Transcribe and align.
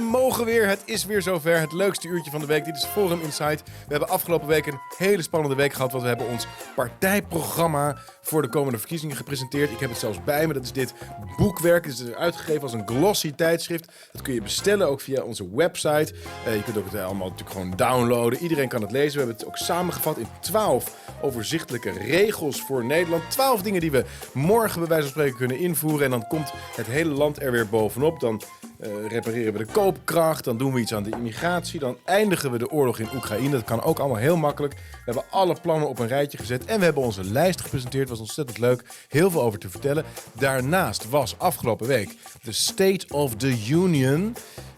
Mogen 0.00 0.44
weer. 0.44 0.68
Het 0.68 0.82
is 0.84 1.04
weer 1.04 1.22
zover. 1.22 1.60
Het 1.60 1.72
leukste 1.72 2.08
uurtje 2.08 2.30
van 2.30 2.40
de 2.40 2.46
week. 2.46 2.64
Dit 2.64 2.76
is 2.76 2.84
Forum 2.84 3.20
Insight. 3.20 3.62
We 3.62 3.72
hebben 3.88 4.08
afgelopen 4.08 4.48
week 4.48 4.66
een 4.66 4.80
hele 4.96 5.22
spannende 5.22 5.56
week 5.56 5.72
gehad. 5.72 5.90
Want 5.90 6.02
we 6.02 6.08
hebben 6.08 6.28
ons 6.28 6.46
partijprogramma 6.74 7.96
voor 8.22 8.42
de 8.42 8.48
komende 8.48 8.78
verkiezingen 8.78 9.16
gepresenteerd. 9.16 9.70
Ik 9.70 9.78
heb 9.78 9.90
het 9.90 9.98
zelfs 9.98 10.24
bij 10.24 10.46
me. 10.46 10.52
Dat 10.52 10.62
is 10.62 10.72
dit 10.72 10.94
boekwerk. 11.36 11.84
Het 11.84 11.98
is 11.98 12.12
uitgegeven 12.12 12.62
als 12.62 12.72
een 12.72 12.86
glossy 12.86 13.32
tijdschrift. 13.32 13.92
Dat 14.12 14.22
kun 14.22 14.34
je 14.34 14.42
bestellen 14.42 14.88
ook 14.88 15.00
via 15.00 15.22
onze 15.22 15.48
website. 15.54 16.14
Eh, 16.46 16.54
je 16.54 16.62
kunt 16.62 16.78
ook 16.78 16.90
het 16.90 17.00
allemaal 17.00 17.28
natuurlijk 17.28 17.56
gewoon 17.56 17.76
downloaden. 17.76 18.38
Iedereen 18.38 18.68
kan 18.68 18.82
het 18.82 18.90
lezen. 18.90 19.12
We 19.12 19.18
hebben 19.18 19.36
het 19.36 19.46
ook 19.46 19.56
samengevat 19.56 20.16
in 20.16 20.28
12 20.40 20.96
overzichtelijke 21.20 21.90
regels 21.90 22.60
voor 22.60 22.84
Nederland. 22.84 23.30
12 23.30 23.62
dingen 23.62 23.80
die 23.80 23.90
we 23.90 24.04
morgen 24.32 24.80
bij 24.80 24.88
wijze 24.88 25.02
van 25.02 25.12
spreken 25.12 25.36
kunnen 25.36 25.58
invoeren. 25.58 26.04
En 26.04 26.10
dan 26.10 26.26
komt 26.26 26.52
het 26.76 26.86
hele 26.86 27.12
land 27.12 27.42
er 27.42 27.50
weer 27.50 27.68
bovenop. 27.68 28.20
Dan 28.20 28.42
eh, 28.80 28.90
repareren 29.08 29.52
we 29.52 29.58
de 29.58 29.72
koopkracht. 29.86 30.44
Dan 30.44 30.56
doen 30.56 30.72
we 30.72 30.80
iets 30.80 30.94
aan 30.94 31.02
de 31.02 31.10
immigratie. 31.10 31.80
Dan 31.80 31.96
eindigen 32.04 32.50
we 32.50 32.58
de 32.58 32.70
oorlog 32.70 32.98
in 32.98 33.08
Oekraïne. 33.14 33.50
Dat 33.50 33.64
kan 33.64 33.82
ook 33.82 33.98
allemaal 33.98 34.16
heel 34.16 34.36
makkelijk. 34.36 34.74
We 34.74 35.02
hebben 35.04 35.24
alle 35.30 35.56
plannen 35.62 35.88
op 35.88 35.98
een 35.98 36.06
rijtje 36.06 36.38
gezet. 36.38 36.64
En 36.64 36.78
we 36.78 36.84
hebben 36.84 37.02
onze 37.02 37.24
lijst 37.24 37.60
gepresenteerd. 37.60 38.08
was 38.08 38.20
ontzettend 38.20 38.58
leuk. 38.58 38.84
Heel 39.08 39.30
veel 39.30 39.42
over 39.42 39.58
te 39.58 39.70
vertellen. 39.70 40.04
Daarnaast 40.32 41.08
was 41.08 41.38
afgelopen 41.38 41.86
week 41.86 42.16
de 42.42 42.52
State 42.52 43.06
of 43.08 43.34
the 43.34 43.64
Union. 43.68 44.36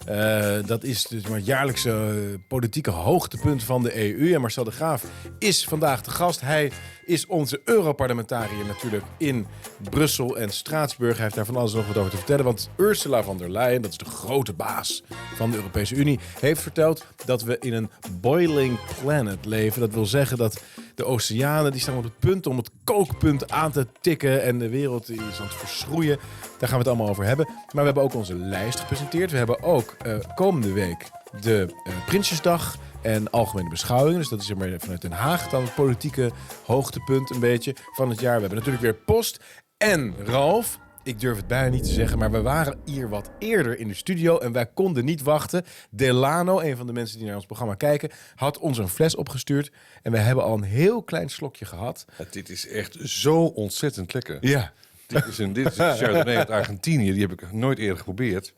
Uh, 0.09 0.57
dat 0.67 0.85
is 0.85 1.05
dus 1.05 1.23
maar 1.23 1.37
het 1.37 1.47
jaarlijkse 1.47 1.91
uh, 1.91 2.39
politieke 2.49 2.91
hoogtepunt 2.91 3.63
van 3.63 3.83
de 3.83 3.97
EU. 3.97 4.35
En 4.35 4.41
Marcel 4.41 4.65
de 4.65 4.71
Graaf 4.71 5.05
is 5.39 5.65
vandaag 5.65 6.03
de 6.03 6.11
gast. 6.11 6.41
Hij 6.41 6.73
is 7.05 7.27
onze 7.27 7.61
Europarlementariër 7.65 8.65
natuurlijk 8.67 9.05
in 9.19 9.47
Brussel 9.91 10.37
en 10.39 10.51
Straatsburg. 10.51 11.15
Hij 11.15 11.23
heeft 11.23 11.35
daar 11.35 11.45
van 11.45 11.57
alles 11.57 11.73
nog 11.73 11.87
wat 11.87 11.97
over 11.97 12.11
te 12.11 12.17
vertellen. 12.17 12.45
Want 12.45 12.71
Ursula 12.77 13.23
von 13.23 13.39
der 13.39 13.51
Leyen, 13.51 13.83
dat 13.83 13.91
is 13.91 13.97
de 13.97 14.05
grote 14.05 14.53
baas 14.53 15.03
van 15.35 15.51
de 15.51 15.57
Europese 15.57 15.95
Unie, 15.95 16.19
heeft 16.41 16.63
verteld 16.63 17.07
dat 17.25 17.43
we 17.43 17.59
in 17.59 17.73
een 17.73 17.91
boiling 18.21 18.79
planet 19.03 19.45
leven. 19.45 19.81
Dat 19.81 19.95
wil 19.95 20.07
zeggen 20.07 20.37
dat 20.37 20.63
de 20.99 21.05
oceanen 21.05 21.73
die 21.73 21.81
staan 21.81 21.97
op 21.97 22.03
het 22.03 22.19
punt 22.19 22.47
om 22.47 22.57
het 22.57 22.71
kookpunt 22.85 23.51
aan 23.51 23.71
te 23.71 23.87
tikken. 24.01 24.43
En 24.43 24.59
de 24.59 24.69
wereld 24.69 25.11
is 25.11 25.19
aan 25.19 25.47
het 25.47 25.55
verschroeien. 25.55 26.19
Daar 26.59 26.69
gaan 26.69 26.79
we 26.79 26.85
het 26.85 26.87
allemaal 26.89 27.09
over 27.09 27.25
hebben. 27.25 27.47
Maar 27.47 27.67
we 27.75 27.85
hebben 27.85 28.03
ook 28.03 28.15
onze 28.15 28.35
lijst 28.35 28.81
gepresenteerd. 28.81 29.31
We 29.31 29.37
hebben 29.37 29.63
ook 29.63 29.97
uh, 30.07 30.17
komende 30.35 30.73
week 30.73 31.11
de 31.41 31.75
uh, 31.87 31.93
Prinsjesdag 32.07 32.77
en 33.03 33.31
algemene 33.31 33.69
beschouwingen. 33.69 34.19
Dus 34.19 34.29
dat 34.29 34.41
is 34.41 34.55
maar 34.55 34.75
vanuit 34.79 35.01
Den 35.01 35.13
Haag 35.13 35.49
dan 35.49 35.63
het 35.63 35.75
politieke 35.75 36.31
hoogtepunt 36.67 37.31
een 37.31 37.41
beetje 37.41 37.75
van 37.95 38.09
het 38.09 38.21
jaar. 38.21 38.35
We 38.35 38.41
hebben 38.41 38.59
natuurlijk 38.59 38.85
weer 38.85 38.95
Post 38.95 39.41
en 39.77 40.15
Ralf. 40.25 40.79
Ik 41.09 41.21
durf 41.21 41.37
het 41.37 41.47
bijna 41.47 41.69
niet 41.69 41.85
te 41.85 41.93
zeggen, 41.93 42.19
maar 42.19 42.31
we 42.31 42.43
waren 42.43 42.81
hier 42.85 43.09
wat 43.09 43.31
eerder 43.39 43.79
in 43.79 43.89
de 43.89 43.95
studio 43.95 44.39
en 44.39 44.53
wij 44.53 44.67
konden 44.67 45.05
niet 45.05 45.23
wachten. 45.23 45.65
Delano, 45.91 46.61
een 46.61 46.77
van 46.77 46.87
de 46.87 46.93
mensen 46.93 47.19
die 47.19 47.27
naar 47.27 47.37
ons 47.37 47.47
programma 47.47 47.75
kijken, 47.75 48.11
had 48.35 48.59
ons 48.59 48.79
een 48.79 48.89
fles 48.89 49.15
opgestuurd 49.15 49.71
en 50.03 50.13
we 50.13 50.19
hebben 50.19 50.45
al 50.45 50.55
een 50.55 50.63
heel 50.63 51.03
klein 51.03 51.29
slokje 51.29 51.65
gehad. 51.65 52.05
Ja, 52.19 52.25
dit 52.31 52.49
is 52.49 52.69
echt 52.69 52.97
zo 53.03 53.45
ontzettend 53.45 54.15
lekker. 54.15 54.39
Ja. 54.41 54.73
Dit 55.07 55.27
is 55.27 55.39
een, 55.39 55.53
dit 55.53 55.67
is 55.67 55.79
een 55.79 55.97
Chardonnay 55.99 56.37
uit 56.37 56.51
Argentinië, 56.51 57.13
die 57.13 57.23
heb 57.23 57.33
ik 57.33 57.53
nooit 57.53 57.79
eerder 57.79 57.97
geprobeerd. 57.97 58.55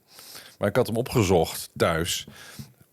Maar 0.57 0.69
ik 0.69 0.75
had 0.75 0.87
hem 0.87 0.95
opgezocht 0.95 1.69
thuis 1.75 2.27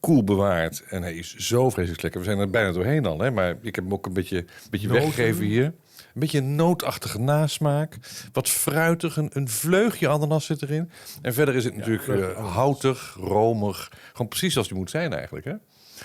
koel 0.00 0.24
bewaard. 0.24 0.82
En 0.88 1.02
hij 1.02 1.14
is 1.14 1.36
zo 1.36 1.70
vreselijk 1.70 2.02
lekker. 2.02 2.20
We 2.20 2.26
zijn 2.26 2.38
er 2.38 2.50
bijna 2.50 2.72
doorheen 2.72 3.06
al, 3.06 3.20
hè? 3.20 3.30
maar 3.30 3.56
ik 3.62 3.74
heb 3.74 3.84
hem 3.84 3.92
ook 3.92 4.06
een 4.06 4.12
beetje, 4.12 4.36
een 4.36 4.70
beetje 4.70 4.88
weggegeven 4.88 5.44
hier. 5.44 5.72
Een 6.18 6.24
beetje 6.24 6.38
een 6.38 6.54
nootachtige 6.54 7.18
nasmaak. 7.18 7.96
Wat 8.32 8.48
fruitig, 8.48 9.16
een, 9.16 9.30
een 9.32 9.48
vleugje 9.48 10.08
ananas 10.08 10.46
zit 10.46 10.62
erin. 10.62 10.90
En 11.22 11.34
verder 11.34 11.54
is 11.54 11.64
het 11.64 11.76
natuurlijk 11.76 12.06
uh, 12.06 12.54
houtig, 12.54 13.16
romig. 13.20 13.92
Gewoon 14.12 14.28
precies 14.28 14.52
zoals 14.52 14.68
die 14.68 14.76
moet 14.76 14.90
zijn 14.90 15.12
eigenlijk. 15.12 15.44
Hè? 15.44 15.52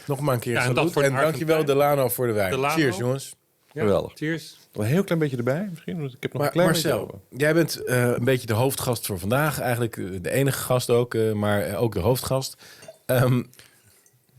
Nog 0.08 0.20
maar 0.20 0.34
een 0.34 0.40
keer 0.40 0.54
ja, 0.54 0.64
en, 0.64 0.74
dat 0.74 0.92
voor 0.92 1.04
en 1.04 1.16
dankjewel 1.16 1.66
Delano 1.66 2.10
voor 2.10 2.28
de 2.28 2.34
wijn. 2.34 2.52
Delano. 2.52 2.74
Cheers 2.74 2.98
jongens. 2.98 3.36
Ja, 3.72 3.82
Geweldig. 3.82 4.12
Cheers. 4.16 4.60
Een 4.74 4.84
heel 4.84 5.04
klein 5.04 5.20
beetje 5.20 5.38
erbij 5.38 5.68
misschien. 5.70 6.00
Want 6.00 6.14
ik 6.14 6.22
heb 6.22 6.34
nog 6.34 6.42
maar, 6.42 6.52
een 6.52 6.58
klein 6.58 6.70
Marcel, 6.70 7.22
jij 7.30 7.54
bent 7.54 7.82
uh, 7.86 8.08
een 8.08 8.24
beetje 8.24 8.48
de 8.48 8.54
hoofdgast 8.54 9.06
voor 9.06 9.20
vandaag. 9.20 9.60
Eigenlijk 9.60 10.24
de 10.24 10.32
enige 10.32 10.60
gast 10.60 10.90
ook, 10.90 11.14
uh, 11.14 11.34
maar 11.34 11.76
ook 11.76 11.94
de 11.94 12.00
hoofdgast. 12.00 12.58
Um, 13.06 13.50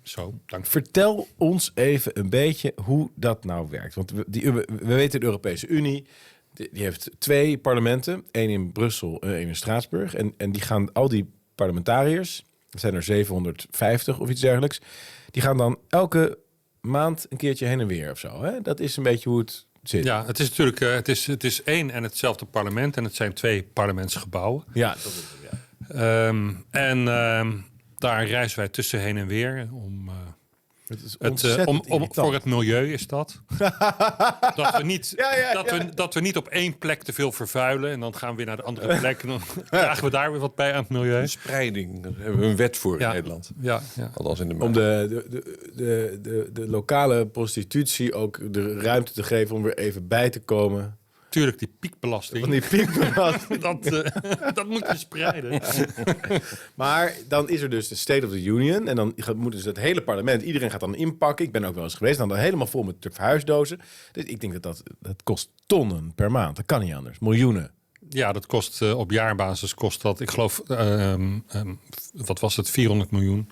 zo, 0.05 0.41
dank. 0.47 0.67
Vertel 0.67 1.29
ons 1.37 1.71
even 1.75 2.19
een 2.19 2.31
beetje 2.31 2.75
hoe 2.85 3.11
dat 3.15 3.45
nou 3.45 3.69
werkt. 3.71 3.95
Want 3.95 4.11
we, 4.11 4.25
die, 4.27 4.53
we 4.53 4.67
weten 4.77 5.21
de 5.21 5.27
Europese 5.27 5.67
Unie, 5.67 6.07
die, 6.53 6.69
die 6.73 6.83
heeft 6.83 7.11
twee 7.19 7.59
parlementen. 7.59 8.25
één 8.31 8.51
in 8.51 8.73
Brussel 8.73 9.21
en 9.21 9.35
één 9.35 9.49
in 9.49 9.57
Straatsburg. 9.57 10.15
En, 10.15 10.35
en 10.37 10.53
die 10.53 10.63
gaan 10.63 10.93
al 10.93 11.09
die 11.09 11.31
parlementariërs, 11.55 12.45
er 12.71 12.79
zijn 12.79 12.95
er 12.95 13.03
750 13.03 14.19
of 14.19 14.31
iets 14.31 14.41
dergelijks, 14.41 14.81
die 15.31 15.43
gaan 15.43 15.57
dan 15.57 15.79
elke 15.89 16.39
maand 16.81 17.27
een 17.29 17.37
keertje 17.37 17.67
heen 17.67 17.81
en 17.81 17.87
weer 17.87 18.11
of 18.11 18.19
zo. 18.19 18.43
Hè? 18.43 18.61
Dat 18.61 18.81
is 18.81 18.97
een 18.97 19.03
beetje 19.03 19.29
hoe 19.29 19.39
het 19.39 19.67
zit. 19.83 20.05
Ja, 20.05 20.27
het 20.27 20.39
is 20.39 20.49
natuurlijk 20.49 20.81
uh, 20.81 20.95
het 20.95 21.09
is, 21.09 21.27
het 21.27 21.45
is 21.45 21.63
één 21.63 21.91
en 21.91 22.03
hetzelfde 22.03 22.45
parlement 22.45 22.97
en 22.97 23.05
het 23.05 23.15
zijn 23.15 23.33
twee 23.33 23.63
parlementsgebouwen. 23.63 24.65
Ja, 24.73 24.89
dat 24.89 25.05
is 25.05 25.17
het, 25.17 25.61
ja. 25.89 26.27
Um, 26.27 26.65
en 26.71 27.09
um, 27.09 27.65
daar 28.05 28.27
reizen 28.27 28.59
wij 28.59 28.69
tussen 28.69 29.01
heen 29.01 29.17
en 29.17 29.27
weer 29.27 29.69
om. 29.73 30.09
Uh, 30.09 30.15
het, 30.87 31.17
het 31.19 31.43
uh, 31.43 31.67
om, 31.67 31.83
om, 31.89 32.09
voor 32.11 32.33
het 32.33 32.45
milieu 32.45 32.93
is 32.93 33.07
dat. 33.07 33.41
dat, 34.57 34.77
we 34.77 34.83
niet, 34.83 35.13
ja, 35.17 35.37
ja, 35.37 35.53
dat, 35.53 35.71
we, 35.71 35.95
dat 35.95 36.15
we 36.15 36.21
niet 36.21 36.37
op 36.37 36.49
één 36.49 36.79
plek 36.79 37.03
te 37.03 37.13
veel 37.13 37.33
vervuilen. 37.33 37.91
En 37.91 38.01
dan 38.01 38.15
gaan 38.15 38.31
we 38.31 38.37
weer 38.37 38.47
naar 38.47 38.57
de 38.57 38.63
andere 38.63 38.99
plek. 38.99 39.23
En 39.23 39.29
dan 39.29 39.41
dragen 39.71 40.05
we 40.05 40.11
daar 40.11 40.31
weer 40.31 40.41
wat 40.41 40.55
bij 40.55 40.73
aan 40.73 40.83
het 40.83 40.89
milieu. 40.89 41.21
De 41.21 41.27
spreiding, 41.27 42.03
daar 42.03 42.13
hebben 42.17 42.41
we 42.41 42.47
een 42.47 42.57
wet 42.57 42.77
voor 42.77 43.01
in 43.01 43.09
Nederland. 43.09 43.51
Ja, 43.61 43.81
ja. 43.95 44.11
Althans 44.15 44.41
in 44.41 44.49
de 44.49 44.55
om 44.65 44.73
de, 44.73 45.07
de, 45.09 45.43
de, 45.75 46.19
de, 46.23 46.51
de 46.53 46.69
lokale 46.69 47.27
prostitutie 47.27 48.15
ook 48.15 48.53
de 48.53 48.81
ruimte 48.81 49.13
te 49.13 49.23
geven 49.23 49.57
om 49.57 49.63
weer 49.63 49.79
even 49.79 50.09
bij 50.09 50.31
te 50.31 50.41
komen. 50.41 50.99
Tuurlijk, 51.35 51.59
die 51.59 51.75
piekbelasting. 51.81 52.41
Van 52.41 52.51
die 52.51 52.61
piekbelasting. 52.69 53.61
dat, 53.69 53.93
uh, 53.93 54.55
dat 54.55 54.67
moet 54.67 54.87
je 54.91 54.97
spreiden. 54.97 55.61
maar 56.75 57.17
dan 57.29 57.49
is 57.49 57.61
er 57.61 57.71
dus 57.71 57.89
de 57.89 57.95
State 57.95 58.27
of 58.27 58.33
the 58.33 58.43
Union. 58.43 58.89
En 58.89 58.97
dan 58.97 59.15
moet 59.37 59.53
dus 59.53 59.65
het 59.65 59.77
hele 59.77 60.03
parlement, 60.03 60.43
iedereen 60.43 60.71
gaat 60.71 60.81
dan 60.81 60.95
inpakken. 60.95 61.45
Ik 61.45 61.53
ben 61.53 61.65
ook 61.65 61.75
wel 61.75 61.85
eens 61.85 61.95
geweest, 61.95 62.19
dan, 62.19 62.29
dan 62.29 62.39
helemaal 62.39 62.67
vol 62.67 62.83
met 62.83 62.97
verhuisdozen. 63.01 63.81
Dus 64.13 64.25
ik 64.25 64.41
denk 64.41 64.53
dat, 64.53 64.63
dat 64.63 64.83
dat 65.01 65.23
kost 65.23 65.51
tonnen 65.67 66.13
per 66.15 66.31
maand. 66.31 66.57
Dat 66.57 66.67
kan 66.67 66.81
niet 66.81 66.95
anders. 66.95 67.19
Miljoenen. 67.19 67.71
Ja, 68.09 68.33
dat 68.33 68.47
kost 68.47 68.83
uh, 68.83 68.99
op 68.99 69.11
jaarbasis 69.11 69.75
kost 69.75 70.03
dat, 70.03 70.21
ik 70.21 70.31
geloof, 70.31 70.63
uh, 70.69 71.13
um, 71.13 71.45
wat 72.13 72.41
was 72.41 72.57
het, 72.57 72.71
400 72.71 73.11
miljoen. 73.11 73.51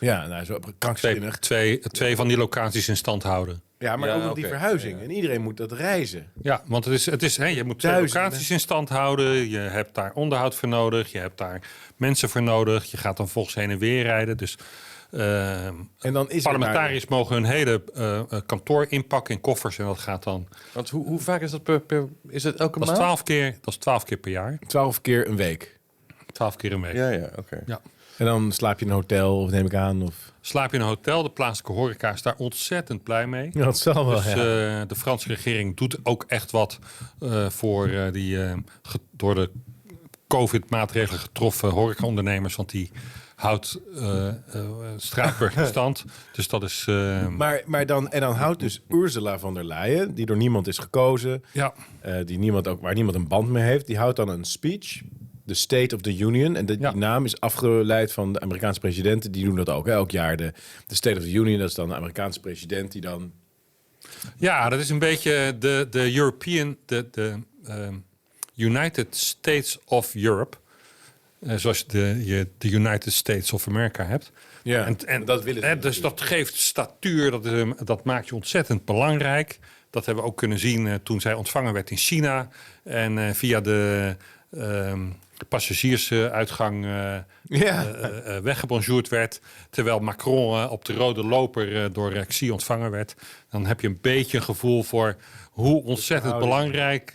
Ja, 0.00 0.26
nou, 0.26 0.44
zo 0.44 0.58
krankzinnig. 0.78 1.38
Twee, 1.38 1.78
twee, 1.78 1.92
twee 1.92 2.16
van 2.16 2.28
die 2.28 2.36
locaties 2.36 2.88
in 2.88 2.96
stand 2.96 3.22
houden. 3.22 3.62
Ja, 3.78 3.96
maar 3.96 4.08
ja, 4.08 4.14
ook 4.14 4.20
nog 4.22 4.30
okay. 4.30 4.42
die 4.42 4.52
verhuizing. 4.52 5.00
En 5.00 5.10
iedereen 5.10 5.42
moet 5.42 5.56
dat 5.56 5.72
reizen. 5.72 6.32
Ja, 6.42 6.62
want 6.66 6.84
het 6.84 6.94
is, 6.94 7.06
het 7.06 7.22
is, 7.22 7.36
hè, 7.36 7.46
je 7.46 7.64
moet 7.64 7.78
twee 7.78 8.00
locaties 8.00 8.50
in 8.50 8.60
stand 8.60 8.88
houden. 8.88 9.48
Je 9.48 9.58
hebt 9.58 9.94
daar 9.94 10.12
onderhoud 10.14 10.54
voor 10.54 10.68
nodig. 10.68 11.12
Je 11.12 11.18
hebt 11.18 11.38
daar 11.38 11.60
mensen 11.96 12.28
voor 12.28 12.42
nodig. 12.42 12.84
Je 12.84 12.96
gaat 12.96 13.16
dan 13.16 13.28
volgens 13.28 13.54
heen 13.54 13.70
en 13.70 13.78
weer 13.78 14.02
rijden. 14.02 14.36
Dus 14.36 14.58
uh, 15.10 15.66
en 15.66 16.12
dan 16.12 16.30
is 16.30 16.42
parlementariërs 16.42 17.06
mogen 17.06 17.34
hun 17.34 17.44
hele 17.44 17.82
uh, 17.96 18.40
kantoor 18.46 18.86
inpakken 18.88 19.34
in 19.34 19.40
koffers. 19.40 19.78
En 19.78 19.84
dat 19.84 19.98
gaat 19.98 20.22
dan... 20.22 20.48
Want 20.72 20.90
hoe, 20.90 21.06
hoe 21.06 21.18
vaak 21.18 21.40
is 21.40 21.50
dat 21.50 21.62
per, 21.62 21.80
per 21.80 22.08
is 22.28 22.44
het 22.44 22.60
elke 22.60 22.78
dat 22.78 22.88
maand? 22.88 22.98
Is 22.98 23.04
12 23.04 23.22
keer, 23.22 23.50
dat 23.60 23.74
is 23.74 23.76
twaalf 23.76 24.04
keer 24.04 24.16
per 24.16 24.30
jaar. 24.30 24.58
Twaalf 24.66 25.00
keer 25.00 25.28
een 25.28 25.36
week? 25.36 25.78
Twaalf 26.32 26.56
keer 26.56 26.72
een 26.72 26.80
week. 26.80 26.94
Ja, 26.94 27.08
ja, 27.08 27.24
oké. 27.24 27.38
Okay. 27.38 27.62
Ja. 27.66 27.80
En 28.18 28.26
dan 28.26 28.52
slaap 28.52 28.78
je 28.78 28.84
in 28.84 28.90
een 28.90 28.96
hotel, 28.96 29.40
of 29.40 29.50
neem 29.50 29.66
ik 29.66 29.74
aan? 29.74 30.02
Of... 30.02 30.32
Slaap 30.48 30.70
je 30.70 30.76
in 30.76 30.82
een 30.82 30.88
hotel. 30.88 31.22
De 31.22 31.30
plaatselijke 31.30 31.80
horeca 31.80 32.12
is 32.12 32.22
daar 32.22 32.34
ontzettend 32.36 33.02
blij 33.02 33.26
mee. 33.26 33.50
Ja, 33.52 33.64
dat 33.64 33.78
zal 33.78 34.06
wel, 34.06 34.16
dus, 34.16 34.24
ja. 34.24 34.30
uh, 34.80 34.88
de 34.88 34.94
Franse 34.96 35.28
regering 35.28 35.76
doet 35.76 35.98
ook 36.02 36.24
echt 36.28 36.50
wat 36.50 36.78
uh, 37.20 37.48
voor 37.48 37.88
uh, 37.88 38.12
die 38.12 38.38
door 39.10 39.34
de 39.34 39.50
COVID-maatregelen 40.28 41.20
getroffen 41.20 41.70
horecaondernemers. 41.70 42.56
Want 42.56 42.70
die 42.70 42.90
houdt 43.34 43.80
Straatsburg 44.96 45.56
in 45.56 45.66
stand. 45.76 46.04
Dus 46.32 46.48
dat 46.48 46.62
is... 46.62 46.84
Maar, 47.36 47.62
maar 47.66 47.86
dan, 47.86 48.10
en 48.10 48.20
dan 48.20 48.34
houdt 48.34 48.60
dus 48.60 48.82
Ursula 48.88 49.38
von 49.38 49.54
der 49.54 49.64
Leyen, 49.64 50.14
die 50.14 50.26
door 50.26 50.36
niemand 50.36 50.66
is 50.66 50.78
gekozen. 50.78 51.44
Ja. 51.52 51.74
die 52.24 52.38
niemand 52.38 52.68
ook, 52.68 52.80
waar 52.80 52.94
niemand 52.94 53.16
een 53.16 53.28
band 53.28 53.48
mee 53.48 53.64
heeft. 53.64 53.86
Die 53.86 53.98
houdt 53.98 54.16
dan 54.16 54.28
een 54.28 54.44
speech 54.44 55.00
de 55.48 55.54
State 55.54 55.94
of 55.94 56.00
the 56.00 56.16
Union. 56.16 56.56
En 56.56 56.66
de, 56.66 56.76
ja. 56.80 56.90
die 56.90 57.00
naam 57.00 57.24
is 57.24 57.40
afgeleid 57.40 58.12
van 58.12 58.32
de 58.32 58.40
Amerikaanse 58.40 58.80
presidenten. 58.80 59.32
Die 59.32 59.44
doen 59.44 59.56
dat 59.56 59.68
ook 59.68 59.86
hè, 59.86 59.92
elk 59.92 60.10
jaar. 60.10 60.36
De, 60.36 60.52
de 60.86 60.94
State 60.94 61.16
of 61.16 61.22
the 61.22 61.32
Union, 61.32 61.58
dat 61.58 61.68
is 61.68 61.74
dan 61.74 61.88
de 61.88 61.94
Amerikaanse 61.94 62.40
president 62.40 62.92
die 62.92 63.00
dan... 63.00 63.32
Ja, 64.36 64.68
dat 64.68 64.80
is 64.80 64.90
een 64.90 64.98
beetje 64.98 65.56
de, 65.58 65.86
de 65.90 66.14
European... 66.14 66.76
De, 66.86 67.06
de 67.10 67.34
uh, 67.68 67.88
United 68.54 69.16
States 69.16 69.78
of 69.84 70.14
Europe. 70.14 70.56
Uh, 71.40 71.54
zoals 71.56 71.86
de, 71.86 72.22
je 72.24 72.48
de 72.58 72.70
United 72.70 73.12
States 73.12 73.52
of 73.52 73.68
America 73.68 74.04
hebt. 74.04 74.32
Ja, 74.62 74.86
en, 74.86 74.96
en 75.06 75.24
dat 75.24 75.44
willen 75.44 75.62
ze 75.62 75.68
hè, 75.68 75.78
Dus 75.78 76.00
dat 76.00 76.20
geeft 76.20 76.56
statuur, 76.56 77.30
dat, 77.30 77.44
is, 77.44 77.64
dat 77.84 78.04
maakt 78.04 78.28
je 78.28 78.34
ontzettend 78.34 78.84
belangrijk. 78.84 79.58
Dat 79.90 80.06
hebben 80.06 80.24
we 80.24 80.30
ook 80.30 80.36
kunnen 80.36 80.58
zien 80.58 80.86
uh, 80.86 80.94
toen 81.02 81.20
zij 81.20 81.34
ontvangen 81.34 81.72
werd 81.72 81.90
in 81.90 81.96
China. 81.96 82.48
En 82.84 83.16
uh, 83.16 83.30
via 83.30 83.60
de... 83.60 84.16
Um, 84.50 85.16
passagiersuitgang 85.44 86.86
ja. 87.42 87.86
weggebonjourd 88.42 89.08
werd. 89.08 89.40
Terwijl 89.70 90.00
Macron 90.00 90.68
op 90.68 90.84
de 90.84 90.92
rode 90.92 91.24
loper 91.24 91.92
door 91.92 92.12
Xi 92.12 92.50
ontvangen 92.50 92.90
werd. 92.90 93.14
Dan 93.50 93.66
heb 93.66 93.80
je 93.80 93.86
een 93.86 93.98
beetje 94.00 94.36
een 94.36 94.42
gevoel 94.42 94.82
voor 94.82 95.16
hoe 95.50 95.82
ontzettend 95.82 96.38
belangrijk 96.38 97.10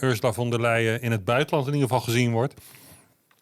Ursula 0.00 0.32
von 0.32 0.50
der 0.50 0.60
Leyen 0.60 1.02
in 1.02 1.10
het 1.10 1.24
buitenland 1.24 1.66
in 1.66 1.72
ieder 1.72 1.88
geval 1.88 2.04
gezien 2.04 2.32
wordt. 2.32 2.54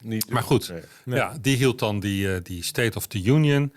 Niet, 0.00 0.30
maar 0.30 0.42
goed, 0.42 0.72
Ja, 1.04 1.36
die 1.40 1.56
hield 1.56 1.78
dan 1.78 2.00
die, 2.00 2.42
die 2.42 2.62
State 2.62 2.96
of 2.98 3.06
the 3.06 3.22
Union. 3.22 3.72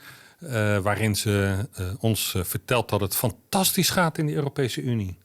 waarin 0.82 1.16
ze 1.16 1.56
ons 2.00 2.36
vertelt 2.42 2.90
dat 2.90 3.02
het 3.02 3.16
fantastisch 3.16 3.90
gaat 3.90 4.18
in 4.18 4.26
de 4.26 4.34
Europese 4.34 4.82
Unie. 4.82 5.18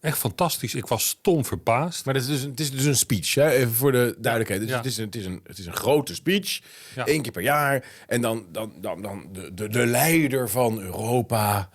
Echt 0.00 0.18
fantastisch. 0.18 0.74
Ik 0.74 0.86
was 0.86 1.08
stom 1.08 1.44
verbaasd. 1.44 2.04
Maar 2.04 2.14
het 2.14 2.22
is 2.22 2.28
dus, 2.28 2.40
het 2.42 2.60
is 2.60 2.70
dus 2.70 2.84
een 2.84 2.96
speech, 2.96 3.34
hè? 3.34 3.50
even 3.50 3.74
voor 3.74 3.92
de 3.92 4.14
duidelijkheid. 4.18 4.66
Dus 4.66 4.76
het, 4.76 4.86
is 4.86 4.96
een, 4.96 5.04
het, 5.04 5.14
is 5.14 5.24
een, 5.24 5.40
het 5.46 5.58
is 5.58 5.66
een 5.66 5.76
grote 5.76 6.14
speech, 6.14 6.60
ja. 6.94 7.06
één 7.06 7.22
keer 7.22 7.32
per 7.32 7.42
jaar. 7.42 7.84
En 8.06 8.20
dan, 8.20 8.46
dan, 8.52 8.72
dan, 8.80 9.02
dan 9.02 9.28
de, 9.32 9.54
de, 9.54 9.68
de 9.68 9.86
leider 9.86 10.50
van 10.50 10.80
Europa, 10.80 11.70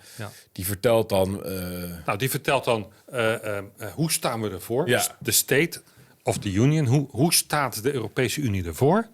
die 0.52 0.66
vertelt 0.66 1.08
dan... 1.08 1.42
Uh... 1.46 1.52
Nou, 2.06 2.18
die 2.18 2.30
vertelt 2.30 2.64
dan, 2.64 2.92
uh, 3.12 3.58
hoe 3.94 4.12
staan 4.12 4.40
we 4.40 4.50
ervoor? 4.50 4.86
De 5.18 5.32
State 5.32 5.82
of 6.22 6.38
the 6.38 6.52
Union, 6.52 6.86
hoe, 6.86 7.06
hoe 7.10 7.34
staat 7.34 7.82
de 7.82 7.92
Europese 7.92 8.40
Unie 8.40 8.64
ervoor? 8.64 9.08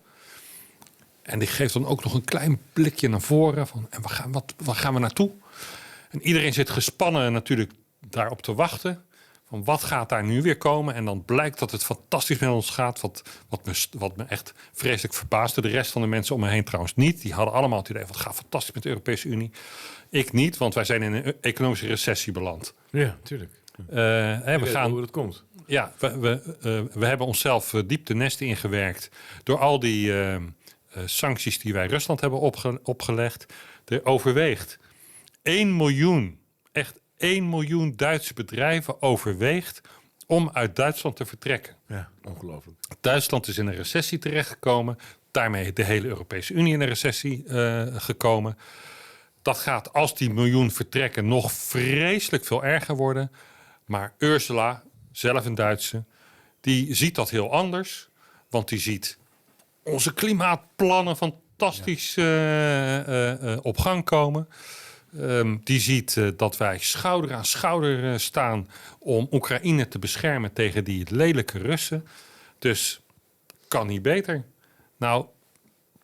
En 1.23 1.39
die 1.39 1.49
geeft 1.49 1.73
dan 1.73 1.87
ook 1.87 2.05
nog 2.05 2.15
een 2.15 2.25
klein 2.25 2.61
blikje 2.73 3.09
naar 3.09 3.21
voren. 3.21 3.67
Van, 3.67 3.87
en 3.91 4.03
waar 4.03 4.13
gaan, 4.13 4.33
wat, 4.33 4.55
waar 4.57 4.75
gaan 4.75 4.95
we 4.95 5.01
naartoe? 5.01 5.31
En 6.11 6.23
iedereen 6.23 6.53
zit 6.53 6.71
gespannen 6.71 7.33
natuurlijk 7.33 7.71
daarop 8.13 8.43
te 8.43 8.55
wachten. 8.55 9.05
Van 9.53 9.65
wat 9.65 9.83
gaat 9.83 10.09
daar 10.09 10.25
nu 10.25 10.43
weer 10.43 10.57
komen? 10.57 10.95
En 10.95 11.05
dan 11.05 11.25
blijkt 11.25 11.59
dat 11.59 11.71
het 11.71 11.85
fantastisch 11.85 12.39
met 12.39 12.51
ons 12.51 12.71
gaat. 12.71 13.01
Wat, 13.01 13.23
wat, 13.49 13.65
me, 13.65 13.87
wat 13.99 14.17
me 14.17 14.25
echt 14.25 14.55
vreselijk 14.73 15.15
verbaasde. 15.15 15.61
De 15.61 15.69
rest 15.69 15.91
van 15.91 16.03
de 16.03 16.09
mensen 16.09 16.35
om 16.35 16.41
me 16.41 16.49
heen 16.49 16.65
trouwens 16.65 16.95
niet. 16.95 17.23
Die 17.23 17.33
hadden 17.33 17.55
allemaal 17.55 17.79
het 17.79 17.89
idee 17.89 18.03
van 18.03 18.13
het 18.15 18.23
gaat 18.23 18.35
fantastisch 18.35 18.75
met 18.75 18.83
de 18.83 18.89
Europese 18.89 19.29
Unie. 19.29 19.51
Ik 20.11 20.33
niet, 20.33 20.57
want 20.57 20.75
wij 20.75 20.85
zijn 20.85 21.03
in 21.03 21.13
een 21.13 21.35
economische 21.41 21.87
recessie 21.87 22.33
beland. 22.33 22.75
Ja, 22.91 23.17
tuurlijk. 23.23 23.51
Uh, 23.79 23.87
we 23.97 24.67
gaan, 24.67 24.91
hoe 24.91 25.01
dat 25.01 25.11
komt. 25.11 25.45
Ja, 25.67 25.93
we, 25.99 26.19
we, 26.19 26.57
uh, 26.59 26.95
we 26.95 27.07
hebben 27.07 27.27
onszelf 27.27 27.73
uh, 27.73 27.83
diep 27.87 28.07
de 28.07 28.15
nesten 28.15 28.47
ingewerkt 28.47 29.11
door 29.43 29.59
al 29.59 29.79
die 29.79 30.13
sancties 31.05 31.59
die 31.59 31.73
wij 31.73 31.87
Rusland 31.87 32.21
hebben 32.21 32.41
opge 32.41 32.81
opgelegd. 32.83 33.47
Er 33.85 34.05
overweegt 34.05 34.79
1 35.43 35.77
miljoen, 35.77 36.39
echt 36.73 37.01
1 37.23 37.49
miljoen 37.49 37.93
Duitse 37.97 38.35
bedrijven 38.35 39.03
overweegt 39.03 39.81
om 40.27 40.51
uit 40.53 40.77
Duitsland 40.77 41.17
te 41.17 41.27
vertrekken. 41.27 41.77
Ja, 41.87 42.09
ongelooflijk. 42.25 42.77
Duitsland 43.01 43.49
is 43.49 43.59
in 43.59 43.67
een 43.67 43.75
recessie 43.75 44.19
terechtgekomen. 44.19 44.99
Daarmee 45.31 45.73
de 45.73 45.85
hele 45.85 46.09
Europese 46.09 46.55
Unie 46.55 46.73
in 46.73 46.81
een 46.81 46.89
recessie 46.89 47.45
uh, 47.47 47.87
gekomen. 47.93 48.59
Dat 49.43 49.59
gaat 49.59 49.93
als 49.93 50.15
die 50.15 50.31
miljoen 50.31 50.71
vertrekken 50.71 51.29
nog 51.29 51.53
vreselijk 51.53 52.45
veel 52.45 52.65
erger 52.65 52.97
worden. 52.97 53.31
Maar 53.85 54.15
Ursula, 54.19 54.83
zelf 55.13 55.45
een 55.45 55.55
Duitse, 55.55 56.05
die 56.61 56.95
ziet 56.95 57.15
dat 57.15 57.31
heel 57.31 57.53
anders. 57.53 58.09
Want 58.51 58.69
die 58.69 58.79
ziet 58.79 59.19
onze 59.83 60.15
klimaatplannen 60.15 61.17
fantastisch 61.17 62.17
uh, 62.17 63.07
uh, 63.09 63.59
op 63.63 63.79
gang 63.79 64.05
komen. 64.05 64.49
Um, 65.19 65.61
die 65.65 65.81
ziet 65.81 66.17
uh, 66.17 66.29
dat 66.37 66.57
wij 66.57 66.79
schouder 66.79 67.35
aan 67.35 67.45
schouder 67.45 68.05
uh, 68.05 68.19
staan 68.19 68.69
om 68.99 69.29
Oekraïne 69.31 69.89
te 69.89 69.99
beschermen 69.99 70.53
tegen 70.53 70.85
die 70.85 71.07
lelijke 71.11 71.59
Russen. 71.59 72.07
Dus 72.59 73.01
kan 73.69 73.87
niet 73.87 74.03
beter. 74.03 74.45
Nou, 74.97 75.27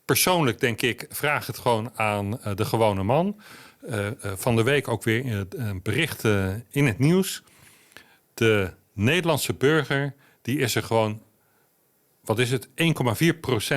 persoonlijk 0.04 0.60
denk 0.60 0.82
ik, 0.82 1.06
vraag 1.10 1.46
het 1.46 1.58
gewoon 1.58 1.90
aan 1.94 2.40
uh, 2.46 2.54
de 2.54 2.64
gewone 2.64 3.02
man. 3.02 3.40
van 4.22 4.56
de 4.56 4.62
week 4.62 4.88
ook 4.88 5.02
weer 5.02 5.46
een 5.56 5.82
bericht 5.82 6.24
in 6.70 6.86
het 6.86 6.98
nieuws. 6.98 7.42
De 8.34 8.70
Nederlandse 8.92 9.54
burger, 9.54 10.14
die 10.42 10.58
is 10.58 10.74
er 10.74 10.82
gewoon, 10.82 11.22
wat 12.24 12.38
is 12.38 12.50
het, 12.50 12.68
1,4% 12.68 12.72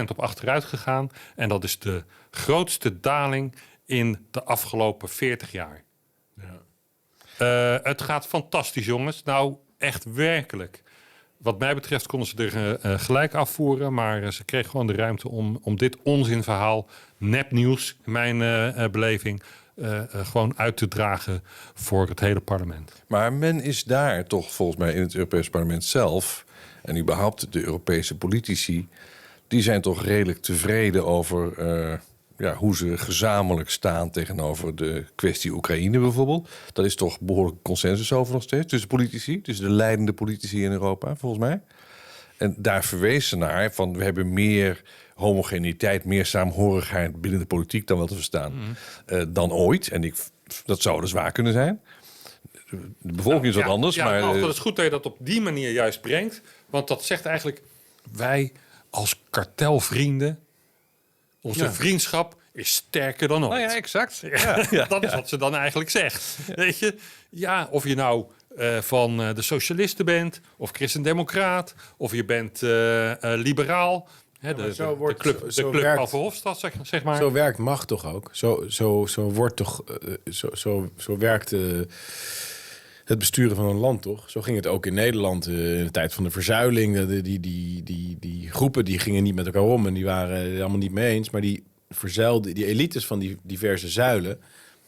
op 0.08 0.20
achteruit 0.20 0.64
gegaan. 0.64 1.10
En 1.36 1.50
dat 1.50 1.64
is 1.64 1.80
de 1.80 2.04
grootste 2.32 3.00
daling 3.00 3.56
in 3.92 4.26
de 4.32 4.44
afgelopen 4.44 5.10
40 5.10 5.52
jaar. 5.52 5.84
Ja. 6.36 6.62
Uh, 7.78 7.84
het 7.84 8.02
gaat 8.02 8.28
fantastisch, 8.28 8.86
jongens. 8.86 9.24
Nou, 9.24 9.56
echt 9.78 10.14
werkelijk. 10.14 10.84
Wat 11.38 11.60
mij 11.60 11.76
betreft 11.76 12.08
konden 12.08 12.28
ze 12.28 12.36
er 12.36 12.86
uh, 12.86 13.00
gelijk 13.00 13.34
afvoeren, 13.34 13.94
maar 13.94 14.34
ze 14.34 14.44
kregen 14.44 14.70
gewoon 14.70 14.88
de 14.88 14.94
ruimte 14.94 15.30
om, 15.30 15.60
om 15.62 15.78
dit 15.78 15.98
onzinverhaal, 16.04 16.88
nepnieuws, 17.18 17.98
in 18.06 18.12
mijn 18.12 18.92
beleving, 18.92 19.42
gewoon 20.12 20.58
uit 20.58 20.78
te 20.78 20.88
dragen 20.88 21.44
voor 21.74 22.08
het 22.08 22.20
hele 22.20 22.40
parlement. 22.40 23.04
Maar 23.08 23.34
men 23.34 23.62
is 23.62 23.84
daar 23.84 24.26
toch 24.26 24.52
volgens 24.52 24.78
mij 24.78 24.94
in 24.94 25.02
het 25.02 25.16
Europees 25.16 25.50
Parlement 25.50 25.84
zelf 25.84 26.46
en 26.82 26.98
überhaupt 26.98 27.54
de 27.54 27.64
Europese 27.64 28.18
politici, 28.18 28.88
die 29.48 29.62
zijn 29.62 29.82
toch 29.82 30.04
redelijk 30.04 30.42
tevreden 30.42 31.06
over 31.06 31.54
ja, 32.42 32.54
hoe 32.56 32.76
ze 32.76 32.98
gezamenlijk 32.98 33.70
staan 33.70 34.10
tegenover 34.10 34.76
de 34.76 35.06
kwestie 35.16 35.52
Oekraïne 35.52 36.00
bijvoorbeeld. 36.00 36.50
Dat 36.74 36.86
is 36.86 36.96
toch 36.96 37.20
behoorlijk 37.20 37.62
consensus 37.62 38.14
over 38.14 38.34
nog 38.34 38.44
steeds 38.44 38.68
tussen 38.68 38.90
politici, 38.90 39.42
tussen 39.42 39.66
de 39.66 39.72
leidende 39.72 40.14
politici 40.14 40.64
in 40.64 40.72
Europa, 40.72 41.16
volgens 41.16 41.42
mij. 41.42 41.62
En 42.38 42.56
daar 42.58 42.84
verwees 42.84 43.28
ze 43.28 43.38
naar 43.38 43.74
van 43.74 43.98
we 43.98 44.04
hebben 44.04 44.34
meer 44.34 44.82
homogeniteit, 45.16 46.06
meer 46.06 46.26
saamhorigheid 46.26 47.22
binnen 47.22 47.40
de 47.40 47.46
politiek 47.46 47.88
dan 47.88 47.98
wel 47.98 48.08
te 48.08 48.16
verstaan 48.16 48.54
mhm. 48.54 48.72
eh, 49.06 49.24
dan 49.28 49.52
ooit. 49.52 49.88
En 49.88 50.04
ik, 50.04 50.16
dat 50.66 50.82
zou 50.82 51.02
dus 51.02 51.12
waar 51.12 51.32
kunnen 51.32 51.54
zijn. 51.54 51.82
De 52.70 53.14
bevolking 53.14 53.46
is 53.46 53.56
wat 53.56 53.64
nou, 53.64 53.76
anders. 53.76 53.96
Ja, 53.96 54.06
maar 54.06 54.20
nou, 54.20 54.40
dat 54.40 54.50
is 54.50 54.60
goed 54.60 54.76
dat 54.76 54.86
je 54.86 54.92
dat 54.92 55.06
op 55.06 55.18
die 55.20 55.42
manier 55.42 55.72
juist 55.72 56.02
brengt. 56.02 56.42
Want 56.70 56.88
dat 56.88 57.04
zegt 57.04 57.26
eigenlijk 57.26 57.62
wij 58.12 58.52
als 58.90 59.22
kartelvrienden 59.30 60.40
onze 61.42 61.72
vriendschap 61.72 62.41
is 62.54 62.74
sterker 62.74 63.28
dan 63.28 63.42
ooit. 63.42 63.52
Nou 63.52 63.62
ja, 63.62 63.76
exact. 63.76 64.22
Ja, 64.70 64.86
dat 64.86 65.04
is 65.04 65.14
wat 65.14 65.30
ze 65.30 65.38
dan 65.38 65.56
eigenlijk 65.56 65.90
zegt. 65.90 66.38
Weet 66.56 66.80
je? 66.80 66.96
Ja, 67.30 67.68
of 67.72 67.84
je 67.84 67.96
nou 67.96 68.26
uh, 68.58 68.78
van 68.78 69.22
uh, 69.22 69.34
de 69.34 69.42
socialisten 69.42 70.06
bent, 70.06 70.42
of 70.58 70.72
christendemocraat, 70.72 71.76
of 71.98 72.14
je 72.14 72.26
bent 72.26 72.62
uh, 72.62 73.14
liberaal. 73.22 74.08
Hè, 74.40 74.54
de, 74.54 74.74
de, 74.76 74.86
wordt, 74.86 75.24
de, 75.24 75.34
club, 75.34 75.52
zo, 75.52 75.64
de 75.64 75.70
club 75.70 75.84
werkt, 75.84 76.12
Hofstad, 76.12 76.60
zeg, 76.60 76.74
zeg, 76.82 77.04
maar. 77.04 77.18
Zo 77.18 77.32
werkt 77.32 77.58
macht 77.58 77.88
toch 77.88 78.06
ook? 78.06 78.30
Zo, 78.32 78.64
zo, 78.68 79.06
zo 79.06 79.32
wordt 79.32 79.56
toch... 79.56 79.84
zo, 80.30 80.50
zo, 80.54 80.92
zo 80.98 81.18
werkt 81.18 81.54
het 83.12 83.20
besturen 83.20 83.56
van 83.56 83.66
een 83.66 83.78
land, 83.78 84.02
toch? 84.02 84.30
Zo 84.30 84.42
ging 84.42 84.56
het 84.56 84.68
ook 84.68 84.86
in 84.86 84.94
Nederland 84.94 85.48
uh, 85.48 85.78
in 85.80 85.86
de 85.86 85.92
tijd 85.92 86.14
van 86.14 86.24
de 86.24 86.30
verzuiling. 86.30 87.06
Die, 87.06 87.22
die, 87.22 87.40
die, 87.40 87.84
die, 87.84 88.18
die 88.20 88.52
groepen 88.52 88.86
die 88.86 89.00
gingen 89.00 89.24
niet 89.24 89.36
met 89.36 89.46
elkaar 89.46 89.62
om 89.62 89.88
en 89.88 89.94
die 89.94 90.06
waren 90.06 90.52
het 90.52 90.60
allemaal 90.60 90.78
niet 90.78 90.92
mee 90.92 91.14
eens. 91.14 91.30
Maar 91.30 91.42
die 91.42 91.64
verzuilde, 91.92 92.54
die 92.54 92.66
elites 92.66 93.06
van 93.06 93.20
die 93.20 93.38
diverse 93.42 93.90
zuilen, 93.90 94.40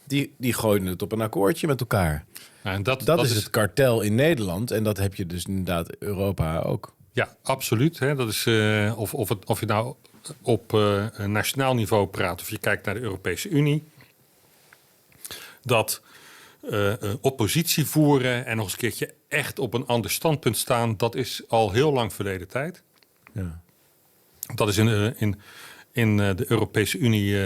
die, 0.04 0.34
die 0.38 0.52
gooiden 0.52 0.88
het 0.88 1.02
op 1.02 1.12
een 1.12 1.20
akkoordje 1.20 1.66
met 1.66 1.80
elkaar. 1.80 2.24
en 2.62 2.82
dat, 2.82 3.04
dat, 3.04 3.24
is, 3.24 3.34
het 3.34 3.50
kartel 3.50 4.00
in 4.00 4.14
Nederland. 4.14 4.70
En 4.70 4.84
dat 4.84 4.96
heb 4.96 5.14
je 5.14 5.26
dus 5.26 5.44
inderdaad 5.44 5.96
Europa 5.98 6.58
ook. 6.58 6.94
Ja, 7.12 7.36
absoluut. 7.42 7.98
Hè. 7.98 8.14
Dat 8.14 8.28
is, 8.28 8.46
uh, 8.46 8.98
of, 8.98 9.14
of, 9.14 9.28
het, 9.28 9.44
of 9.44 9.60
je 9.60 9.66
nou 9.66 9.94
op 10.42 10.72
uh, 10.72 11.06
nationaal 11.26 11.74
niveau 11.74 12.06
praat 12.06 12.40
of 12.40 12.50
je 12.50 12.58
kijkt 12.58 12.86
naar 12.86 12.94
de 12.94 13.00
Europese 13.00 13.48
Unie. 13.48 13.82
Dat 15.62 16.02
uh, 16.62 16.92
oppositie 17.20 17.84
voeren 17.84 18.46
en 18.46 18.56
nog 18.56 18.64
eens 18.64 18.72
een 18.72 18.78
keertje 18.78 19.14
echt 19.28 19.58
op 19.58 19.74
een 19.74 19.86
ander 19.86 20.10
standpunt 20.10 20.56
staan, 20.56 20.96
dat 20.96 21.14
is 21.14 21.42
al 21.48 21.72
heel 21.72 21.92
lang 21.92 22.12
verleden 22.12 22.48
tijd. 22.48 22.82
Ja. 23.32 23.60
Dat 24.54 24.68
is 24.68 24.76
in, 24.76 25.14
in, 25.16 25.40
in 25.94 26.16
de 26.16 26.44
Europese 26.48 26.98
Unie 26.98 27.38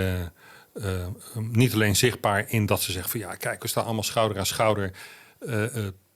niet 1.34 1.74
alleen 1.74 1.96
zichtbaar 1.96 2.50
in 2.50 2.66
dat 2.66 2.82
ze 2.82 2.92
zeggen 2.92 3.10
van 3.10 3.20
ja, 3.20 3.34
kijk, 3.34 3.62
we 3.62 3.68
staan 3.68 3.84
allemaal 3.84 4.02
schouder 4.02 4.38
aan 4.38 4.46
schouder 4.46 4.90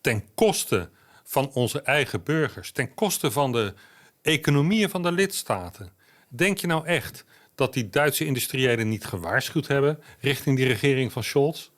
ten 0.01 0.25
koste 0.35 0.91
van 1.25 1.51
onze 1.53 1.83
eigen 1.83 2.23
burgers, 2.23 2.71
ten 2.71 2.95
koste 2.95 3.31
van 3.31 3.53
de 3.53 3.75
economieën 4.23 4.89
van 4.89 5.03
de 5.03 5.13
lidstaten. 5.13 5.93
Denk 6.29 6.59
je 6.59 6.67
nou 6.67 6.87
echt 6.87 7.25
dat 7.55 7.73
die 7.73 7.91
Duitse 7.91 8.25
industriëlen 8.25 8.89
niet 8.89 9.05
gewaarschuwd 9.05 9.67
hebben 9.67 10.03
richting 10.21 10.57
die 10.57 10.67
regering 10.67 11.13
van 11.13 11.25
Scholz? 11.25 11.69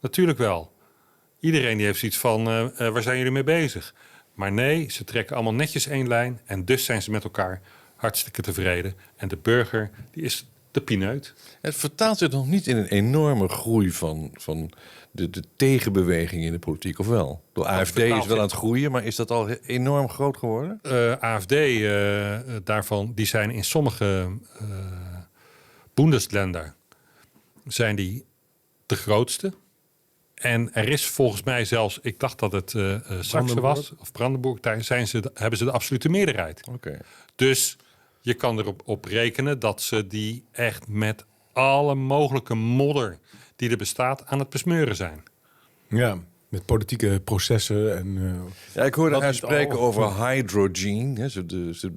Natuurlijk 0.00 0.38
wel. 0.38 0.72
Iedereen 1.40 1.76
die 1.76 1.86
heeft 1.86 1.98
zoiets 1.98 2.18
van, 2.18 2.44
waar 2.76 3.02
zijn 3.02 3.16
jullie 3.16 3.32
mee 3.32 3.44
bezig? 3.44 3.94
Maar 4.34 4.52
nee, 4.52 4.90
ze 4.90 5.04
trekken 5.04 5.34
allemaal 5.34 5.54
netjes 5.54 5.86
één 5.86 6.08
lijn 6.08 6.40
en 6.44 6.64
dus 6.64 6.84
zijn 6.84 7.02
ze 7.02 7.10
met 7.10 7.24
elkaar 7.24 7.60
hartstikke 7.98 8.42
tevreden. 8.42 8.94
En 9.16 9.28
de 9.28 9.36
burger, 9.36 9.90
die 10.10 10.22
is 10.22 10.46
de 10.70 10.80
pineut. 10.80 11.34
Het 11.60 11.74
vertaalt 11.74 12.18
zich 12.18 12.30
nog 12.30 12.46
niet 12.46 12.66
in 12.66 12.76
een 12.76 12.86
enorme 12.86 13.48
groei 13.48 13.90
van, 13.90 14.30
van 14.32 14.70
de, 15.10 15.30
de 15.30 15.42
tegenbeweging 15.56 16.44
in 16.44 16.52
de 16.52 16.58
politiek, 16.58 16.98
of 16.98 17.06
wel? 17.06 17.42
De 17.52 17.66
AFD 17.66 17.98
is 17.98 18.26
wel 18.26 18.36
aan 18.36 18.42
het 18.42 18.52
groeien, 18.52 18.90
maar 18.90 19.04
is 19.04 19.16
dat 19.16 19.30
al 19.30 19.48
enorm 19.48 20.08
groot 20.08 20.36
geworden? 20.36 20.80
Uh, 20.82 21.12
AFD, 21.12 21.52
uh, 21.52 22.38
daarvan, 22.64 23.12
die 23.14 23.26
zijn 23.26 23.50
in 23.50 23.64
sommige 23.64 24.28
uh, 24.62 24.68
Bundesländer 25.94 26.74
zijn 27.66 27.96
die 27.96 28.24
de 28.86 28.96
grootste. 28.96 29.52
En 30.34 30.72
er 30.74 30.88
is 30.88 31.06
volgens 31.06 31.42
mij 31.42 31.64
zelfs, 31.64 31.98
ik 32.02 32.20
dacht 32.20 32.38
dat 32.38 32.52
het 32.52 32.72
uh, 32.72 33.00
Saxe 33.20 33.60
was, 33.60 33.92
of 33.98 34.12
Brandenburg, 34.12 34.60
daar 34.60 34.84
zijn 34.84 35.06
ze, 35.06 35.30
hebben 35.34 35.58
ze 35.58 35.64
de 35.64 35.72
absolute 35.72 36.08
meerderheid. 36.08 36.66
Oké. 36.66 36.98
Dus 37.34 37.76
je 38.20 38.34
kan 38.34 38.58
erop 38.58 38.82
op 38.84 39.04
rekenen 39.04 39.58
dat 39.58 39.82
ze 39.82 40.06
die 40.06 40.44
echt 40.52 40.88
met 40.88 41.24
alle 41.52 41.94
mogelijke 41.94 42.54
modder 42.54 43.18
die 43.56 43.70
er 43.70 43.76
bestaat 43.76 44.26
aan 44.26 44.38
het 44.38 44.48
besmeuren 44.48 44.96
zijn. 44.96 45.22
Ja, 45.88 46.18
met 46.48 46.64
politieke 46.64 47.20
processen. 47.24 47.98
En, 47.98 48.06
uh, 48.06 48.32
ja, 48.74 48.84
ik 48.84 48.94
hoorde 48.94 49.20
haar 49.20 49.34
spreken 49.34 49.78
over 49.78 50.26
hydrogen. 50.26 51.30
Ze, 51.30 51.46
de, 51.46 51.74
ze, 51.74 51.92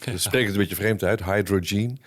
ze 0.00 0.18
spreken 0.18 0.46
het 0.46 0.54
een 0.54 0.60
beetje 0.60 0.74
vreemd 0.74 1.02
uit, 1.02 1.24
hydrogen. 1.24 1.98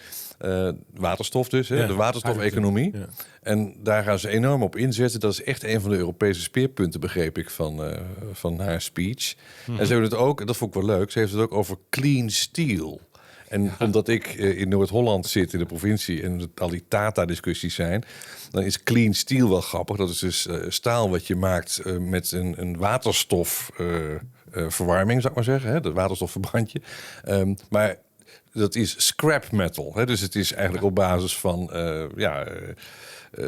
Uh, 0.42 0.70
waterstof 0.94 1.50
dus, 1.50 1.70
hè? 1.70 1.88
de 1.88 1.94
waterstofeconomie. 1.94 2.98
Ja. 2.98 3.08
En 3.42 3.76
daar 3.84 4.04
gaan 4.04 4.20
ze 4.20 4.30
enorm 4.30 4.64
op 4.64 4.76
inzetten. 4.76 5.20
Dat 5.20 5.32
is 5.32 5.44
echt 5.44 5.64
een 5.64 5.82
van 5.82 5.90
de 5.90 5.98
Europese 5.98 6.42
speerpunten, 6.42 7.00
begreep 7.00 7.38
ik, 7.38 7.50
van, 7.50 7.86
uh, 7.86 8.00
van 8.32 8.60
haar 8.60 8.82
speech. 8.82 9.36
En 9.68 9.86
ze 9.86 9.94
hebben 9.94 10.10
het 10.10 10.16
ook, 10.16 10.48
dat 10.48 10.58
vond 10.58 10.76
ik 10.76 10.82
wel 10.82 10.98
leuk, 10.98 11.12
ze 11.12 11.20
heeft 11.20 11.32
het 11.32 11.42
ook 11.42 11.54
over 11.54 11.78
clean 11.90 12.30
steel. 12.30 13.02
En 13.48 13.72
omdat 13.80 14.08
ik 14.08 14.36
uh, 14.36 14.60
in 14.60 14.70
Noord-Holland 14.70 15.28
zit, 15.28 15.54
in 15.54 15.60
de 15.60 15.66
provincie, 15.66 16.24
en 16.24 16.52
al 16.56 16.70
die 16.70 16.84
Tata-discussies 16.88 17.76
zijn, 17.76 18.04
dan 18.52 18.64
is 18.64 18.84
clean 18.84 19.14
steel 19.14 19.50
wel 19.50 19.62
grappig. 19.62 19.96
Dat 19.96 20.10
is 20.10 20.20
dus 20.20 20.48
uh, 20.48 20.56
staal 20.68 21.10
wat 21.10 21.28
je 21.28 21.36
maakt 21.36 21.82
uh, 21.84 21.98
met 21.98 22.32
een, 22.32 22.56
een 22.58 22.78
waterstofverwarming, 22.78 25.22
zou 25.22 25.28
ik 25.28 25.36
maar 25.36 25.44
zeggen. 25.44 25.72
Hè? 25.72 25.80
Dat 25.80 25.94
waterstofverbrandje. 25.94 26.82
Um, 27.30 27.56
maar 27.70 27.98
dat 28.54 28.76
is 28.76 29.06
scrap 29.06 29.52
metal. 29.52 29.92
Hè? 29.96 30.06
Dus 30.06 30.22
het 30.22 30.36
is 30.36 30.54
eigenlijk 30.54 30.86
op 30.86 30.96
basis 30.96 31.38
van 31.38 31.70
ja, 32.16 32.48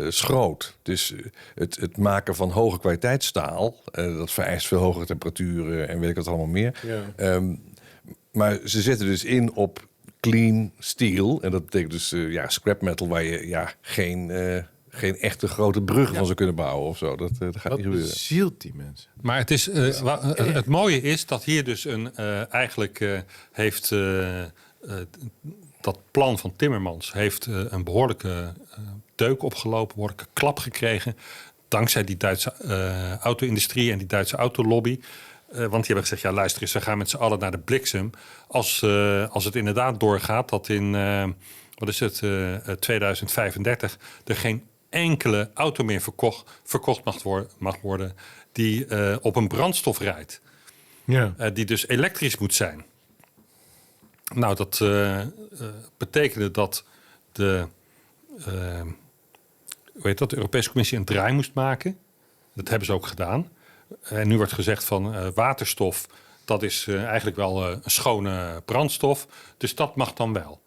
schroot. 0.08 0.78
Dus 0.82 1.14
het, 1.56 1.78
het 1.80 1.98
maken 1.98 2.36
van 2.36 2.50
hoge 2.50 2.80
kwaliteitsstaal, 2.80 3.76
dat 3.92 4.32
vereist 4.32 4.68
veel 4.68 4.80
hogere 4.80 5.06
temperaturen 5.06 5.90
en 5.90 6.00
weet 6.00 6.10
ik 6.10 6.16
wat 6.16 6.28
allemaal 6.28 6.46
meer. 6.46 6.80
Ja. 6.86 7.04
Um, 7.34 7.62
maar 8.32 8.60
ze 8.66 8.82
zetten 8.82 9.08
dus 9.08 9.24
in 9.24 9.54
op 9.54 9.88
clean 10.20 10.72
steel. 10.80 11.42
En 11.42 11.52
dat 11.52 11.66
betekent 11.66 11.92
dus 11.92 12.14
uh, 12.14 12.32
ja, 12.32 12.50
scrap 12.50 12.82
metal 12.82 13.08
waar 13.08 13.24
je 13.24 13.48
ja, 13.48 13.74
geen, 13.82 14.30
uh, 14.30 14.64
geen 14.90 15.18
echte 15.18 15.48
grote 15.48 15.82
bruggen 15.82 16.16
van 16.16 16.26
zou 16.26 16.38
kunnen 16.38 16.56
bouwen 16.56 16.88
of 16.88 16.98
zo. 16.98 17.16
Dat, 17.16 17.32
uh, 17.32 17.40
dat 17.40 17.56
gaat 17.56 17.64
Wat 17.64 17.78
niet 17.78 17.88
gebeuren. 17.88 18.16
zielt 18.16 18.62
die 18.62 18.74
mensen? 18.76 19.10
Maar 19.22 19.38
het, 19.38 19.52
is, 19.52 19.66
het 20.36 20.66
mooie 20.66 21.02
is 21.02 21.26
dat 21.26 21.44
hier 21.44 21.64
dus 21.64 21.86
een 21.86 22.16
eigenlijk 22.50 23.24
heeft 23.52 23.90
dat 25.82 26.00
plan 26.12 26.40
van 26.40 26.54
Timmermans 26.56 27.14
heeft 27.14 27.46
een 27.46 27.84
behoorlijke 27.84 28.54
deuk 29.16 29.44
opgelopen, 29.44 29.96
behoorlijke 29.96 30.28
klap 30.34 30.60
gekregen. 30.60 31.18
Dankzij 31.68 32.04
die 32.04 32.18
Duitse 32.18 32.54
auto-industrie 33.22 33.92
en 33.92 33.98
die 33.98 34.08
Duitse 34.08 34.36
autolobby. 34.36 35.00
Uh, 35.52 35.58
want 35.58 35.72
die 35.72 35.86
hebben 35.86 36.02
gezegd, 36.02 36.22
ja 36.22 36.32
luister 36.32 36.62
eens, 36.62 36.74
we 36.74 36.82
gaan 36.82 36.98
met 36.98 37.10
z'n 37.10 37.18
allen 37.18 37.40
naar 37.40 37.52
de 37.52 37.60
bliksem. 37.60 38.10
Als, 38.48 38.82
uh, 38.82 39.30
als 39.30 39.46
het 39.46 39.56
inderdaad 39.56 40.00
doorgaat 40.00 40.50
dat 40.50 40.70
in, 40.70 40.94
uh, 40.94 41.28
wat 41.76 41.90
is 41.90 42.00
het, 42.00 42.22
2035 42.80 43.98
er 44.26 44.36
geen 44.36 44.68
enkele 44.90 45.50
auto 45.54 45.84
meer 45.84 46.02
verkocht, 46.02 46.60
verkocht 46.64 47.04
mag, 47.04 47.24
wor 47.24 47.48
mag 47.58 47.82
worden 47.82 48.16
die 48.52 48.86
op 49.22 49.36
een 49.36 49.48
brandstof 49.48 50.00
rijdt. 50.00 50.42
Ja. 51.04 51.50
die 51.54 51.66
dus 51.66 51.88
elektrisch 51.88 52.38
moet 52.38 52.54
zijn. 52.54 52.86
Nou, 54.34 54.56
dat 54.56 54.78
betekende 55.98 56.52
dat 56.52 56.84
de, 57.32 57.68
hoe 59.94 60.08
heet 60.08 60.18
dat, 60.18 60.30
de 60.30 60.36
Europese 60.36 60.70
Commissie 60.70 60.98
een 60.98 61.06
draai 61.06 61.34
moest 61.34 61.54
maken. 61.54 61.98
Dat 62.54 62.70
hebben 62.70 62.88
ze 62.88 62.94
ook 62.94 63.08
gedaan. 63.08 63.50
En 64.04 64.28
nu 64.28 64.38
wordt 64.38 64.54
gezegd 64.54 64.84
van 64.84 65.16
uh, 65.16 65.28
waterstof, 65.36 66.06
dat 66.46 66.64
is 66.64 66.86
uh, 66.90 67.04
eigenlijk 67.04 67.38
wel 67.38 67.68
een 67.68 67.82
schone 67.86 68.62
brandstof. 68.66 69.28
Dus 69.58 69.76
dat 69.76 69.96
mag 69.96 70.14
dan 70.14 70.34
wel. 70.34 70.62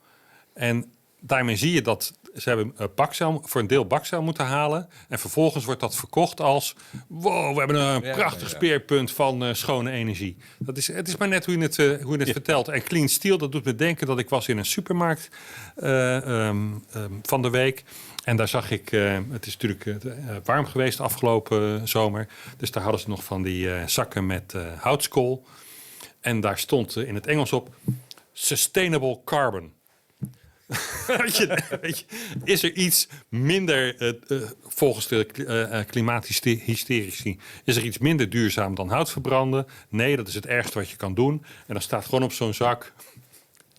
En 0.55 0.93
daarmee 1.21 1.57
zie 1.57 1.73
je 1.73 1.83
dat 1.83 2.13
ze 2.35 2.49
hebben 2.49 2.75
voor 3.43 3.61
een 3.61 3.67
deel 3.67 3.87
bakzaal 3.87 4.23
moeten 4.23 4.47
halen. 4.47 4.89
En 5.09 5.19
vervolgens 5.19 5.65
wordt 5.65 5.81
dat 5.81 5.97
verkocht 5.97 6.41
als... 6.41 6.75
wow, 7.07 7.53
we 7.53 7.59
hebben 7.59 7.77
een 7.77 8.03
ja, 8.03 8.15
prachtig 8.15 8.41
ja, 8.41 8.49
ja. 8.49 8.55
speerpunt 8.55 9.13
van 9.13 9.57
schone 9.57 9.91
energie. 9.91 10.37
Dat 10.59 10.77
is, 10.77 10.87
het 10.87 11.09
is 11.09 11.17
maar 11.17 11.29
net 11.29 11.45
hoe 11.45 11.59
je 11.59 11.63
het, 11.63 11.77
hoe 11.77 12.13
je 12.13 12.25
het 12.25 12.31
vertelt. 12.31 12.69
En 12.69 12.83
clean 12.83 13.09
steel, 13.09 13.39
dat 13.39 13.53
doet 13.53 13.65
me 13.65 13.75
denken 13.75 14.07
dat 14.07 14.19
ik 14.19 14.29
was 14.29 14.49
in 14.49 14.59
een 14.59 14.65
supermarkt 14.65 15.29
um, 15.83 16.85
um, 16.97 17.21
van 17.23 17.43
de 17.43 17.51
week... 17.51 17.85
En 18.23 18.37
daar 18.37 18.49
zag 18.49 18.71
ik, 18.71 18.93
uh, 18.93 19.19
het 19.31 19.47
is 19.47 19.57
natuurlijk 19.57 20.05
uh, 20.05 20.37
warm 20.45 20.67
geweest 20.67 21.01
afgelopen 21.01 21.89
zomer. 21.89 22.29
Dus 22.57 22.71
daar 22.71 22.83
hadden 22.83 23.01
ze 23.01 23.09
nog 23.09 23.25
van 23.25 23.43
die 23.43 23.69
zakken 23.87 24.27
met 24.27 24.55
houtskool. 24.77 25.47
En 26.21 26.41
daar 26.41 26.59
stond 26.59 26.97
in 26.97 27.15
het 27.15 27.27
Engels 27.27 27.53
op 27.53 27.75
Sustainable 28.33 29.21
Carbon. 29.25 29.73
is 32.45 32.63
er 32.63 32.73
iets 32.73 33.09
minder, 33.29 34.17
volgens 34.63 35.09
de 35.09 35.85
klimaathysterici, 35.89 37.39
is 37.65 37.77
er 37.77 37.83
iets 37.83 37.99
minder 37.99 38.31
duurzaam 38.31 38.75
dan 38.75 38.89
hout 38.89 39.11
verbranden? 39.11 39.67
Nee, 39.89 40.17
dat 40.17 40.29
is 40.29 40.35
het 40.35 40.47
ergste 40.47 40.79
wat 40.79 40.91
je 40.91 40.97
kan 40.97 41.15
doen. 41.15 41.45
En 41.67 41.73
dan 41.73 41.83
staat 41.83 42.05
gewoon 42.05 42.23
op 42.23 42.33
zo'n 42.33 42.55
zak 42.55 42.93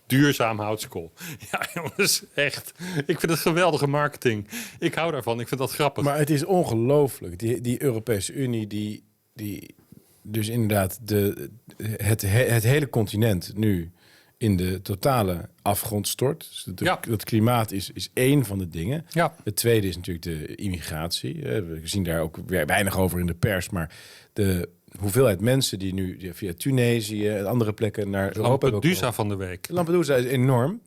duurzaam 0.06 0.58
houtskool. 0.58 1.12
Ja, 1.50 1.66
jongens, 1.74 2.24
echt. 2.34 2.72
Ik 3.06 3.20
vind 3.20 3.32
het 3.32 3.40
geweldige 3.40 3.86
marketing. 3.86 4.48
Ik 4.78 4.94
hou 4.94 5.12
daarvan. 5.12 5.40
Ik 5.40 5.48
vind 5.48 5.60
dat 5.60 5.72
grappig. 5.72 6.04
Maar 6.04 6.18
het 6.18 6.30
is 6.30 6.44
ongelooflijk. 6.44 7.38
Die, 7.38 7.60
die 7.60 7.82
Europese 7.82 8.32
Unie, 8.32 8.66
die, 8.66 9.04
die 9.34 9.74
dus 10.22 10.48
inderdaad 10.48 10.98
de, 11.02 11.50
het, 11.82 12.22
het 12.22 12.62
hele 12.62 12.90
continent 12.90 13.52
nu 13.56 13.92
in 14.36 14.56
de 14.56 14.82
totale 14.82 15.48
afgrond 15.62 16.08
stort. 16.08 16.48
Dus 16.50 16.66
de, 16.74 16.84
ja. 16.84 17.00
Het 17.08 17.24
klimaat 17.24 17.72
is, 17.72 17.90
is 17.90 18.10
één 18.14 18.44
van 18.44 18.58
de 18.58 18.68
dingen. 18.68 19.06
Ja. 19.08 19.34
Het 19.44 19.56
tweede 19.56 19.88
is 19.88 19.96
natuurlijk 19.96 20.24
de 20.24 20.54
immigratie. 20.54 21.42
We 21.42 21.80
zien 21.84 22.02
daar 22.02 22.20
ook 22.20 22.38
weinig 22.46 22.98
over 22.98 23.20
in 23.20 23.26
de 23.26 23.34
pers, 23.34 23.70
maar 23.70 23.94
de 24.32 24.68
hoeveelheid 25.00 25.40
mensen 25.40 25.78
die 25.78 25.94
nu 25.94 26.30
via 26.32 26.52
Tunesië 26.56 27.28
en 27.28 27.46
andere 27.46 27.72
plekken 27.72 28.10
naar 28.10 28.36
Europa... 28.36 28.70
Lampedusa 28.70 29.12
van 29.12 29.28
de 29.28 29.36
week. 29.36 29.66
Lampedusa 29.70 30.14
is 30.14 30.24
enorm. 30.24 30.80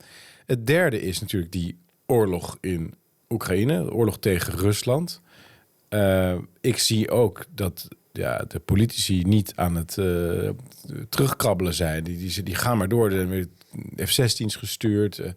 Het 0.45 0.67
derde 0.67 1.01
is 1.01 1.19
natuurlijk 1.19 1.51
die 1.51 1.77
oorlog 2.05 2.57
in 2.61 2.93
Oekraïne, 3.29 3.83
de 3.83 3.93
oorlog 3.93 4.19
tegen 4.19 4.53
Rusland. 4.53 5.21
Uh, 5.89 6.35
ik 6.61 6.77
zie 6.77 7.11
ook 7.11 7.45
dat 7.55 7.87
ja, 8.11 8.45
de 8.47 8.59
politici 8.59 9.23
niet 9.23 9.53
aan 9.55 9.75
het 9.75 9.97
uh, 9.99 10.49
terugkrabbelen 11.09 11.73
zijn. 11.73 12.03
Die, 12.03 12.17
die, 12.17 12.43
die 12.43 12.55
gaan 12.55 12.77
maar 12.77 12.87
door. 12.87 13.09
De 13.09 13.47
F-16's 14.05 14.55
gestuurd. 14.55 15.17
Uh, 15.17 15.27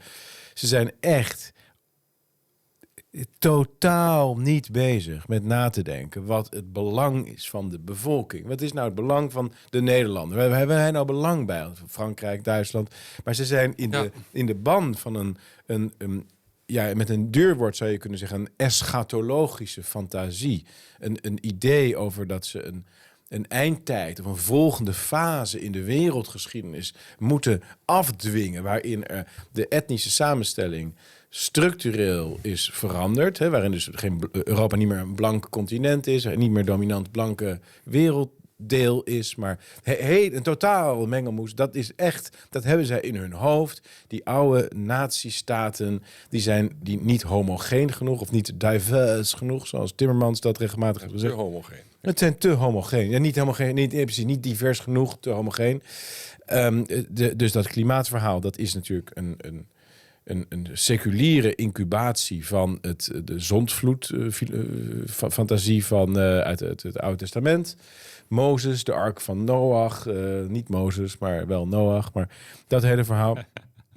ze 0.54 0.66
zijn 0.66 0.90
echt 1.00 1.52
totaal 3.38 4.36
niet 4.36 4.72
bezig 4.72 5.28
met 5.28 5.44
na 5.44 5.70
te 5.70 5.82
denken 5.82 6.26
wat 6.26 6.52
het 6.54 6.72
belang 6.72 7.28
is 7.28 7.50
van 7.50 7.68
de 7.68 7.78
bevolking. 7.78 8.46
Wat 8.46 8.60
is 8.60 8.72
nou 8.72 8.86
het 8.86 8.94
belang 8.94 9.32
van 9.32 9.52
de 9.70 9.82
Nederlander? 9.82 10.36
Waar 10.36 10.58
hebben 10.58 10.76
wij 10.76 10.90
nou 10.90 11.06
belang 11.06 11.46
bij? 11.46 11.70
Frankrijk, 11.88 12.44
Duitsland. 12.44 12.94
Maar 13.24 13.34
ze 13.34 13.44
zijn 13.44 13.76
in, 13.76 13.90
ja. 13.90 14.02
de, 14.02 14.10
in 14.32 14.46
de 14.46 14.54
ban 14.54 14.96
van 14.96 15.14
een, 15.14 15.36
een, 15.66 15.92
een 15.98 16.28
ja, 16.66 16.94
met 16.94 17.08
een 17.08 17.30
duurwoord 17.30 17.76
zou 17.76 17.90
je 17.90 17.98
kunnen 17.98 18.18
zeggen, 18.18 18.40
een 18.40 18.48
eschatologische 18.56 19.82
fantasie. 19.82 20.66
Een, 20.98 21.18
een 21.20 21.46
idee 21.46 21.96
over 21.96 22.26
dat 22.26 22.46
ze 22.46 22.62
een, 22.62 22.86
een 23.28 23.48
eindtijd 23.48 24.20
of 24.20 24.26
een 24.26 24.36
volgende 24.36 24.92
fase 24.92 25.60
in 25.60 25.72
de 25.72 25.82
wereldgeschiedenis 25.82 26.94
moeten 27.18 27.62
afdwingen, 27.84 28.62
waarin 28.62 29.06
er 29.06 29.32
de 29.52 29.68
etnische 29.68 30.10
samenstelling 30.10 30.94
structureel 31.30 32.38
is 32.42 32.70
veranderd. 32.72 33.38
Hè, 33.38 33.50
waarin 33.50 33.70
dus 33.70 33.88
geen, 33.92 34.28
Europa 34.32 34.76
niet 34.76 34.88
meer 34.88 34.98
een 34.98 35.14
blank 35.14 35.48
continent 35.50 36.06
is, 36.06 36.24
niet 36.24 36.50
meer 36.50 36.64
dominant 36.64 37.10
blanke 37.10 37.60
werelddeel 37.84 39.02
is, 39.02 39.34
maar 39.34 39.58
he, 39.82 40.30
een 40.32 40.42
totaal 40.42 41.06
mengelmoes. 41.06 41.54
Dat 41.54 41.74
is 41.74 41.94
echt, 41.94 42.36
dat 42.50 42.64
hebben 42.64 42.86
zij 42.86 43.00
in 43.00 43.16
hun 43.16 43.32
hoofd. 43.32 43.82
Die 44.06 44.26
oude 44.26 44.70
nazistaten, 44.76 46.02
die 46.28 46.40
zijn 46.40 46.70
die 46.82 47.00
niet 47.00 47.22
homogeen 47.22 47.92
genoeg 47.92 48.20
of 48.20 48.30
niet 48.30 48.60
diverse 48.60 49.36
genoeg, 49.36 49.66
zoals 49.66 49.92
Timmermans 49.94 50.40
dat 50.40 50.58
regelmatig 50.58 51.00
heeft 51.00 51.14
gezegd. 51.14 51.34
Te 51.34 51.40
homogeen. 51.40 51.82
Het 52.00 52.18
zijn 52.18 52.38
te 52.38 52.48
homogeen. 52.48 53.10
Ja, 53.10 53.18
niet 53.18 53.38
homogeen, 53.38 53.74
niet, 53.74 53.90
precies, 53.90 54.24
niet 54.24 54.42
divers 54.42 54.78
genoeg, 54.78 55.16
te 55.20 55.30
homogeen. 55.30 55.82
Um, 56.52 56.86
de, 57.08 57.36
dus 57.36 57.52
dat 57.52 57.66
klimaatverhaal, 57.66 58.40
dat 58.40 58.58
is 58.58 58.74
natuurlijk 58.74 59.10
een, 59.14 59.34
een 59.38 59.66
een, 60.30 60.46
een 60.48 60.68
seculiere 60.72 61.54
incubatie 61.54 62.46
van 62.46 62.78
het, 62.80 63.10
de 63.24 63.38
zondvloed-fantasie 63.38 65.78
uh, 65.78 65.84
van, 65.84 66.18
uh, 66.18 66.40
uit, 66.40 66.62
uit, 66.62 66.82
het 66.82 66.98
Oude 66.98 67.18
Testament. 67.18 67.76
Mozes, 68.28 68.84
de 68.84 68.92
ark 68.92 69.20
van 69.20 69.44
Noach. 69.44 70.06
Uh, 70.06 70.46
niet 70.46 70.68
Mozes, 70.68 71.18
maar 71.18 71.46
wel 71.46 71.68
Noach. 71.68 72.12
Maar 72.12 72.28
dat 72.66 72.82
hele 72.82 73.04
verhaal. 73.04 73.38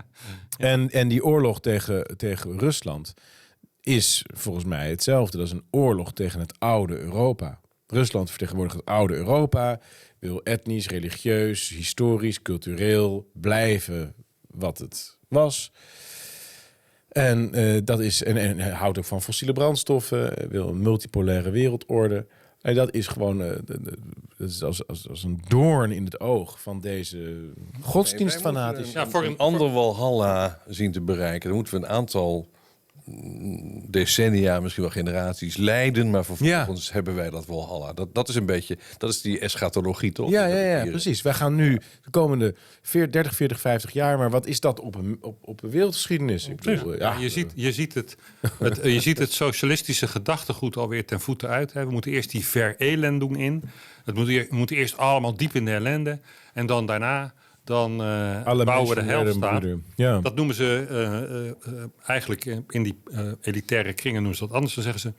en, 0.58 0.90
en 0.90 1.08
die 1.08 1.26
oorlog 1.26 1.62
tegen, 1.62 2.18
tegen 2.18 2.60
Rusland 2.60 3.14
is 3.82 4.26
volgens 4.34 4.66
mij 4.66 4.90
hetzelfde. 4.90 5.38
Dat 5.38 5.46
is 5.46 5.54
een 5.54 5.66
oorlog 5.72 6.14
tegen 6.14 6.40
het 6.40 6.60
oude 6.60 6.98
Europa. 6.98 7.60
Rusland 7.88 8.30
vertegenwoordigt 8.30 8.78
het 8.78 8.86
oude 8.86 9.16
Europa, 9.16 9.80
wil 10.20 10.44
etnisch, 10.44 10.88
religieus, 10.88 11.70
historisch, 11.70 12.42
cultureel 12.42 13.30
blijven 13.34 14.16
wat 14.48 14.78
het 14.78 15.18
was. 15.28 15.72
En 17.14 17.60
uh, 17.60 17.82
dat 17.84 18.00
is 18.00 18.24
en, 18.24 18.38
en 18.38 18.72
houdt 18.72 18.98
ook 18.98 19.06
van 19.06 19.22
fossiele 19.22 19.54
brandstoffen, 19.54 20.34
wil 20.50 20.68
een 20.68 20.82
multipolaire 20.82 21.50
wereldorde. 21.50 22.26
En 22.62 22.76
dat 22.76 22.94
is 22.94 23.08
gewoon 23.08 23.42
uh, 23.42 23.52
dat 23.66 24.50
is 24.50 24.64
als, 24.64 24.88
als, 24.88 25.10
als 25.10 25.24
een 25.24 25.42
doorn 25.48 25.92
in 25.92 26.06
het 26.06 26.20
oog 26.20 26.62
van 26.62 26.80
deze 26.80 27.50
godsdienstfanatici. 27.82 28.92
Ja, 28.92 29.08
voor 29.08 29.24
een 29.24 29.38
ander 29.38 29.72
Walhalla 29.72 30.62
zien 30.68 30.92
te 30.92 31.02
bereiken, 31.02 31.48
dan 31.48 31.58
moeten 31.58 31.80
we 31.80 31.86
een 31.86 31.92
aantal 31.92 32.48
decennia, 33.90 34.60
misschien 34.60 34.84
wel 34.84 34.92
generaties 34.92 35.58
lijden, 35.58 36.10
maar 36.10 36.26
vervolgens 36.26 36.92
hebben 36.92 37.16
wij 37.16 37.30
dat 37.30 37.46
Walhalla. 37.46 37.94
Dat, 37.94 38.14
dat 38.14 38.30
is 38.30 38.36
een 38.36 38.46
beetje, 38.46 38.78
dat 38.98 39.10
is 39.10 39.22
die 39.22 39.40
eschatologie 39.40 40.12
toch? 40.12 40.30
Ja, 40.30 40.46
ja, 40.46 40.78
ja, 40.78 40.86
precies. 40.86 41.22
Wij 41.22 41.34
gaan 41.34 41.56
nu 41.56 41.80
de 42.04 42.10
komende 42.10 42.56
30, 43.10 43.36
40, 43.36 43.60
50 43.60 43.92
jaar, 43.92 44.18
maar 44.18 44.30
wat 44.30 44.46
is 44.46 44.60
dat 44.60 44.80
op 44.80 44.96
een, 44.96 45.18
op, 45.22 45.38
op 45.42 45.64
een 45.64 45.70
wereldgeschiedenis? 45.70 46.48
Ik 46.48 46.62
bedoel, 46.62 46.98
ja. 46.98 47.18
Je, 47.20 47.30
ziet, 47.30 47.52
je, 47.56 47.72
ziet 47.72 47.94
het, 47.94 48.18
het, 48.60 48.80
je 48.84 49.00
ziet 49.00 49.18
het 49.18 49.32
socialistische 49.32 50.08
gedachtegoed 50.08 50.78
alweer 50.78 51.06
ten 51.06 51.20
voeten 51.20 51.50
uit. 51.50 51.74
Hè. 51.74 51.86
We 51.86 51.92
moeten 51.92 52.12
eerst 52.12 52.32
die 52.32 52.46
verelending 52.46 53.38
in. 53.38 53.64
Het 54.06 54.16
moet, 54.16 54.28
we 54.28 54.48
moeten 54.50 54.76
eerst 54.76 54.98
allemaal 54.98 55.36
diep 55.36 55.56
in 55.56 55.66
de 55.66 55.72
ellende 55.72 56.20
en 56.54 56.66
dan 56.66 56.86
daarna 56.86 57.34
dan 57.64 57.92
uh, 57.92 58.64
bouwen 58.64 58.88
we 58.88 58.96
de 58.96 59.02
helft 59.02 59.66
Ja. 59.96 60.20
Dat 60.20 60.36
noemen 60.36 60.56
ze 60.56 60.88
uh, 60.90 61.74
uh, 61.74 61.84
eigenlijk 62.06 62.46
in 62.70 62.84
die 62.84 63.00
elitaire 63.42 63.94
kringen 63.94 64.22
noemen 64.22 64.38
ze 64.38 64.46
dat 64.46 64.56
anders. 64.56 64.74
Dan 64.74 64.84
zeggen 64.84 65.02
ze 65.02 65.14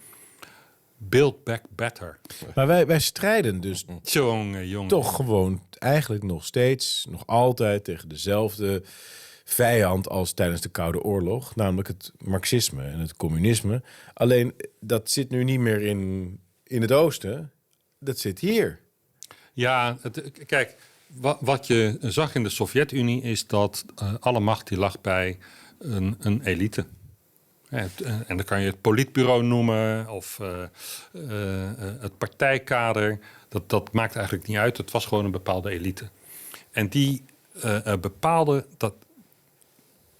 build 0.96 1.44
back 1.44 1.62
better. 1.74 2.18
Maar 2.54 2.66
wij, 2.66 2.86
wij 2.86 3.00
strijden 3.00 3.60
dus 3.60 3.84
jongen, 4.02 4.68
jongen. 4.68 4.88
toch 4.88 5.14
gewoon 5.14 5.62
eigenlijk 5.78 6.24
nog 6.24 6.44
steeds, 6.44 7.06
nog 7.10 7.26
altijd 7.26 7.84
tegen 7.84 8.08
dezelfde 8.08 8.82
vijand 9.44 10.08
als 10.08 10.32
tijdens 10.32 10.60
de 10.60 10.68
Koude 10.68 11.02
Oorlog, 11.02 11.56
namelijk 11.56 11.88
het 11.88 12.12
marxisme 12.18 12.82
en 12.82 12.98
het 12.98 13.16
communisme. 13.16 13.82
Alleen 14.14 14.54
dat 14.80 15.10
zit 15.10 15.30
nu 15.30 15.44
niet 15.44 15.60
meer 15.60 15.80
in, 15.80 16.40
in 16.64 16.80
het 16.80 16.92
oosten, 16.92 17.52
dat 17.98 18.18
zit 18.18 18.38
hier. 18.38 18.80
Ja, 19.52 19.96
het, 20.00 20.30
kijk, 20.46 20.76
wat 21.40 21.66
je 21.66 21.98
zag 22.00 22.34
in 22.34 22.42
de 22.42 22.48
Sovjet-Unie 22.48 23.22
is 23.22 23.46
dat 23.46 23.84
uh, 24.02 24.14
alle 24.20 24.40
macht 24.40 24.68
die 24.68 24.78
lag 24.78 25.00
bij 25.00 25.38
een, 25.78 26.16
een 26.18 26.42
elite. 26.44 26.86
En, 27.68 27.90
en 28.26 28.36
dan 28.36 28.44
kan 28.44 28.60
je 28.60 28.66
het 28.66 28.80
politbureau 28.80 29.42
noemen 29.42 30.08
of 30.08 30.38
uh, 30.42 30.66
het 32.00 32.18
partijkader. 32.18 33.18
Dat, 33.48 33.70
dat 33.70 33.92
maakt 33.92 34.16
eigenlijk 34.16 34.46
niet 34.46 34.56
uit. 34.56 34.76
Het 34.76 34.90
was 34.90 35.06
gewoon 35.06 35.24
een 35.24 35.30
bepaalde 35.30 35.70
elite. 35.70 36.08
En 36.70 36.88
die 36.88 37.24
bepaalde 38.00 38.66
dat 38.76 38.94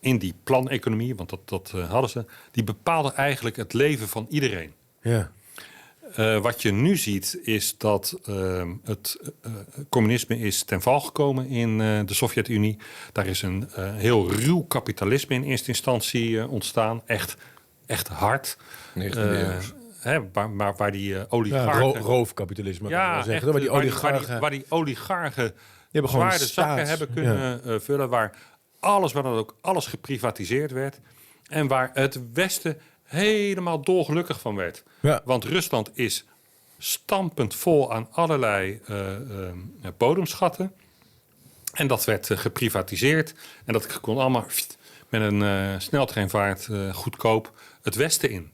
in 0.01 0.19
die 0.19 0.35
planeconomie, 0.45 1.15
want 1.15 1.31
dat, 1.31 1.49
dat 1.49 1.71
hadden 1.71 2.11
ze, 2.11 2.25
die 2.51 2.65
bepaalde 2.65 3.13
eigenlijk 3.13 3.57
het 3.57 3.73
leven 3.73 4.09
van 4.09 4.27
iedereen. 4.31 4.73
Ja. 5.03 5.33
Uh, 6.19 6.39
wat 6.39 6.63
je 6.63 6.73
nu 6.73 6.97
ziet 6.97 7.39
is 7.43 7.79
dat 7.79 8.19
uh, 8.29 8.63
het 8.85 9.19
uh, 9.47 9.53
communisme 9.89 10.39
is 10.39 10.63
ten 10.63 10.83
val 10.83 11.01
gekomen 11.01 11.49
in 11.49 11.79
de 11.79 12.15
Sovjet-Unie. 12.15 12.79
Daar 13.13 13.27
is 13.27 13.43
een 13.43 13.69
heel 13.77 14.31
ruw 14.31 14.63
kapitalisme 14.63 15.35
in 15.35 15.43
eerste 15.43 15.69
instantie 15.69 16.49
ontstaan. 16.49 17.03
Echt, 17.07 17.37
echt 17.87 18.09
hard. 18.09 18.57
Hè, 19.99 20.21
waar, 20.33 20.77
waar, 20.77 20.93
die 20.93 21.31
oligarchen... 21.31 21.93
Ja, 21.93 21.99
roofkapitalisme, 21.99 22.89
ja, 22.89 23.15
zeggen. 23.15 23.35
Echt, 23.35 23.45
waar, 23.45 23.61
die 23.61 23.71
oligarchen... 23.71 24.11
Waar 24.11 24.21
die, 24.29 24.39
waar 24.39 24.51
die 24.51 24.65
oligarchen 24.69 25.55
die 25.91 26.09
zwaarde 26.09 26.47
zakken 26.47 26.87
hebben 26.87 27.13
kunnen 27.15 27.61
ja. 27.65 27.81
vullen. 27.81 28.09
Waar 28.09 28.37
alles, 28.81 29.13
waar 29.13 29.23
dan 29.23 29.37
ook 29.37 29.57
alles 29.61 29.87
geprivatiseerd 29.87 30.71
werd. 30.71 31.01
En 31.49 31.67
waar 31.67 31.91
het 31.93 32.21
Westen 32.33 32.79
helemaal 33.15 33.83
dolgelukkig 33.83 34.41
van 34.41 34.55
werd. 34.55 34.83
Ja. 35.01 35.23
Want 35.25 35.45
Rusland 35.45 35.91
is 35.99 36.25
stampend 36.79 37.55
vol 37.55 37.93
aan 37.93 38.09
allerlei 38.11 38.81
uh, 38.91 38.97
uh, 38.97 39.49
bodemschatten. 39.97 40.73
En 41.73 41.87
dat 41.87 42.05
werd 42.05 42.29
uh, 42.29 42.39
geprivatiseerd. 42.39 43.35
En 43.65 43.73
dat 43.73 44.01
kon 44.01 44.19
allemaal 44.19 44.47
met 45.09 45.23
een 45.23 45.81
sneltreinvaart 45.81 46.69
goedkoop 46.93 47.53
het 47.83 47.95
Westen 47.95 48.31
in. 48.31 48.51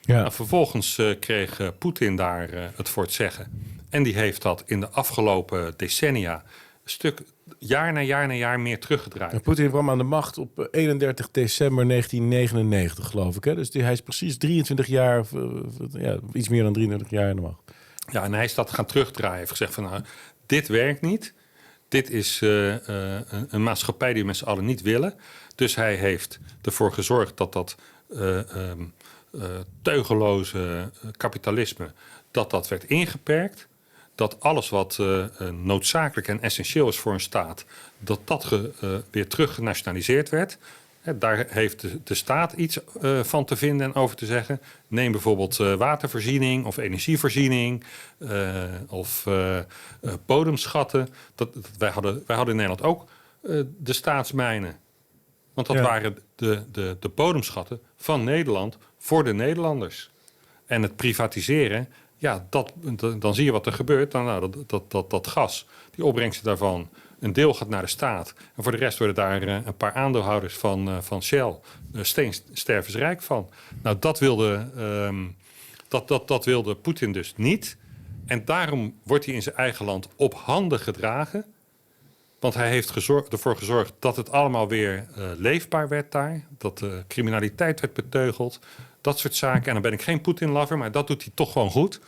Ja. 0.00 0.20
Nou, 0.20 0.32
vervolgens 0.32 1.00
kreeg 1.20 1.78
Poetin 1.78 2.16
daar 2.16 2.72
het 2.76 2.88
voor 2.88 3.02
het 3.02 3.12
zeggen. 3.12 3.76
En 3.90 4.02
die 4.02 4.14
heeft 4.14 4.42
dat 4.42 4.62
in 4.66 4.80
de 4.80 4.88
afgelopen 4.88 5.74
decennia 5.76 6.44
stuk 6.90 7.22
jaar 7.58 7.92
na 7.92 8.00
jaar 8.00 8.26
na 8.26 8.34
jaar 8.34 8.60
meer 8.60 8.80
teruggedraaid. 8.80 9.42
Poetin 9.42 9.68
kwam 9.68 9.90
aan 9.90 9.98
de 9.98 10.04
macht 10.04 10.38
op 10.38 10.68
31 10.70 11.26
eh, 11.26 11.32
december 11.32 11.88
1999, 11.88 13.10
geloof 13.10 13.36
ik. 13.36 13.44
Hè? 13.44 13.54
Dus 13.54 13.70
die, 13.70 13.82
hij 13.82 13.92
is 13.92 14.00
precies 14.00 14.38
23 14.38 14.86
jaar, 14.86 15.24
ja, 15.92 16.18
iets 16.32 16.48
meer 16.48 16.62
dan 16.62 16.72
33 16.72 17.10
jaar 17.10 17.30
aan 17.30 17.36
de 17.36 17.42
macht. 17.42 17.60
Ja, 18.12 18.24
en 18.24 18.32
hij 18.32 18.44
is 18.44 18.54
dat 18.54 18.70
gaan 18.70 18.86
terugdraaien. 18.86 19.30
Hij 19.30 19.38
heeft 19.38 19.50
gezegd 19.50 19.74
van 19.74 19.84
nou, 19.84 20.02
dit 20.46 20.68
werkt 20.68 21.00
niet. 21.00 21.34
Dit 21.88 22.10
is 22.10 22.40
uh, 22.40 22.88
uh, 22.88 23.20
een 23.48 23.62
maatschappij 23.62 24.12
die 24.12 24.22
we 24.22 24.26
met 24.26 24.36
z'n 24.36 24.44
allen 24.44 24.64
niet 24.64 24.82
willen. 24.82 25.14
Dus 25.54 25.74
hij 25.74 25.94
heeft 25.94 26.38
ervoor 26.62 26.92
gezorgd 26.92 27.36
dat 27.36 27.52
dat 27.52 27.76
uh, 28.08 28.36
um, 28.70 28.94
teugeloze 29.82 30.90
kapitalisme 31.16 31.92
dat 32.30 32.50
dat 32.50 32.68
werd 32.68 32.84
ingeperkt 32.84 33.67
dat 34.18 34.40
alles 34.40 34.68
wat 34.68 34.98
uh, 35.00 35.24
noodzakelijk 35.50 36.28
en 36.28 36.40
essentieel 36.40 36.88
is 36.88 36.98
voor 36.98 37.12
een 37.12 37.20
staat, 37.20 37.64
dat 37.98 38.20
dat 38.24 38.44
ge, 38.44 38.72
uh, 38.84 38.90
weer 39.10 39.28
terug 39.28 39.54
genationaliseerd 39.54 40.28
werd. 40.28 40.58
daar 41.14 41.46
heeft 41.48 41.80
de, 41.80 42.02
de, 42.04 42.14
staat 42.14 42.52
iets 42.52 42.78
uh, 43.02 43.22
van 43.22 43.44
te 43.44 43.56
vinden 43.56 43.86
en 43.86 43.94
over 43.94 44.16
te 44.16 44.26
zeggen. 44.26 44.60
Neem 44.88 45.12
bijvoorbeeld 45.12 45.56
watervoorziening 45.56 46.64
of 46.64 46.76
energievoorziening 46.76 47.84
of 48.88 49.26
bodemschatten. 50.26 51.08
Dat, 51.34 51.54
dat, 51.54 51.70
wij, 51.78 51.90
hadden, 51.90 52.22
wij 52.26 52.36
hadden 52.36 52.54
in 52.54 52.60
Nederland 52.60 52.82
ook 52.82 53.08
de 53.78 53.92
staatsmijnen. 53.92 54.76
Want 55.54 55.66
dat 55.66 55.80
waren 55.80 56.18
de, 56.34 56.62
de, 56.72 56.96
de 57.00 57.08
bodemschatten 57.08 57.80
van 57.96 58.24
Nederland 58.24 58.78
voor 58.98 59.24
de 59.24 59.34
Nederlanders. 59.34 60.10
En 60.66 60.82
het 60.82 60.96
privatiseren 60.96 61.88
ja, 62.18 62.46
dat, 62.50 62.72
dan 63.18 63.34
zie 63.34 63.44
je 63.44 63.52
wat 63.52 63.66
er 63.66 63.72
gebeurt. 63.72 64.10
Dan, 64.10 64.24
nou, 64.24 64.40
dat, 64.40 64.68
dat, 64.68 64.90
dat, 64.90 65.10
dat 65.10 65.26
gas, 65.26 65.66
die 65.90 66.04
opbrengsten 66.04 66.44
daarvan, 66.44 66.88
een 67.20 67.32
deel 67.32 67.54
gaat 67.54 67.68
naar 67.68 67.82
de 67.82 67.88
staat. 67.88 68.34
En 68.56 68.62
voor 68.62 68.72
de 68.72 68.78
rest 68.78 68.98
worden 68.98 69.16
daar 69.16 69.42
uh, 69.42 69.58
een 69.64 69.76
paar 69.76 69.92
aandeelhouders 69.92 70.54
van, 70.54 70.88
uh, 70.88 70.96
van 71.00 71.22
Shell 71.22 71.54
uh, 71.92 72.02
steenstervensrijk 72.02 73.22
van. 73.22 73.50
Nou, 73.82 73.96
dat 74.00 74.18
wilde, 74.18 74.70
um, 74.76 75.36
dat, 75.88 76.08
dat, 76.08 76.28
dat 76.28 76.44
wilde 76.44 76.74
Poetin 76.74 77.12
dus 77.12 77.32
niet. 77.36 77.76
En 78.26 78.44
daarom 78.44 78.98
wordt 79.02 79.24
hij 79.24 79.34
in 79.34 79.42
zijn 79.42 79.56
eigen 79.56 79.84
land 79.84 80.08
op 80.16 80.34
handen 80.34 80.80
gedragen. 80.80 81.44
Want 82.40 82.54
hij 82.54 82.68
heeft 82.68 82.90
ervoor 83.30 83.56
gezorgd 83.56 83.92
dat 83.98 84.16
het 84.16 84.32
allemaal 84.32 84.68
weer 84.68 85.06
leefbaar 85.36 85.88
werd 85.88 86.12
daar. 86.12 86.44
Dat 86.58 86.78
de 86.78 87.04
criminaliteit 87.08 87.80
werd 87.80 87.92
beteugeld. 87.92 88.60
Dat 89.00 89.18
soort 89.18 89.34
zaken. 89.34 89.66
En 89.66 89.72
dan 89.72 89.82
ben 89.82 89.92
ik 89.92 90.02
geen 90.02 90.20
Poetin-lover, 90.20 90.78
maar 90.78 90.92
dat 90.92 91.06
doet 91.06 91.22
hij 91.22 91.32
toch 91.34 91.52
gewoon 91.52 91.70
goed. 91.70 92.00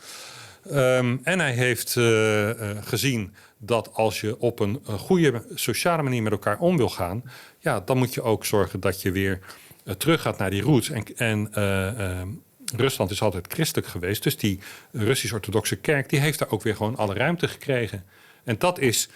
Um, 0.71 1.21
en 1.23 1.39
hij 1.39 1.53
heeft 1.53 1.95
uh, 1.95 2.49
uh, 2.49 2.53
gezien 2.81 3.33
dat 3.57 3.93
als 3.93 4.21
je 4.21 4.39
op 4.39 4.59
een, 4.59 4.81
goede 4.85 5.43
sociale 5.53 6.03
manier 6.03 6.23
met 6.23 6.31
elkaar 6.31 6.59
om 6.59 6.77
wil 6.77 6.89
gaan, 6.89 7.23
ja, 7.59 7.79
dan 7.79 7.97
moet 7.97 8.13
je 8.13 8.21
ook 8.21 8.45
zorgen 8.45 8.79
dat 8.79 9.01
je 9.01 9.11
weer 9.11 9.39
uh, 9.83 9.93
terug 9.93 10.21
gaat 10.21 10.37
naar 10.37 10.49
die 10.49 10.61
roots. 10.61 10.89
En, 10.89 11.03
en 11.15 11.53
ehm, 11.53 12.27
Rusland 12.75 13.11
is 13.11 13.21
altijd 13.21 13.53
christelijk 13.53 13.87
geweest, 13.87 14.23
dus 14.23 14.37
die 14.37 14.59
Russisch-orthodoxe 14.91 15.75
kerk 15.75 16.09
die 16.09 16.19
heeft 16.19 16.39
daar 16.39 16.51
ook 16.51 16.63
weer 16.63 16.75
gewoon 16.75 16.95
alle 16.95 17.13
ruimte 17.13 17.47
gekregen. 17.47 18.05
En 18.43 18.55
dat 18.57 18.79
is 18.79 19.09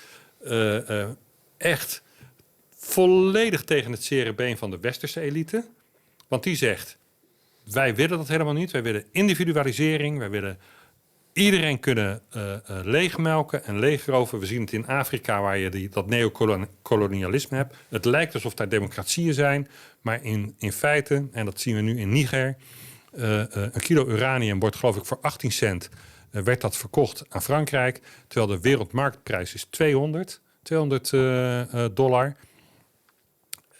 echt 1.57 2.01
volledig 2.75 3.63
tegen 3.63 3.91
het 3.91 4.03
zere 4.03 4.57
van 4.57 4.71
de 4.71 4.79
westerse 4.79 5.21
elite. 5.21 5.65
Want 6.27 6.43
die 6.43 6.55
zegt: 6.55 6.97
wij 7.71 7.95
willen 7.95 8.17
dat 8.17 8.27
helemaal 8.27 8.53
niet. 8.53 8.71
Wij 8.71 8.83
willen 8.83 9.05
individualisering. 9.11 10.17
Wij 10.17 10.29
willen 10.29 10.59
iedereen 11.35 11.79
kunnen 11.79 12.21
uh, 12.35 12.43
uh, 12.43 12.57
leegmelken 12.83 13.65
en 13.65 13.79
leegroven. 13.79 14.39
We 14.39 14.45
zien 14.45 14.61
het 14.61 14.73
in 14.73 14.87
Afrika, 14.87 15.41
waar 15.41 15.57
je 15.57 15.69
die, 15.69 15.89
dat 15.89 16.07
neocolonialisme 16.07 17.57
hebt. 17.57 17.75
Het 17.89 18.05
lijkt 18.05 18.33
alsof 18.33 18.53
daar 18.53 18.69
democratieën 18.69 19.33
zijn, 19.33 19.67
maar 20.01 20.23
in, 20.23 20.55
in 20.57 20.71
feite, 20.71 21.27
en 21.31 21.45
dat 21.45 21.59
zien 21.59 21.75
we 21.75 21.81
nu 21.81 21.99
in 21.99 22.09
Niger, 22.09 22.55
uh, 23.15 23.43
een 23.49 23.81
kilo 23.81 24.07
uranium 24.07 24.59
wordt 24.59 24.75
geloof 24.75 24.95
ik 24.95 25.05
voor 25.05 25.19
18 25.21 25.51
cent 25.51 25.89
werd 26.31 26.61
dat 26.61 26.77
verkocht 26.77 27.23
aan 27.29 27.41
Frankrijk, 27.41 28.01
terwijl 28.27 28.51
de 28.51 28.61
wereldmarktprijs 28.61 29.53
is 29.53 29.67
200, 29.69 30.41
200 30.63 31.09
dollar. 31.95 32.35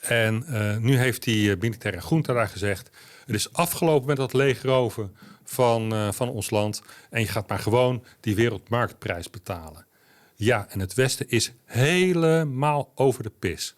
En 0.02 0.45
nu 0.80 0.98
heeft 0.98 1.24
die 1.24 1.56
militaire 1.58 2.02
groente 2.02 2.34
daar 2.34 2.48
gezegd: 2.48 2.89
het 3.25 3.35
is 3.35 3.53
afgelopen 3.53 4.07
met 4.07 4.17
dat 4.17 4.33
leegroven 4.33 5.15
van, 5.43 5.93
uh, 5.93 6.11
van 6.11 6.29
ons 6.29 6.49
land. 6.49 6.81
En 7.09 7.21
je 7.21 7.27
gaat 7.27 7.49
maar 7.49 7.59
gewoon 7.59 8.03
die 8.19 8.35
wereldmarktprijs 8.35 9.29
betalen. 9.29 9.85
Ja, 10.35 10.67
en 10.69 10.79
het 10.79 10.93
Westen 10.93 11.29
is 11.29 11.51
helemaal 11.65 12.91
over 12.95 13.23
de 13.23 13.31
pis. 13.39 13.73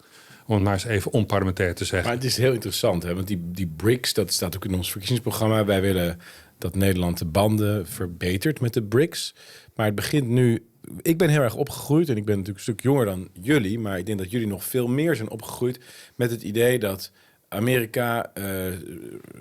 Om 0.46 0.56
het 0.56 0.64
maar 0.64 0.74
eens 0.74 0.84
even 0.84 1.12
onparlementair 1.12 1.76
te 1.76 1.86
zeggen. 1.86 2.08
Maar 2.08 2.18
het 2.18 2.28
is 2.28 2.38
heel 2.38 2.54
interessant, 2.54 3.04
hè? 3.04 3.16
want 3.16 3.28
die, 3.28 3.52
die 3.52 3.68
BRICS, 3.68 4.14
dat 4.14 4.34
staat 4.34 4.56
ook 4.56 4.66
in 4.66 4.76
ons 4.76 4.92
verkiezingsprogramma. 4.92 5.66
Wij 5.66 5.82
willen 5.82 6.20
dat 6.58 6.76
Nederland 6.76 7.18
de 7.18 7.26
banden 7.26 7.88
verbetert 7.88 8.62
met 8.62 8.74
de 8.74 8.84
BRICS. 8.84 9.36
Maar 9.76 9.86
het 9.86 9.96
begint 9.96 10.28
nu. 10.28 10.66
Ik 11.02 11.18
ben 11.18 11.30
heel 11.30 11.42
erg 11.42 11.56
opgegroeid 11.56 12.10
en 12.10 12.18
ik 12.18 12.26
ben 12.26 12.38
natuurlijk 12.38 12.66
een 12.66 12.74
stuk 12.74 12.84
jonger 12.84 13.06
dan 13.06 13.30
jullie. 13.34 13.80
Maar 13.80 13.98
ik 13.98 14.06
denk 14.06 14.18
dat 14.18 14.32
jullie 14.32 14.48
nog 14.48 14.64
veel 14.64 14.88
meer 14.88 15.16
zijn 15.16 15.30
opgegroeid 15.30 15.80
met 16.16 16.32
het 16.32 16.42
idee 16.42 16.80
dat 16.80 17.12
Amerika 17.50 18.32
uh, 18.34 18.74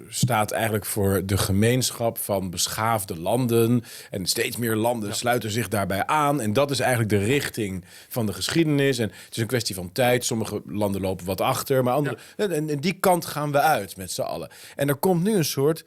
staat 0.09 0.51
eigenlijk 0.51 0.85
voor 0.85 1.27
de 1.27 1.39
gemeenschap 1.39 2.19
van 2.19 2.51
beschaafde 2.51 3.21
landen. 3.21 3.85
En 4.11 4.27
steeds 4.27 4.57
meer 4.57 4.77
landen 4.77 5.15
sluiten 5.15 5.51
zich 5.51 5.69
daarbij 5.69 6.07
aan. 6.07 6.41
En 6.41 6.53
dat 6.53 6.71
is 6.71 6.81
eigenlijk 6.81 7.11
de 7.11 7.25
richting 7.25 7.85
van 8.09 8.27
de 8.27 8.33
geschiedenis. 8.33 8.99
En 8.99 9.09
het 9.09 9.37
is 9.37 9.43
een 9.43 9.47
kwestie 9.47 9.75
van 9.75 9.93
tijd. 9.93 10.25
Sommige 10.25 10.63
landen 10.67 11.01
lopen 11.01 11.27
wat 11.27 11.41
achter, 11.41 11.85
maar 11.85 11.95
andere. 11.95 12.19
En, 12.37 12.69
en, 12.69 12.81
die 12.81 12.93
kant 12.93 13.25
gaan 13.25 13.53
we 13.53 13.61
uit 13.61 13.97
met 13.97 14.11
z'n 14.11 14.21
allen. 14.21 14.51
En 14.77 14.89
er 14.89 14.97
komt 14.97 15.23
nu 15.23 15.35
een 15.35 15.45
soort 15.45 15.85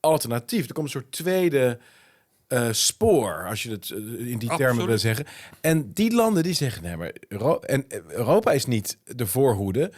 alternatief. 0.00 0.66
Er 0.66 0.72
komt 0.72 0.86
een 0.86 1.00
soort 1.00 1.12
tweede. 1.12 1.78
Uh, 2.48 2.68
spoor, 2.70 3.46
als 3.48 3.62
je 3.62 3.70
het 3.70 3.88
uh, 3.88 4.30
in 4.30 4.38
die 4.38 4.56
termen 4.56 4.86
wil 4.86 4.98
zeggen. 4.98 5.26
En 5.60 5.92
die 5.92 6.14
landen 6.14 6.42
die 6.42 6.52
zeggen, 6.52 6.82
nee, 6.82 6.96
maar 6.96 7.12
Euro 7.28 7.58
en 7.58 7.84
Europa 8.06 8.52
is 8.52 8.66
niet 8.66 8.98
de 9.04 9.26
voorhoede. 9.26 9.92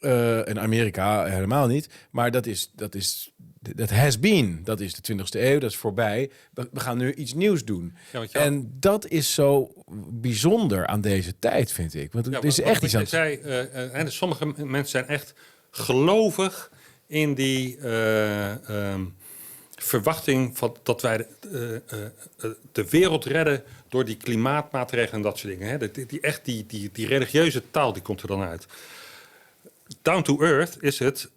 Uh, 0.00 0.46
in 0.46 0.60
Amerika 0.60 1.24
helemaal 1.24 1.66
niet. 1.66 1.88
Maar 2.10 2.30
dat 2.30 2.46
is, 2.46 2.70
dat 2.74 2.94
is, 2.94 3.32
dat 3.60 3.90
has 3.90 4.18
been. 4.18 4.60
Dat 4.64 4.80
is 4.80 4.94
de 4.94 5.14
20e 5.14 5.22
eeuw, 5.30 5.58
dat 5.58 5.70
is 5.70 5.76
voorbij. 5.76 6.30
We, 6.54 6.68
gaan 6.74 6.98
nu 6.98 7.14
iets 7.14 7.34
nieuws 7.34 7.64
doen. 7.64 7.96
Ja, 8.12 8.26
en 8.32 8.76
dat 8.80 9.08
is 9.08 9.34
zo 9.34 9.72
bijzonder 10.10 10.86
aan 10.86 11.00
deze 11.00 11.38
tijd, 11.38 11.72
vind 11.72 11.94
ik. 11.94 12.12
Want 12.12 12.26
het 12.26 12.44
is 12.44 12.60
echt 12.60 12.82
iets 12.82 12.96
aan 12.96 13.06
zei, 13.06 13.40
uh, 13.44 14.02
uh, 14.02 14.08
Sommige 14.08 14.46
mensen 14.46 14.88
zijn 14.88 15.06
echt 15.06 15.34
gelovig 15.70 16.70
in 17.06 17.34
die 17.34 17.88
um, 17.88 19.16
verwachting 19.74 20.58
van 20.58 20.76
dat 20.82 21.02
wij 21.02 21.26
de, 21.40 21.82
de, 22.72 22.88
wereld 22.90 23.24
redden 23.24 23.62
door 23.88 24.04
die 24.04 24.16
klimaatmaatregelen 24.16 25.16
en 25.16 25.22
dat 25.22 25.38
soort 25.38 25.58
dingen. 25.58 25.68
Hè? 25.68 25.90
Die, 25.90 26.06
die, 26.06 26.20
echt 26.20 26.44
die, 26.44 26.66
die, 26.66 26.90
die 26.92 27.06
religieuze 27.06 27.62
taal 27.70 27.92
die 27.92 28.02
komt 28.02 28.22
er 28.22 28.28
dan 28.28 28.42
uit. 28.42 28.66
Down 30.02 30.22
to 30.22 30.40
earth 30.40 30.76
is 30.80 30.98
het. 30.98 31.30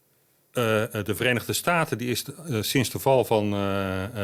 Uh, 0.54 0.64
de 1.04 1.16
Verenigde 1.16 1.54
Staten 1.54 1.98
die 1.98 2.10
is 2.10 2.26
uh, 2.50 2.62
sinds 2.62 2.90
de 2.90 3.00
val 3.00 3.26
van 3.26 3.46
uh, 3.46 3.60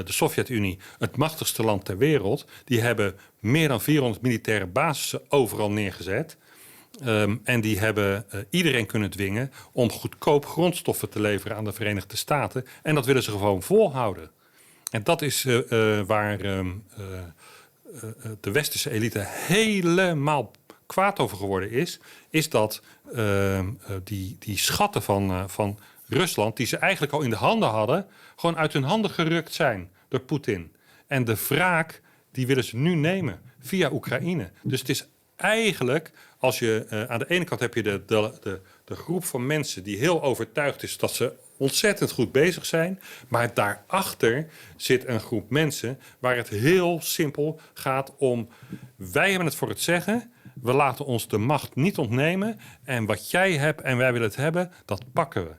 de 0.06 0.12
Sovjet-Unie 0.12 0.78
het 1.00 1.18
machtigste 1.18 1.64
land 1.64 1.86
ter 1.86 1.98
wereld. 1.98 2.46
Die 2.64 2.82
hebben 2.82 3.16
meer 3.40 3.68
dan 3.68 3.82
400 3.82 4.22
militaire 4.22 4.66
basissen 4.66 5.22
overal 5.30 5.72
neergezet. 5.72 6.38
Um, 7.06 7.42
en 7.44 7.62
die 7.62 7.80
hebben 7.80 8.26
iedereen 8.50 8.86
kunnen 8.86 9.10
dwingen 9.10 9.52
om 9.72 9.92
goedkoop 9.92 10.46
grondstoffen 10.46 11.10
te 11.10 11.22
leveren 11.22 11.58
aan 11.58 11.64
de 11.64 11.74
Verenigde 11.74 12.18
Staten. 12.18 12.66
En 12.84 12.96
dat 12.96 13.06
willen 13.06 13.24
ze 13.24 13.32
gewoon 13.32 13.64
volhouden. 13.64 14.32
En 14.92 15.04
dat 15.04 15.22
is 15.22 15.48
waar 16.06 16.46
um, 16.46 16.84
de 18.40 18.52
westerse 18.52 18.92
elite 18.92 19.24
helemaal 19.26 20.52
kwaad 20.86 21.20
over 21.20 21.38
geworden 21.38 21.72
is, 21.72 22.00
is 22.30 22.50
dat 22.50 22.82
uh, 23.16 23.60
die, 24.04 24.36
die 24.40 24.58
schatten 24.58 25.02
van, 25.02 25.32
uh, 25.32 25.44
van 25.48 25.80
Rusland, 26.08 26.58
die 26.58 26.68
ze 26.68 26.78
eigenlijk 26.78 27.14
al 27.14 27.22
in 27.22 27.30
de 27.30 27.36
handen 27.36 27.70
hadden, 27.70 28.08
gewoon 28.36 28.58
uit 28.58 28.74
hun 28.74 28.84
handen 28.84 29.12
gerukt 29.12 29.54
zijn 29.54 29.90
door 30.08 30.20
Poetin. 30.20 30.72
En 31.08 31.24
de 31.24 31.38
wraak, 31.48 32.02
die 32.32 32.48
willen 32.48 32.64
ze 32.64 32.78
nu 32.78 32.96
nemen 32.96 33.42
via 33.60 33.92
Oekraïne. 33.92 34.52
Dus 34.64 34.80
het 34.80 34.90
is 34.90 35.08
eigenlijk, 35.36 36.12
als 36.40 36.60
je 36.60 36.88
uh, 36.92 37.04
aan 37.04 37.20
de 37.20 37.30
ene 37.30 37.46
kant 37.46 37.60
heb 37.60 37.74
je 37.74 37.84
de, 37.84 38.04
de, 38.06 38.38
de, 38.42 38.62
de 38.84 38.96
groep 38.96 39.26
van 39.26 39.46
mensen 39.46 39.84
die 39.84 39.98
heel 39.98 40.24
overtuigd 40.24 40.84
is 40.84 40.98
dat 40.98 41.14
ze 41.14 41.34
ontzettend 41.58 42.12
goed 42.12 42.32
bezig 42.32 42.66
zijn. 42.66 43.00
Maar 43.28 43.54
daarachter 43.54 44.48
zit 44.76 45.08
een 45.08 45.20
groep 45.20 45.50
mensen 45.50 46.00
waar 46.20 46.36
het 46.36 46.50
heel 46.50 47.00
simpel 47.02 47.60
gaat 47.74 48.14
om: 48.18 48.50
wij 48.96 49.30
hebben 49.30 49.48
het 49.48 49.56
voor 49.56 49.70
het 49.70 49.82
zeggen. 49.82 50.34
We 50.62 50.74
laten 50.74 51.06
ons 51.06 51.28
de 51.28 51.38
macht 51.38 51.76
niet 51.76 51.98
ontnemen. 51.98 52.60
En 52.84 53.06
wat 53.06 53.32
jij 53.32 53.58
hebt 53.58 53.82
en 53.82 53.98
wij 53.98 54.12
willen 54.14 54.28
het 54.28 54.38
hebben, 54.38 54.72
dat 54.86 55.04
pakken 55.14 55.44
we. 55.44 55.56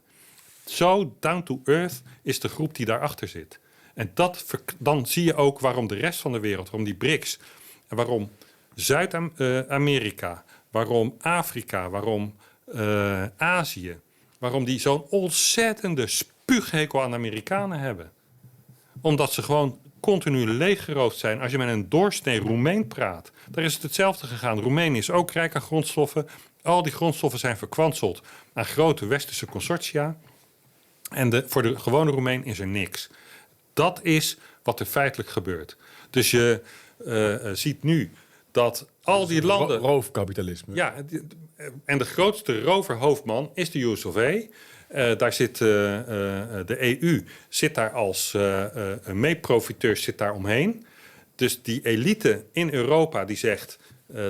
Zo 0.65 1.17
down 1.21 1.43
to 1.43 1.61
earth 1.65 2.03
is 2.23 2.41
de 2.41 2.49
groep 2.49 2.75
die 2.75 2.87
daarachter 2.87 3.29
zit. 3.29 3.61
En 3.95 4.11
dat, 4.15 4.47
dan 4.79 5.07
zie 5.07 5.25
je 5.25 5.35
ook 5.35 5.61
waarom 5.61 5.87
de 5.87 5.95
rest 5.95 6.21
van 6.21 6.33
de 6.33 6.41
wereld, 6.41 6.71
waarom 6.71 6.85
die 6.85 6.95
BRICS, 6.95 7.39
waarom 7.89 8.31
Zuid-Amerika, 8.75 10.45
waarom 10.71 11.15
Afrika, 11.21 11.91
waarom 11.91 12.35
uh, 12.75 13.25
Azië, 13.37 13.99
waarom 14.39 14.65
die 14.65 14.81
zo'n 14.81 15.05
ontzettende 15.11 16.07
spuughekel 16.07 17.03
aan 17.03 17.15
Amerikanen 17.15 17.79
hebben. 17.79 18.13
Omdat 19.01 19.33
ze 19.33 19.43
gewoon 19.43 19.79
continu 20.07 20.47
leeggeroofd 20.47 21.19
zijn. 21.19 21.41
Als 21.41 21.51
je 21.51 21.59
met 21.59 21.69
een 21.69 21.89
doorsnee 21.89 22.41
Roemeen 22.41 22.87
praat, 22.87 23.31
daar 23.51 23.65
is 23.65 23.75
het 23.75 23.83
hetzelfde 23.83 24.27
gegaan. 24.27 24.61
Roemenië 24.61 24.99
is 24.99 25.11
ook 25.11 25.31
rijk 25.31 25.55
aan 25.55 25.61
grondstoffen. 25.61 26.27
Al 26.63 26.83
die 26.83 26.93
grondstoffen 26.93 27.41
zijn 27.41 27.57
verkwanseld 27.57 28.23
aan 28.53 28.65
grote 28.65 29.07
westerse 29.07 29.47
consortia. 29.47 30.17
En 31.11 31.31
de, 31.31 31.45
voor 31.47 31.63
de 31.63 31.79
gewone 31.79 32.11
Roemeen 32.11 32.45
is 32.45 32.59
er 32.59 32.67
niks. 32.67 33.11
Dat 33.73 34.01
is 34.03 34.39
wat 34.63 34.81
er 34.81 34.87
feitelijk 34.87 35.29
gebeurt. 35.29 35.77
Dus 36.11 36.31
je 36.31 36.61
uh, 37.07 37.53
ziet 37.53 37.83
nu 37.83 38.11
dat 38.51 38.87
al 39.03 39.27
die 39.27 39.43
landen. 39.43 39.79
roofkapitalisme. 39.79 40.75
Ja, 40.75 40.95
en 41.85 41.99
de 41.99 42.05
grootste 42.05 42.63
roverhoofdman 42.63 43.51
is 43.55 43.71
de 43.71 43.79
USOV. 43.79 44.45
Uh, 44.95 45.17
daar 45.17 45.33
zit 45.33 45.61
uh, 45.61 45.69
uh, 45.69 46.07
de 46.67 47.01
EU 47.03 47.25
zit 47.49 47.75
daar 47.75 47.91
als 47.91 48.37
meeprofiteur 49.13 49.97
zit 49.97 50.19
daar 50.19 50.35
omheen. 50.35 50.87
Dus 51.35 51.63
die 51.63 51.87
elite 51.87 52.45
in 52.53 52.73
Europa 52.73 53.25
die 53.25 53.37
zegt... 53.37 53.79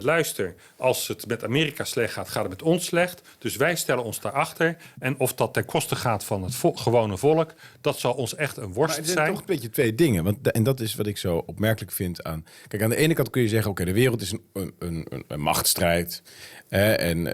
luister, 0.01 0.55
als 0.77 1.09
het 1.09 1.27
met 1.27 1.45
Amerika 1.45 1.85
slecht 1.85 2.13
gaat, 2.13 2.29
gaat 2.29 2.43
het 2.43 2.51
met 2.51 2.63
ons 2.63 2.85
slecht. 2.85 3.23
Dus 3.39 3.57
wij 3.57 3.77
stellen 3.77 4.05
ons 4.05 4.21
daarachter. 4.21 4.77
En 4.99 5.19
of 5.19 5.35
dat 5.35 5.55
ten 5.55 5.65
koste 5.65 5.97
gaat 5.97 6.25
van 6.25 6.43
het 6.43 6.55
vo 6.55 6.73
gewone 6.73 7.17
volk... 7.17 7.55
dat 7.81 7.99
zal 7.99 8.13
ons 8.13 8.35
echt 8.35 8.57
een 8.57 8.73
worst 8.73 8.95
zijn. 8.95 9.07
Er 9.07 9.13
zijn 9.13 9.31
toch 9.31 9.39
een 9.39 9.47
beetje 9.47 9.71
twee 9.71 9.95
dingen. 9.95 10.25
Want, 10.25 10.51
en 10.51 10.63
dat 10.63 10.81
is 10.81 10.95
wat 10.95 11.07
ik 11.07 11.19
zo 11.19 11.43
opmerkelijk 11.47 11.93
vind 11.93 12.25
aan... 12.25 12.45
Kijk, 12.69 12.83
aan 12.83 12.91
de 12.91 12.97
ene 12.97 13.15
kant 13.15 13.31
kun 13.31 13.43
je 13.43 13.49
zeggen... 13.49 13.71
oké, 13.71 13.85
de 13.85 13.93
wereld 13.93 14.21
is 14.21 14.33
een, 14.33 14.43
een, 14.53 14.75
een, 14.79 15.25
een 15.29 15.41
machtsstrijd. 15.41 16.23
en 16.69 17.27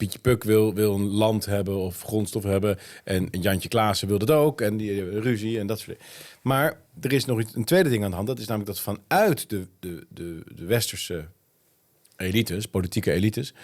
Pietje 0.00 0.18
Puk 0.18 0.44
wil, 0.44 0.74
wil 0.74 0.94
een 0.94 1.08
land 1.08 1.46
hebben 1.46 1.76
of 1.76 2.02
grondstof 2.02 2.42
hebben. 2.42 2.78
En 3.04 3.28
Jantje 3.30 3.68
Klaassen 3.68 4.08
wil 4.08 4.18
dat 4.18 4.30
ook. 4.30 4.60
En 4.60 4.76
die 4.76 4.90
eh, 4.90 5.18
ruzie 5.18 5.58
en 5.58 5.66
dat 5.66 5.78
soort 5.78 5.90
dingen. 5.90 6.12
Maar 6.42 6.80
er 7.00 7.12
is 7.12 7.24
nog 7.24 7.40
iets, 7.40 7.54
een 7.54 7.64
tweede 7.64 7.88
ding 7.88 8.04
aan 8.04 8.10
de 8.10 8.16
hand. 8.16 8.28
Dat 8.28 8.38
is 8.38 8.46
namelijk 8.46 8.76
dat 8.76 8.80
vanuit 8.80 9.50
de, 9.50 9.66
de, 9.80 10.06
de, 10.08 10.42
de 10.54 10.64
westerse 10.64 11.26
elites, 12.16 12.66
politieke 12.66 13.12
elites... 13.12 13.54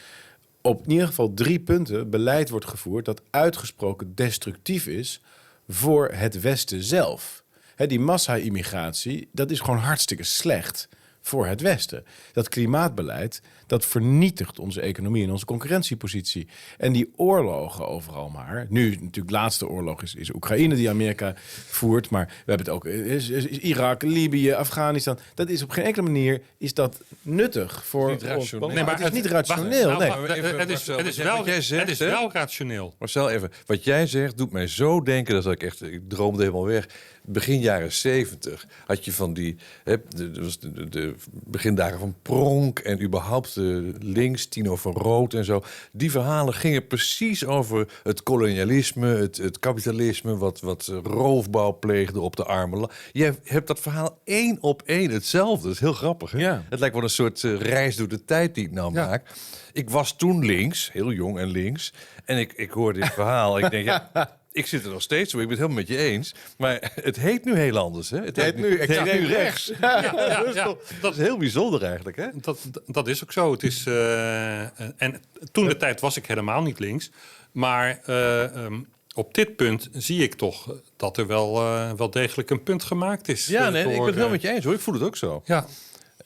op 0.61 0.85
in 0.85 0.91
ieder 0.91 1.07
geval 1.07 1.35
drie 1.35 1.61
punten 1.61 2.11
beleid 2.11 2.51
wordt 2.51 2.67
gevoerd... 2.67 3.05
dat 3.05 3.23
uitgesproken 3.31 4.15
destructief 4.15 4.87
is 4.87 5.21
voor 5.69 6.11
het 6.13 6.41
Westen 6.41 6.83
zelf. 6.83 7.45
He, 7.75 7.87
die 7.87 8.01
massa-immigratie, 8.01 9.29
dat 9.33 9.51
is 9.51 9.61
gewoon 9.61 9.79
hartstikke 9.79 10.25
slecht 10.25 10.89
voor 11.21 11.47
het 11.47 11.61
Westen. 11.61 12.05
Dat 12.33 12.49
klimaatbeleid, 12.49 13.43
dat 13.67 13.87
vernietigt 13.87 14.59
onze 14.59 14.81
economie 14.81 15.25
en 15.25 15.31
onze 15.31 15.45
concurrentiepositie. 15.45 16.47
En 16.79 16.93
die 16.93 17.13
oorlogen 17.17 17.89
overal 17.89 18.29
maar. 18.29 18.67
Nu 18.69 18.91
natuurlijk 18.91 19.27
de 19.27 19.33
laatste 19.33 19.69
oorlog 19.69 20.03
is, 20.03 20.15
is 20.15 20.35
Oekraïne 20.35 20.75
die 20.75 20.89
Amerika 20.89 21.35
voert. 21.67 22.11
Maar 22.11 22.27
we 22.27 22.53
hebben 22.53 22.67
het 22.67 22.75
ook 22.75 22.85
is, 22.85 23.29
is, 23.29 23.47
Irak, 23.47 24.03
Libië, 24.03 24.53
Afghanistan. 24.53 25.19
Dat 25.35 25.49
is 25.49 25.63
op 25.63 25.71
geen 25.71 25.85
enkele 25.85 26.07
manier 26.07 26.43
is 26.59 26.75
dat 26.75 27.01
nuttig 27.23 27.85
voor 27.85 28.11
niet 28.11 28.23
rationeel. 28.23 28.69
Nee, 28.69 28.85
maar 28.85 28.99
het 28.99 29.07
is 29.07 29.23
niet 29.23 29.27
rationeel. 29.27 29.99
nee. 29.99 30.11
het, 30.11 30.71
is, 30.71 30.87
het, 30.87 31.07
is 31.07 31.17
wel, 31.17 31.45
het 31.45 31.89
is 31.89 31.99
wel 31.99 32.33
rationeel. 32.33 32.95
Marcel, 32.99 33.31
even. 33.31 33.53
Wat 33.67 33.85
jij 33.85 34.07
zegt 34.07 34.37
doet 34.37 34.53
mij 34.53 34.67
zo 34.67 35.03
denken 35.03 35.35
dat 35.35 35.53
ik 35.53 35.63
echt... 35.63 35.83
Ik 35.83 36.09
droomde 36.09 36.43
helemaal 36.43 36.67
weg 36.67 36.87
begin 37.27 37.61
jaren 37.61 37.93
70 37.93 38.67
had 38.87 39.05
je 39.05 39.13
van 39.13 39.35
die, 39.35 39.57
hè, 39.85 39.97
de, 40.09 40.31
de, 40.31 40.89
de, 40.89 41.15
begindagen 41.31 41.99
van 41.99 42.15
Pronk 42.23 42.79
en 42.79 43.03
überhaupt 43.03 43.56
de 43.57 43.93
links, 44.01 44.47
Tino 44.47 44.77
van 44.77 44.93
Rood 44.93 45.35
en 45.35 45.45
zo. 45.45 45.63
Die 45.93 46.11
verhalen 46.11 46.55
gingen 46.55 46.87
precies 46.87 47.45
over 47.45 47.89
het 48.03 48.23
kolonialisme, 48.23 49.07
het, 49.07 49.37
het 49.37 49.59
kapitalisme, 49.59 50.37
wat, 50.37 50.61
wat 50.61 50.93
roofbouw 51.03 51.79
pleegde 51.79 52.21
op 52.21 52.37
de 52.37 52.45
armen. 52.45 52.89
Je 53.13 53.35
hebt 53.45 53.67
dat 53.67 53.81
verhaal 53.81 54.19
één 54.25 54.59
op 54.61 54.83
één 54.83 55.11
hetzelfde. 55.11 55.63
Dat 55.63 55.73
is 55.73 55.81
heel 55.81 55.93
grappig. 55.93 56.31
Hè? 56.31 56.39
Ja. 56.39 56.65
Het 56.69 56.79
lijkt 56.79 56.95
wel 56.95 57.05
een 57.05 57.11
soort 57.11 57.43
uh, 57.43 57.61
reis 57.61 57.97
door 57.97 58.09
de 58.09 58.25
tijd 58.25 58.55
die 58.55 58.65
ik 58.65 58.73
nou 58.73 58.93
maak. 58.93 59.35
Ik 59.73 59.91
was 59.91 60.17
toen 60.17 60.45
links, 60.45 60.93
heel 60.93 61.13
jong 61.13 61.39
en 61.39 61.49
links. 61.49 61.93
En 62.25 62.39
ik, 62.39 62.53
ik 62.53 62.71
hoorde 62.71 63.01
dit 63.01 63.13
verhaal. 63.13 63.59
ik 63.59 63.71
denk, 63.71 63.85
ja, 63.85 64.11
ik 64.57 64.67
zit 64.67 64.85
er 64.85 64.91
nog 64.91 65.03
steeds 65.03 65.31
zo. 65.31 65.39
Ik 65.39 65.49
ben 65.49 65.59
het 65.59 65.59
helemaal 65.59 65.85
met 65.85 65.89
je 65.89 66.05
eens. 66.05 66.35
Maar 66.59 66.93
het 67.09 67.17
heet 67.17 67.45
nu 67.45 67.57
heel 67.57 67.79
anders. 67.79 68.11
Hè? 68.11 68.21
Het, 68.21 68.37
heet, 68.37 68.57
nu 68.57 68.79
extreem 68.79 69.25
rechts. 69.25 69.73
Ja, 69.81 70.03
ja, 70.03 70.45
ja, 70.55 70.75
dat, 71.01 71.13
is 71.13 71.19
heel 71.19 71.37
bijzonder 71.37 71.83
eigenlijk. 71.83 72.17
Hè? 72.17 72.27
Dat, 72.35 72.59
dat 72.87 73.09
is 73.09 73.23
ook 73.23 73.33
zo. 73.33 73.53
Het 73.53 73.63
is, 73.63 73.87
uh, 73.87 74.61
en 75.03 75.23
toen 75.53 75.67
de 75.67 75.77
tijd 75.77 76.01
was 76.01 76.17
ik 76.17 76.27
helemaal 76.27 76.63
niet 76.63 76.79
links. 76.79 77.11
Maar 77.53 78.01
uh, 78.07 78.65
um, 78.65 78.87
op 79.15 79.35
dit 79.35 79.57
punt 79.57 79.89
zie 79.93 80.23
ik 80.23 80.35
toch 80.35 80.75
dat 80.97 81.17
er 81.17 81.27
wel, 81.27 81.63
uh, 81.63 81.93
wel 81.93 82.11
degelijk 82.11 82.51
een 82.51 82.63
punt 82.63 82.85
gemaakt 82.85 83.29
is. 83.29 83.47
Ja, 83.47 83.71
nee, 83.71 83.83
ik 83.83 83.89
ben 83.89 83.97
het 83.97 84.07
helemaal 84.07 84.31
met 84.31 84.43
je 84.43 84.49
eens 84.49 84.65
hoor. 84.65 84.75
Ik 84.75 84.81
voel 84.81 84.95
het 84.95 85.03
ook 85.03 85.17
zo. 85.17 85.43
Ja. 85.45 85.67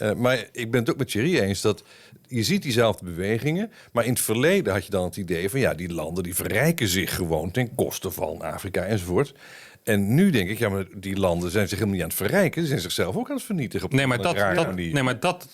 Uh, 0.02 0.12
maar 0.12 0.48
ik 0.52 0.70
ben 0.70 0.80
het 0.80 0.90
ook 0.90 0.96
met 0.96 1.08
Thierry 1.08 1.38
eens 1.38 1.60
dat 1.60 1.84
je 2.28 2.42
ziet 2.42 2.62
diezelfde 2.62 3.04
bewegingen. 3.04 3.72
Maar 3.92 4.04
in 4.04 4.12
het 4.12 4.20
verleden 4.20 4.72
had 4.72 4.84
je 4.84 4.90
dan 4.90 5.04
het 5.04 5.16
idee 5.16 5.50
van 5.50 5.60
ja, 5.60 5.74
die 5.74 5.92
landen 5.92 6.22
die 6.22 6.34
verrijken 6.34 6.88
zich 6.88 7.14
gewoon 7.14 7.50
ten 7.50 7.74
koste 7.74 8.10
van 8.10 8.42
Afrika 8.42 8.84
enzovoort. 8.84 9.34
En 9.82 10.14
nu 10.14 10.30
denk 10.30 10.48
ik, 10.48 10.58
ja, 10.58 10.68
maar 10.68 10.86
die 10.96 11.16
landen 11.16 11.50
zijn 11.50 11.68
zich 11.68 11.78
helemaal 11.78 11.94
niet 11.94 12.04
aan 12.04 12.10
het 12.10 12.28
verrijken. 12.28 12.62
Ze 12.62 12.68
zijn 12.68 12.80
zichzelf 12.80 13.16
ook 13.16 13.28
aan 13.28 13.36
het 13.36 13.44
vernietigen. 13.44 13.86
Op 13.86 13.92
nee, 13.92 14.06
maar 14.06 14.22
dat, 14.22 14.36
dat 14.36 14.74
nee, 14.74 15.02
maar 15.02 15.20
dat, 15.20 15.48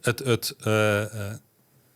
het, 0.00 0.18
het, 0.18 0.56
uh, 0.66 0.74
uh, 1.14 1.32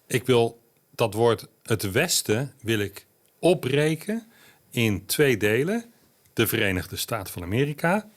ik 0.07 0.27
wil 0.27 0.61
dat 0.95 1.15
woord 1.15 1.49
het 1.63 1.91
Westen 1.91 2.53
wil 2.61 2.79
ik 2.79 3.07
opbreken 3.39 4.27
in 4.71 5.07
twee 5.07 5.37
delen: 5.37 5.85
de 6.33 6.47
Verenigde 6.47 6.97
Staten 6.97 7.33
van 7.33 7.43
Amerika 7.43 8.09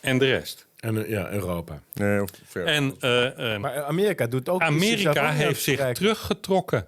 en 0.00 0.18
de 0.18 0.26
rest. 0.26 0.67
En 0.80 1.04
eh, 1.04 1.10
ja, 1.10 1.30
Europa. 1.30 1.82
Nee, 1.94 2.24
en, 2.54 2.94
uh, 3.00 3.24
uh, 3.38 3.58
maar 3.58 3.82
Amerika 3.82 4.26
doet 4.26 4.48
ook. 4.48 4.60
Amerika 4.60 5.30
heeft 5.30 5.62
zich 5.62 5.92
teruggetrokken 5.92 6.86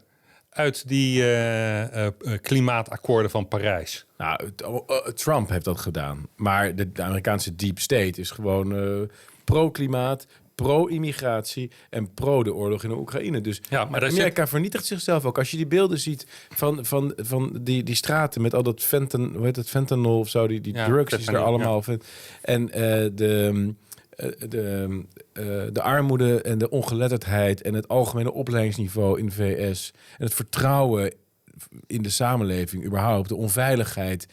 uit 0.51 0.89
die 0.89 1.23
uh, 1.23 2.07
klimaatakkoorden 2.41 3.31
van 3.31 3.49
Parijs. 3.49 4.07
Nou, 4.17 4.51
Trump 5.15 5.49
heeft 5.49 5.65
dat 5.65 5.81
gedaan. 5.81 6.29
Maar 6.37 6.75
de, 6.75 6.93
de 6.93 7.03
Amerikaanse 7.03 7.55
deep 7.55 7.79
state 7.79 8.21
is 8.21 8.31
gewoon 8.31 9.09
pro-klimaat, 9.45 10.27
pro-immigratie 10.63 11.71
en 11.91 12.15
pro 12.15 12.43
de 12.43 12.55
oorlog 12.55 12.83
in 12.83 12.89
de 12.89 12.97
Oekraïne. 12.97 13.41
Dus 13.41 13.61
ja, 13.69 13.85
maar 13.85 14.05
Amerika 14.05 14.43
zit... 14.43 14.49
vernietigt 14.49 14.87
zichzelf 14.87 15.25
ook. 15.25 15.39
Als 15.39 15.51
je 15.51 15.57
die 15.57 15.67
beelden 15.67 15.99
ziet 15.99 16.27
van, 16.49 16.85
van, 16.85 17.13
van 17.17 17.59
die, 17.61 17.83
die 17.83 17.95
straten 17.95 18.43
met 18.43 18.55
al 18.55 18.63
dat 18.63 18.83
fenton, 18.83 19.33
hoe 19.37 19.45
heet 19.45 19.57
het, 19.57 19.69
fentanyl 19.69 20.19
of 20.19 20.29
zo, 20.29 20.47
die, 20.47 20.61
die 20.61 20.73
drugs 20.73 21.17
die 21.17 21.29
er 21.29 21.39
allemaal. 21.39 21.83
Ja. 21.87 21.97
En 22.43 22.63
uh, 22.63 22.71
de, 23.13 23.75
uh, 24.17 24.31
de, 24.49 24.89
uh, 25.33 25.45
de 25.73 25.83
armoede 25.83 26.43
en 26.43 26.59
de 26.59 26.71
ongeletterdheid 26.71 27.63
en 27.63 27.75
het 27.75 27.89
algemene 27.89 28.33
opleidingsniveau 28.33 29.19
in 29.19 29.27
de 29.27 29.33
VS 29.33 29.93
en 30.19 30.25
het 30.25 30.35
vertrouwen 30.35 31.13
in 31.87 32.03
de 32.03 32.11
samenleving 32.11 32.85
überhaupt, 32.85 33.29
de 33.29 33.37
onveiligheid. 33.37 34.29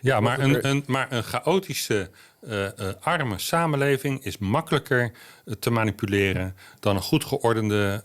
Ja, 0.00 0.20
maar 0.20 0.38
een, 0.38 0.68
een, 0.68 0.84
maar 0.86 1.12
een 1.12 1.22
chaotische 1.22 2.10
uh, 2.40 2.62
uh, 2.62 2.68
arme 3.00 3.38
samenleving 3.38 4.24
is 4.24 4.38
makkelijker 4.38 5.12
uh, 5.44 5.54
te 5.54 5.70
manipuleren 5.70 6.56
dan 6.80 6.96
een 6.96 7.02
goed 7.02 7.24
geordende 7.24 8.02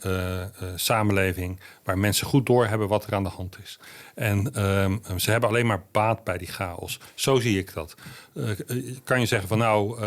samenleving 0.75 1.59
waar 1.83 1.97
mensen 1.97 2.27
goed 2.27 2.45
doorhebben 2.45 2.87
wat 2.87 3.05
er 3.05 3.13
aan 3.13 3.23
de 3.23 3.29
hand 3.29 3.57
is. 3.63 3.79
En 4.15 4.53
ehm, 4.53 5.17
ze 5.17 5.31
hebben 5.31 5.49
alleen 5.49 5.65
maar 5.65 5.83
baat 5.91 6.23
bij 6.23 6.37
die 6.37 6.47
chaos. 6.47 6.99
Zo 7.13 7.39
zie 7.39 7.57
ik 7.57 7.73
dat. 7.73 7.95
kan 9.03 9.19
je 9.19 9.25
zeggen 9.25 9.47
van 9.47 9.57
nou. 9.57 9.99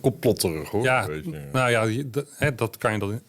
Complotterig 0.00 0.68
hoor. 0.70 0.82
Ja, 0.82 1.08
nou 1.52 1.70
ja, 1.70 2.04
hè, 2.36 2.54
dat 2.54 2.76
kan 2.76 2.92
je 2.92 2.98
dan. 2.98 3.08
Maar, 3.08 3.20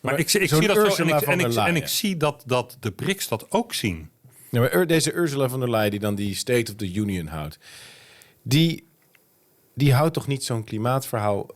maar 0.00 0.20
ik, 0.20 0.32
ik 0.32 0.48
zie 0.48 0.66
dat 0.66 0.94
zo 0.94 1.02
en 1.02 1.08
ik, 1.08 1.20
en 1.20 1.40
ik, 1.40 1.54
en 1.54 1.76
ik 1.76 1.86
zie 1.86 2.16
dat, 2.16 2.42
dat 2.46 2.76
de 2.80 2.90
BRICS 2.90 3.28
dat 3.28 3.46
ook 3.50 3.74
zien. 3.74 4.10
Ja, 4.50 4.60
maar 4.60 4.86
deze 4.86 5.12
Ursula 5.12 5.48
von 5.48 5.60
der 5.60 5.70
Leyen 5.70 5.90
die 5.90 6.00
dan 6.00 6.14
die 6.14 6.34
State 6.34 6.70
of 6.70 6.76
the 6.76 6.92
Union 6.94 7.26
houdt, 7.26 7.58
die 8.42 8.86
die 9.74 9.94
houdt 9.94 10.14
toch 10.14 10.26
niet 10.26 10.44
zo'n 10.44 10.64
klimaatverhaal 10.64 11.46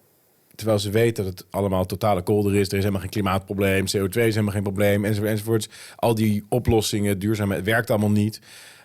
terwijl 0.57 0.79
ze 0.79 0.91
weet 0.91 1.17
dat 1.17 1.27
het 1.27 1.45
allemaal 1.51 1.87
totale 1.87 2.23
kolder 2.23 2.55
is. 2.55 2.69
Er 2.69 2.73
is 2.73 2.79
helemaal 2.79 3.01
geen 3.01 3.11
klimaatprobleem. 3.11 3.85
CO2 3.87 4.09
is 4.09 4.15
helemaal 4.15 4.53
geen 4.53 4.63
probleem. 4.63 5.05
Enzovoort, 5.05 5.31
enzovoort. 5.31 5.69
Al 5.97 6.15
die 6.15 6.45
oplossingen, 6.49 7.19
duurzaamheid, 7.19 7.61
het 7.61 7.69
werkt 7.69 7.91
allemaal 7.91 8.11
niet. 8.11 8.41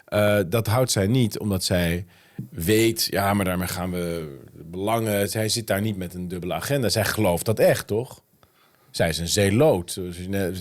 Uh, 0.10 0.40
dat 0.48 0.68
houdt 0.68 0.92
zij 0.92 1.08
niet, 1.08 1.40
omdat 1.40 1.64
zij 1.64 2.06
weet... 2.50 3.08
ja, 3.10 3.34
maar 3.34 3.46
daarmee 3.46 3.68
gaan 3.68 3.92
we 3.92 4.38
belangen... 4.54 5.30
Zij 5.30 5.50
zit 5.50 5.68
daar 5.68 5.82
niet 5.82 5.98
met 5.98 6.14
een 6.14 6.28
dubbele 6.28 6.54
agenda. 6.54 6.90
Zij 6.90 7.06
gelooft 7.06 7.46
dat 7.46 7.60
echt, 7.60 7.88
toch? 7.88 8.22
Zij 8.92 9.10
is 9.10 9.18
een 9.18 9.28
je 10.18 10.28
net 10.30 10.60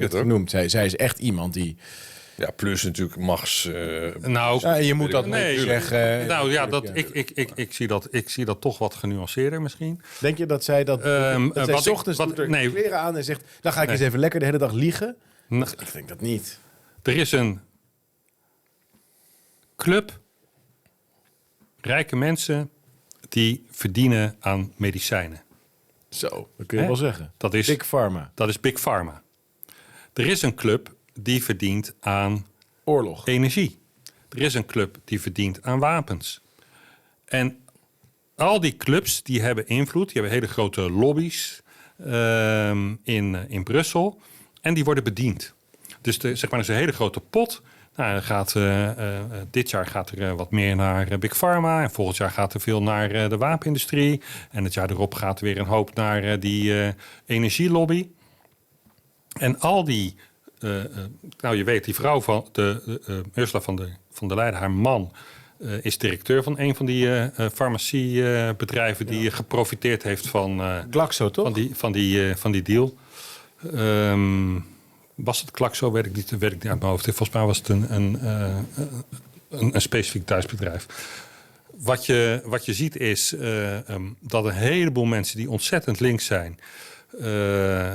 het 0.00 0.14
genoemd. 0.14 0.50
Zij, 0.50 0.68
zij 0.68 0.84
is 0.84 0.96
echt 0.96 1.18
iemand 1.18 1.52
die... 1.52 1.76
Ja, 2.36 2.50
plus 2.50 2.82
natuurlijk 2.82 3.16
machts. 3.16 3.64
Uh, 3.64 4.14
nou, 4.16 4.60
ja, 4.60 4.74
je 4.74 4.94
moet 4.94 5.10
dat 5.10 5.26
nee, 5.26 5.60
zeggen. 5.60 6.26
Nou 6.26 6.50
ja, 6.50 6.66
dat, 6.66 6.90
ik, 6.92 7.08
ik, 7.08 7.30
ik, 7.30 7.50
ik, 7.54 7.72
zie 7.72 7.86
dat, 7.86 8.08
ik 8.10 8.28
zie 8.30 8.44
dat 8.44 8.60
toch 8.60 8.78
wat 8.78 8.94
genuanceerder 8.94 9.62
misschien. 9.62 10.00
Denk 10.20 10.38
je 10.38 10.46
dat 10.46 10.64
zij 10.64 10.84
dat. 10.84 11.06
Um, 11.06 11.52
dat 11.52 11.64
zij 11.64 11.74
wat 11.74 11.88
ochtends 11.88 12.18
ik, 12.18 12.26
wat, 12.26 12.36
doet 12.36 12.44
er 12.44 12.50
nee. 12.50 12.70
kleren 12.70 12.98
aan 12.98 13.16
en 13.16 13.24
zegt: 13.24 13.42
dan 13.60 13.72
ga 13.72 13.80
ik 13.80 13.88
nee. 13.88 13.96
eens 13.96 14.06
even 14.06 14.18
lekker 14.18 14.40
de 14.40 14.46
hele 14.46 14.58
dag 14.58 14.72
liegen? 14.72 15.16
Nee. 15.48 15.62
Ik 15.62 15.92
denk 15.92 16.08
dat 16.08 16.20
niet. 16.20 16.58
Er 17.02 17.16
is 17.16 17.32
een 17.32 17.60
club 19.76 20.20
rijke 21.80 22.16
mensen 22.16 22.70
die 23.28 23.66
verdienen 23.70 24.36
aan 24.40 24.72
medicijnen. 24.76 25.42
Zo, 26.08 26.50
dat 26.56 26.66
kun 26.66 26.80
je 26.80 26.86
wel 26.86 26.96
zeggen. 26.96 27.32
Dat 27.36 27.54
is 27.54 27.66
Big 27.66 27.86
Pharma. 27.86 28.30
Dat 28.34 28.48
is 28.48 28.60
Big 28.60 28.80
Pharma. 28.80 29.22
Er 30.12 30.26
is 30.26 30.42
een 30.42 30.54
club 30.54 30.93
die 31.20 31.44
verdient 31.44 31.94
aan 32.00 32.46
oorlog, 32.84 33.26
energie. 33.26 33.78
Er 34.28 34.42
is 34.42 34.54
een 34.54 34.66
club 34.66 34.98
die 35.04 35.20
verdient 35.20 35.62
aan 35.62 35.78
wapens. 35.78 36.40
En 37.24 37.58
al 38.36 38.60
die 38.60 38.76
clubs 38.76 39.22
die 39.22 39.42
hebben 39.42 39.66
invloed, 39.66 40.04
die 40.04 40.14
hebben 40.14 40.32
hele 40.32 40.52
grote 40.52 40.90
lobby's 40.90 41.62
uh, 42.06 42.70
in, 43.02 43.48
in 43.48 43.62
Brussel 43.62 44.20
en 44.60 44.74
die 44.74 44.84
worden 44.84 45.04
bediend. 45.04 45.54
Dus 46.00 46.18
de, 46.18 46.36
zeg 46.36 46.50
maar, 46.50 46.60
is 46.60 46.68
een 46.68 46.74
hele 46.74 46.92
grote 46.92 47.20
pot. 47.20 47.62
Nou, 47.96 48.20
gaat, 48.20 48.54
uh, 48.54 48.98
uh, 48.98 49.20
dit 49.50 49.70
jaar 49.70 49.86
gaat 49.86 50.10
er 50.10 50.36
wat 50.36 50.50
meer 50.50 50.76
naar 50.76 51.18
Big 51.18 51.36
Pharma. 51.36 51.82
En 51.82 51.90
volgend 51.90 52.16
jaar 52.16 52.30
gaat 52.30 52.54
er 52.54 52.60
veel 52.60 52.82
naar 52.82 53.28
de 53.28 53.36
wapenindustrie. 53.36 54.20
En 54.50 54.64
het 54.64 54.74
jaar 54.74 54.90
erop 54.90 55.14
gaat 55.14 55.38
er 55.38 55.44
weer 55.44 55.58
een 55.58 55.66
hoop 55.66 55.94
naar 55.94 56.40
die 56.40 56.94
energielobby. 57.26 58.08
En 59.38 59.60
al 59.60 59.84
die 59.84 60.16
nou, 61.40 61.56
je 61.56 61.64
weet, 61.64 61.84
die 61.84 61.94
vrouw 61.94 62.20
van 62.20 62.48
de 62.52 63.00
uh, 63.08 63.16
Ursula 63.34 63.60
van 63.60 63.76
der, 63.76 63.96
van 64.10 64.28
der 64.28 64.36
Leyen, 64.36 64.54
haar 64.54 64.70
man, 64.70 65.12
is 65.82 65.98
directeur 65.98 66.42
van 66.42 66.58
een 66.58 66.74
van 66.74 66.86
die 66.86 67.30
farmaciebedrijven 67.52 69.06
die 69.06 69.30
geprofiteerd 69.30 70.02
heeft 70.02 70.26
van. 70.26 70.62
Glaxo, 70.90 71.30
toch? 71.30 71.44
Van 71.44 71.52
die, 71.52 71.70
van 71.74 71.92
die, 71.92 72.36
van 72.36 72.52
die 72.52 72.62
deal. 72.62 72.94
Um, 73.74 74.66
was 75.14 75.40
het 75.40 75.50
Glaxo? 75.52 75.92
Weet 75.92 76.06
ik 76.06 76.16
niet, 76.16 76.30
weet 76.30 76.52
ik 76.52 76.62
niet 76.62 76.72
uit 76.72 76.78
mijn 76.78 76.90
hoofd. 76.90 77.04
Volgens 77.04 77.30
mij 77.30 77.44
was 77.44 77.58
het 77.58 77.68
een, 77.68 77.94
een, 77.94 78.26
een, 79.48 79.74
een 79.74 79.80
specifiek 79.80 80.26
thuisbedrijf. 80.26 80.86
Wat 81.70 82.06
je, 82.06 82.42
wat 82.44 82.64
je 82.64 82.74
ziet 82.74 82.96
is 82.96 83.32
um, 83.32 84.16
dat 84.20 84.44
een 84.44 84.52
heleboel 84.52 85.04
mensen 85.04 85.36
die 85.36 85.50
ontzettend 85.50 86.00
links 86.00 86.24
zijn 86.24 86.58
uh, 86.58 86.64
uh, 87.20 87.94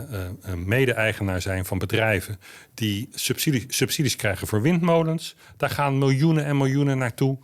mede-eigenaar 0.55 1.41
zijn 1.41 1.65
van 1.65 1.77
bedrijven 1.77 2.39
die 2.73 3.09
subsidie, 3.11 3.65
subsidies 3.67 4.15
krijgen 4.15 4.47
voor 4.47 4.61
windmolens. 4.61 5.35
Daar 5.57 5.69
gaan 5.69 5.97
miljoenen 5.97 6.45
en 6.45 6.57
miljoenen 6.57 6.97
naartoe. 6.97 7.37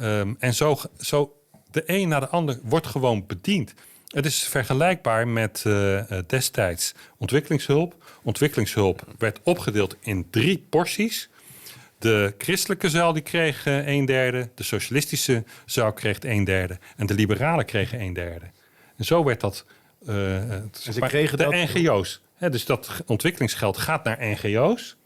Um, 0.00 0.36
en 0.38 0.54
zo, 0.54 0.78
zo 0.98 1.36
de 1.70 1.82
een 1.86 2.08
na 2.08 2.20
de 2.20 2.28
ander 2.28 2.58
wordt 2.62 2.86
gewoon 2.86 3.26
bediend. 3.26 3.74
Het 4.06 4.26
is 4.26 4.42
vergelijkbaar 4.42 5.28
met 5.28 5.64
destijds 6.26 6.94
ontwikkelingshulp. 7.18 8.04
Ontwikkelingshulp 8.22 9.06
werd 9.18 9.40
opgedeeld 9.42 9.96
in 10.00 10.26
drie 10.30 10.66
porties. 10.70 11.28
De 11.98 12.34
christelijke 12.38 12.88
zuil 12.88 13.12
die 13.12 13.22
kreeg 13.22 13.66
een 13.66 14.04
derde, 14.04 14.48
de 14.54 14.62
socialistische 14.62 15.44
zuil 15.64 15.92
kreeg 15.92 16.16
een 16.20 16.44
derde 16.44 16.78
en 16.96 17.06
de 17.06 17.14
liberalen 17.14 17.64
kregen 17.64 18.00
een 18.00 18.12
derde. 18.12 18.46
En 18.96 19.04
zo 19.04 19.24
werd 19.24 19.40
dat. 19.40 19.64
Uh, 20.08 20.14
ze 20.72 21.00
kregen 21.00 21.38
de 21.38 21.44
dat... 21.44 21.52
NGO's. 21.52 22.20
Hè, 22.34 22.50
dus 22.50 22.64
dat 22.64 23.02
ontwikkelingsgeld 23.06 23.78
gaat 23.78 24.04
naar 24.04 24.18
NGO's 24.20 24.96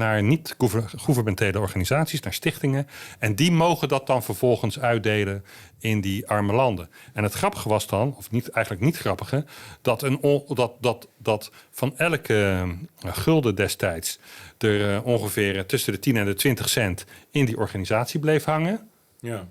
naar 0.00 0.22
niet-gouvernementele 0.22 1.58
organisaties, 1.58 2.20
naar 2.20 2.32
stichtingen. 2.32 2.86
En 3.18 3.34
die 3.34 3.52
mogen 3.52 3.88
dat 3.88 4.06
dan 4.06 4.22
vervolgens 4.22 4.80
uitdelen 4.80 5.44
in 5.78 6.00
die 6.00 6.28
arme 6.28 6.52
landen. 6.52 6.90
En 7.12 7.22
het 7.22 7.32
grappige 7.32 7.68
was 7.68 7.86
dan, 7.86 8.14
of 8.16 8.30
niet, 8.30 8.48
eigenlijk 8.48 8.84
niet 8.84 8.96
grappige, 8.96 9.44
dat, 9.82 10.02
een 10.02 10.44
dat, 10.48 10.72
dat, 10.80 11.08
dat 11.16 11.50
van 11.70 11.98
elke 11.98 12.64
uh, 13.04 13.12
gulden 13.14 13.54
destijds 13.54 14.18
er 14.58 14.94
uh, 14.94 15.06
ongeveer 15.06 15.66
tussen 15.66 15.92
de 15.92 15.98
10 15.98 16.16
en 16.16 16.24
de 16.24 16.34
20 16.34 16.68
cent 16.68 17.04
in 17.30 17.44
die 17.44 17.56
organisatie 17.56 18.20
bleef 18.20 18.44
hangen. 18.44 18.88
Ja. 19.20 19.48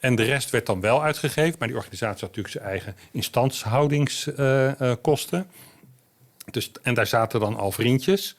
En 0.00 0.14
de 0.14 0.22
rest 0.22 0.50
werd 0.50 0.66
dan 0.66 0.80
wel 0.80 1.02
uitgegeven, 1.02 1.56
maar 1.58 1.68
die 1.68 1.76
organisatie 1.76 2.26
had 2.26 2.36
natuurlijk 2.36 2.54
zijn 2.54 2.64
eigen 2.64 2.96
instandhoudingskosten. 3.10 5.38
Uh, 5.38 5.44
dus, 6.50 6.72
en 6.82 6.94
daar 6.94 7.06
zaten 7.06 7.40
dan 7.40 7.56
al 7.56 7.72
vriendjes. 7.72 8.38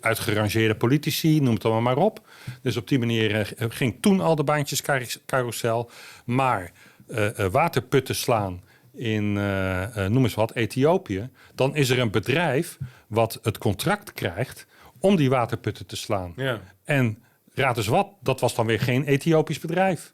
Uitgerangeerde 0.00 0.74
politici, 0.74 1.40
noem 1.40 1.54
het 1.54 1.64
allemaal 1.64 1.82
maar 1.82 1.96
op. 2.04 2.20
Dus 2.62 2.76
op 2.76 2.88
die 2.88 2.98
manier 2.98 3.54
uh, 3.60 3.66
ging 3.68 3.96
toen 4.00 4.20
al 4.20 4.34
de 4.34 4.44
baantjes 4.44 4.82
carousel. 5.26 5.90
Maar 6.24 6.72
uh, 7.08 7.28
waterputten 7.50 8.14
slaan 8.14 8.62
in, 8.94 9.32
noem 10.08 10.22
eens 10.22 10.34
wat, 10.34 10.54
Ethiopië. 10.54 11.28
Dan 11.54 11.76
is 11.76 11.90
er 11.90 11.98
een 11.98 12.10
bedrijf 12.10 12.78
wat 13.06 13.38
het 13.42 13.58
contract 13.58 14.12
krijgt 14.12 14.66
om 14.98 15.16
die 15.16 15.30
waterputten 15.30 15.86
te 15.86 15.96
slaan. 15.96 16.32
Ja. 16.36 16.60
En 16.84 17.22
raad 17.54 17.76
eens 17.76 17.86
wat, 17.86 18.08
dat 18.22 18.40
was 18.40 18.54
dan 18.54 18.66
weer 18.66 18.80
geen 18.80 19.04
Ethiopisch 19.04 19.58
bedrijf. 19.58 20.12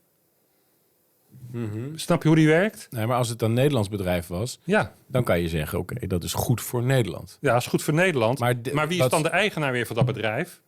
Mhm. 1.50 1.96
Snap 1.96 2.22
je 2.22 2.28
hoe 2.28 2.36
die 2.36 2.46
werkt? 2.46 2.86
Nee, 2.90 3.06
maar 3.06 3.16
als 3.16 3.28
het 3.28 3.42
een 3.42 3.52
Nederlands 3.52 3.88
bedrijf 3.88 4.26
was, 4.26 4.60
ja. 4.64 4.94
dan 5.06 5.24
kan 5.24 5.40
je 5.40 5.48
zeggen: 5.48 5.78
oké, 5.78 6.06
dat 6.06 6.24
is 6.24 6.32
goed 6.32 6.60
voor 6.60 6.82
Nederland. 6.82 7.38
Ja, 7.40 7.52
dat 7.52 7.60
is 7.60 7.66
goed 7.66 7.82
voor 7.82 7.94
Nederland. 7.94 8.38
Maar, 8.38 8.54
maar 8.72 8.88
wie 8.88 9.02
is 9.02 9.08
dan 9.08 9.22
de 9.22 9.28
eigenaar 9.28 9.72
weer 9.72 9.86
van 9.86 9.96
dat 9.96 10.04
bedrijf? 10.04 10.62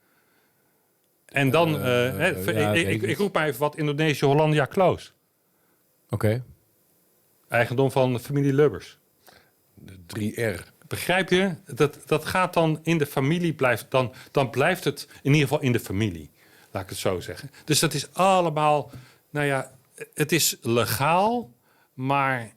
En 1.27 1.51
dan, 1.51 1.75
uh, 1.75 2.35
uh, 2.37 2.47
ja, 2.47 2.73
ik, 2.73 2.89
ik, 2.89 3.03
ik, 3.03 3.17
roep 3.17 3.35
maar 3.35 3.47
even 3.47 3.61
wat 3.61 3.77
Indonesië 3.77 4.25
Hollandia 4.25 4.67
Close. 4.67 5.11
Oké. 6.11 6.45
Eigendom 7.49 7.91
van 7.91 8.13
de 8.13 8.19
familie 8.19 8.53
Lubbers. 8.53 8.99
De 9.75 9.97
3R. 9.97 10.75
Begrijp 10.89 11.31
je? 11.31 11.55
Dat, 11.75 11.99
dat 12.07 12.25
gaat 12.25 12.55
dan 12.55 12.79
in 12.83 12.99
de 12.99 13.07
familie, 13.07 13.55
blijft, 13.55 13.87
dan, 13.89 14.15
dan 14.31 14.51
blijft 14.51 14.85
het 14.85 15.09
in 15.23 15.33
ieder 15.33 15.49
geval 15.49 15.63
in 15.63 15.73
de 15.73 15.81
familie. 15.81 16.31
Laat 16.71 16.83
ik 16.83 16.89
het 16.89 16.99
zo 16.99 17.21
zeggen. 17.21 17.51
Dus 17.65 17.79
dat 17.79 17.95
is 17.95 18.13
allemaal, 18.13 18.91
nou 19.31 19.47
ja, 19.47 19.71
het 20.15 20.33
is 20.33 20.57
legaal, 20.61 21.55
maar 21.95 22.55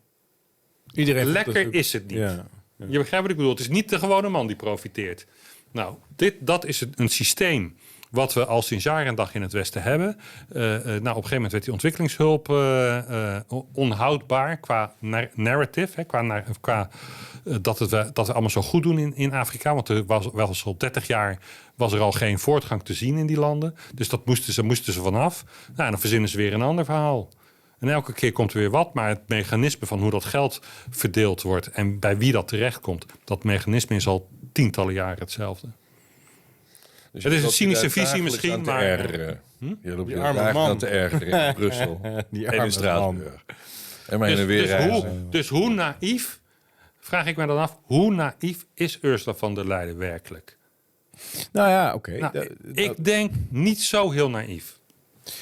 Iedereen 0.93 1.25
lekker 1.25 1.73
is 1.73 1.93
het 1.93 2.07
niet. 2.07 2.17
Ja, 2.17 2.47
Je 2.75 2.97
begrijpt 2.97 3.11
wat 3.11 3.29
ik 3.29 3.35
bedoel. 3.35 3.49
Het 3.51 3.59
is 3.59 3.69
niet 3.69 3.89
de 3.89 3.99
gewone 3.99 4.29
man 4.29 4.47
die 4.47 4.55
profiteert. 4.55 5.25
Nou, 5.71 5.95
dit, 6.15 6.35
dat 6.39 6.65
is 6.65 6.85
een 6.95 7.09
systeem 7.09 7.77
wat 8.09 8.33
we 8.33 8.45
al 8.45 8.61
sinds 8.61 8.83
jaren 8.83 9.05
en 9.05 9.15
dag 9.15 9.33
in 9.35 9.41
het 9.41 9.51
Westen 9.51 9.81
hebben. 9.81 10.17
Uh, 10.51 10.61
nou, 10.63 10.89
op 10.89 11.03
een 11.03 11.13
gegeven 11.13 11.33
moment 11.33 11.51
werd 11.51 11.63
die 11.63 11.73
ontwikkelingshulp 11.73 12.49
uh, 12.49 13.39
onhoudbaar 13.73 14.57
qua 14.57 14.93
narrative. 15.33 15.91
Hè, 15.95 16.03
qua, 16.03 16.43
qua 16.61 16.89
dat, 17.61 17.79
het, 17.79 17.89
dat 17.89 18.27
we 18.27 18.31
allemaal 18.31 18.49
zo 18.49 18.61
goed 18.61 18.83
doen 18.83 18.99
in, 18.99 19.15
in 19.15 19.33
Afrika. 19.33 19.73
Want 19.73 19.89
er 19.89 20.05
was 20.05 20.29
wel 20.33 20.53
al 20.63 20.77
30 20.77 21.07
jaar 21.07 21.39
was 21.75 21.93
er 21.93 21.99
al 21.99 22.11
geen 22.11 22.39
voortgang 22.39 22.83
te 22.83 22.93
zien 22.93 23.17
in 23.17 23.25
die 23.25 23.39
landen. 23.39 23.75
Dus 23.93 24.09
dat 24.09 24.25
moesten 24.25 24.53
ze, 24.53 24.63
moesten 24.63 24.93
ze 24.93 25.01
vanaf. 25.01 25.43
Nou, 25.67 25.85
en 25.85 25.91
dan 25.91 25.99
verzinnen 25.99 26.29
ze 26.29 26.37
weer 26.37 26.53
een 26.53 26.61
ander 26.61 26.85
verhaal. 26.85 27.29
En 27.79 27.89
elke 27.89 28.13
keer 28.13 28.31
komt 28.31 28.53
er 28.53 28.59
weer 28.59 28.69
wat, 28.69 28.93
maar 28.93 29.07
het 29.07 29.27
mechanisme 29.27 29.87
van 29.87 29.99
hoe 29.99 30.11
dat 30.11 30.25
geld 30.25 30.61
verdeeld 30.89 31.41
wordt 31.41 31.67
en 31.67 31.99
bij 31.99 32.17
wie 32.17 32.31
dat 32.31 32.47
terechtkomt, 32.47 33.05
dat 33.23 33.43
mechanisme 33.43 33.95
is 33.95 34.07
al 34.07 34.29
tientallen 34.51 34.93
jaren 34.93 35.19
hetzelfde. 35.19 35.67
Dus 37.11 37.23
het 37.23 37.33
is 37.33 37.43
een 37.43 37.51
cynische 37.51 37.89
visie 37.89 38.23
misschien, 38.23 38.61
maar... 38.61 38.81
Ergeren. 38.81 39.41
Hm? 39.57 39.73
Je 39.81 39.95
loopt 39.95 40.09
je 40.09 40.19
arme 40.19 40.53
man. 40.53 40.77
te 40.77 40.87
ergeren 40.87 41.47
in 41.47 41.53
Brussel. 41.59 42.01
Die 42.29 42.49
arme 42.49 42.71
Straatsburg. 42.71 43.43
En 44.07 44.19
maar 44.19 44.29
dus, 44.29 44.45
weer 44.45 44.67
dus, 44.67 44.85
hoe, 44.85 45.05
dus 45.29 45.47
hoe 45.47 45.69
naïef, 45.69 46.39
vraag 46.99 47.25
ik 47.25 47.35
me 47.35 47.45
dan 47.45 47.57
af, 47.57 47.77
hoe 47.81 48.13
naïef 48.13 48.65
is 48.73 48.97
Ursula 49.01 49.35
van 49.35 49.55
der 49.55 49.67
Leyen 49.67 49.97
werkelijk? 49.97 50.57
Nou 51.51 51.69
ja, 51.69 51.93
oké. 51.93 52.17
Nou, 52.17 52.55
ik 52.73 53.03
denk 53.05 53.33
niet 53.49 53.81
zo 53.81 54.11
heel 54.11 54.29
naïef. 54.29 54.79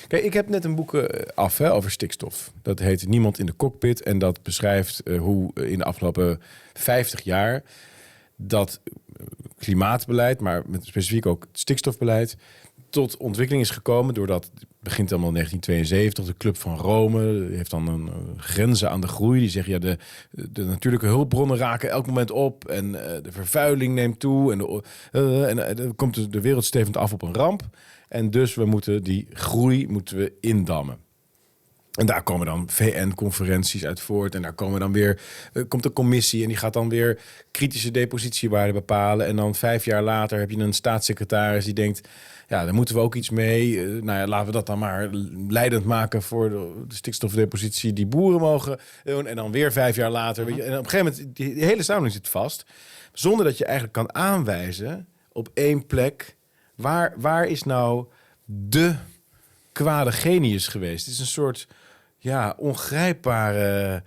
Kijk, 0.08 0.24
ik 0.24 0.34
heb 0.34 0.50
net 0.50 0.64
een 0.64 0.76
boek 0.76 0.94
eh, 0.94 1.26
af 1.36 1.58
hè, 1.58 1.74
over 1.74 1.92
stikstof. 1.92 2.52
Dat 2.62 2.80
heet 2.80 3.08
Niemand 3.08 3.40
in 3.40 3.46
de 3.46 3.56
cockpit. 3.56 4.02
En 4.02 4.20
dat 4.20 4.44
beschrijft 4.44 5.02
uh, 5.04 5.20
hoe 5.20 5.52
in 5.54 5.78
de 5.78 5.84
afgelopen 5.84 6.42
50 6.74 7.22
jaar 7.22 7.64
dat 8.36 8.80
klimaatbeleid, 9.58 10.42
maar 10.42 10.64
met 10.68 10.86
specifiek 10.86 11.26
ook 11.26 11.48
stikstofbeleid, 11.52 12.38
tot 12.90 13.18
ontwikkeling 13.18 13.64
is 13.64 13.70
gekomen 13.70 14.14
doordat 14.14 14.50
het 14.54 14.66
begint 14.80 15.12
allemaal 15.12 15.30
in 15.30 15.36
1972. 15.36 16.26
De 16.26 16.38
Club 16.38 16.58
van 16.58 16.78
Rome 16.78 17.56
heeft 17.56 17.72
dan 17.72 17.88
een, 17.88 18.10
grenzen 18.38 18.90
aan 18.90 19.02
de 19.02 19.08
groei. 19.08 19.40
Die 19.40 19.50
zeggen 19.50 19.74
ja, 19.74 19.80
de, 19.80 19.98
de 20.52 20.64
natuurlijke 20.64 21.06
hulpbronnen 21.06 21.58
raken 21.58 21.90
elk 21.90 22.08
moment 22.08 22.32
op 22.32 22.66
en 22.66 22.86
uh, 22.86 23.02
de 23.22 23.32
vervuiling 23.32 23.94
neemt 23.94 24.20
toe 24.20 24.52
en, 24.52 24.58
de, 24.58 24.84
uh, 25.12 25.50
en 25.50 25.76
dan 25.76 25.96
komt 25.96 26.16
de, 26.16 26.30
de 26.30 26.42
wereld 26.42 26.66
stevend 26.66 26.98
af 26.98 27.14
op 27.14 27.22
een 27.22 27.34
ramp. 27.34 27.64
En 28.08 28.32
dus 28.32 28.56
we 28.56 28.66
moeten 28.66 29.04
die 29.04 29.28
groei 29.30 29.88
moeten 29.88 30.18
we 30.18 30.34
indammen. 30.40 30.98
En 31.98 32.06
daar 32.06 32.24
komen 32.24 32.46
dan 32.46 32.70
VN-conferenties 32.70 33.86
uit 33.86 34.00
voort. 34.00 34.36
En 34.36 34.42
daar 34.42 34.54
komen 34.54 34.80
dan 34.80 34.92
weer, 34.92 35.22
uh, 35.54 35.64
komt 35.68 35.86
een 35.86 35.94
commissie 35.94 36.42
en 36.42 36.48
die 36.48 36.58
gaat 36.58 36.74
dan 36.74 36.90
weer 36.90 37.20
kritische 37.52 37.92
depositiewaarden 37.92 38.74
bepalen. 38.74 39.26
En 39.28 39.36
dan 39.36 39.56
vijf 39.56 39.86
jaar 39.86 40.02
later 40.02 40.40
heb 40.40 40.52
je 40.52 40.58
een 40.58 40.74
staatssecretaris 40.74 41.66
die 41.66 41.74
denkt, 41.74 42.08
ja, 42.48 42.64
daar 42.64 42.74
moeten 42.74 42.96
we 42.96 43.02
ook 43.02 43.16
iets 43.16 43.30
mee. 43.30 43.70
Uh, 43.70 44.02
nou 44.02 44.20
ja, 44.20 44.28
laten 44.28 44.46
we 44.46 44.52
dat 44.52 44.66
dan 44.66 44.80
maar 44.80 45.10
leidend 45.48 45.86
maken 45.86 46.22
voor 46.22 46.50
de, 46.50 46.84
de 46.88 46.96
stikstofdepositie 46.96 47.94
die 47.94 48.08
boeren 48.08 48.40
mogen 48.40 48.80
doen. 49.04 49.28
En 49.28 49.36
dan 49.36 49.52
weer 49.52 49.72
vijf 49.72 49.96
jaar 49.96 50.12
later. 50.12 50.46
Weet 50.46 50.56
je, 50.56 50.64
en 50.64 50.78
op 50.78 50.84
een 50.84 50.90
gegeven 50.90 51.14
moment, 51.14 51.36
die, 51.36 51.54
die 51.54 51.64
hele 51.64 51.84
samenleving 51.84 52.24
zit 52.24 52.32
vast. 52.32 52.66
Zonder 53.14 53.46
dat 53.46 53.58
je 53.58 53.66
eigenlijk 53.66 53.94
kan 53.94 54.16
aanwijzen 54.16 55.08
op 55.32 55.50
één 55.54 55.86
plek 55.86 56.36
Waar, 56.78 57.14
waar 57.16 57.46
is 57.46 57.64
nou 57.64 58.06
de 58.46 58.96
kwade 59.72 60.12
genius 60.12 60.68
geweest? 60.68 61.06
Het 61.06 61.14
is 61.14 61.20
een 61.20 61.26
soort 61.26 61.68
ja, 62.28 62.54
ongrijpbare 62.58 64.04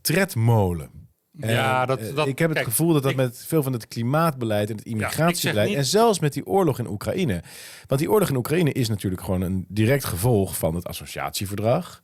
tredmolen. 0.00 0.90
Ja, 1.30 1.86
dat, 1.86 2.00
dat, 2.14 2.26
ik 2.26 2.38
heb 2.38 2.54
het 2.54 2.64
gevoel 2.64 2.92
dat 2.92 3.02
dat 3.02 3.14
met 3.14 3.44
veel 3.46 3.62
van 3.62 3.72
het 3.72 3.88
klimaatbeleid 3.88 4.70
en 4.70 4.76
het 4.76 4.84
immigratiebeleid... 4.84 5.74
en 5.74 5.84
zelfs 5.84 6.18
met 6.18 6.32
die 6.32 6.46
oorlog 6.46 6.78
in 6.78 6.86
Oekraïne. 6.86 7.42
Want 7.86 8.00
die 8.00 8.10
oorlog 8.10 8.28
in 8.28 8.36
Oekraïne 8.36 8.72
is 8.72 8.88
natuurlijk 8.88 9.22
gewoon 9.22 9.40
een 9.40 9.64
direct 9.68 10.04
gevolg 10.04 10.56
van 10.56 10.74
het 10.74 10.86
associatieverdrag. 10.86 12.02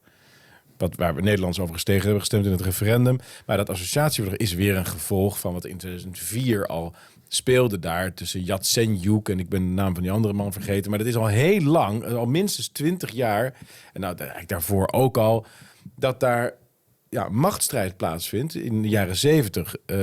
Wat, 0.81 0.97
waar 0.97 1.15
we 1.15 1.23
Nederlands 1.23 1.61
over 1.61 1.75
gestegen 1.75 2.03
hebben 2.03 2.21
gestemd 2.21 2.45
in 2.45 2.53
het 2.53 2.61
referendum. 2.61 3.19
Maar 3.47 3.57
dat 3.57 3.71
associatieverdrag 3.71 4.41
is 4.41 4.55
weer 4.55 4.77
een 4.77 4.87
gevolg 4.87 5.39
van 5.39 5.53
wat 5.53 5.65
in 5.65 5.77
2004 5.77 6.67
al 6.67 6.95
speelde 7.29 7.79
daar 7.79 8.15
tussen 8.15 8.43
Yatsenyuk 8.45 9.29
en 9.29 9.39
ik 9.39 9.49
ben 9.49 9.67
de 9.67 9.73
naam 9.73 9.95
van 9.95 10.03
die 10.03 10.13
andere 10.13 10.35
man 10.35 10.53
vergeten. 10.53 10.91
Maar 10.91 10.99
dat 10.99 11.09
is 11.09 11.17
al 11.17 11.27
heel 11.27 11.63
lang, 11.63 12.05
al 12.05 12.27
minstens 12.27 12.69
twintig 12.69 13.11
jaar. 13.11 13.59
En 13.93 14.01
nou, 14.01 14.17
eigenlijk 14.17 14.49
daarvoor 14.49 14.89
ook 14.93 15.17
al, 15.17 15.47
dat 15.97 16.21
daar 16.21 16.55
ja, 17.11 17.29
machtsstrijd 17.29 17.97
plaatsvindt. 17.97 18.55
In 18.55 18.83
de 18.83 18.89
jaren 18.89 19.17
zeventig 19.17 19.77
uh, 19.87 19.97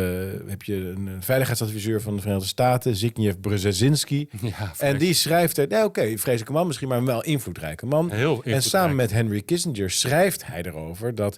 heb 0.48 0.64
je 0.64 0.76
een 0.76 1.18
veiligheidsadviseur 1.20 2.02
van 2.02 2.16
de 2.16 2.22
Verenigde 2.22 2.48
Staten, 2.48 2.96
Zbigniew 2.96 3.40
Brzezinski. 3.42 4.30
Ja, 4.42 4.74
en 4.78 4.98
die 4.98 5.14
schrijft 5.14 5.58
er, 5.58 5.68
nou 5.68 5.86
oké, 5.86 6.00
okay, 6.00 6.18
vreselijke 6.18 6.52
man, 6.52 6.68
misschien 6.68 6.88
maar 6.88 6.98
een 6.98 7.06
wel 7.06 7.24
invloedrijke 7.24 7.86
man. 7.86 8.12
Heel 8.12 8.44
en 8.44 8.62
samen 8.62 8.96
met 8.96 9.12
Henry 9.12 9.42
Kissinger 9.42 9.92
schrijft 9.92 10.46
hij 10.46 10.62
erover 10.62 11.16
dat 11.16 11.38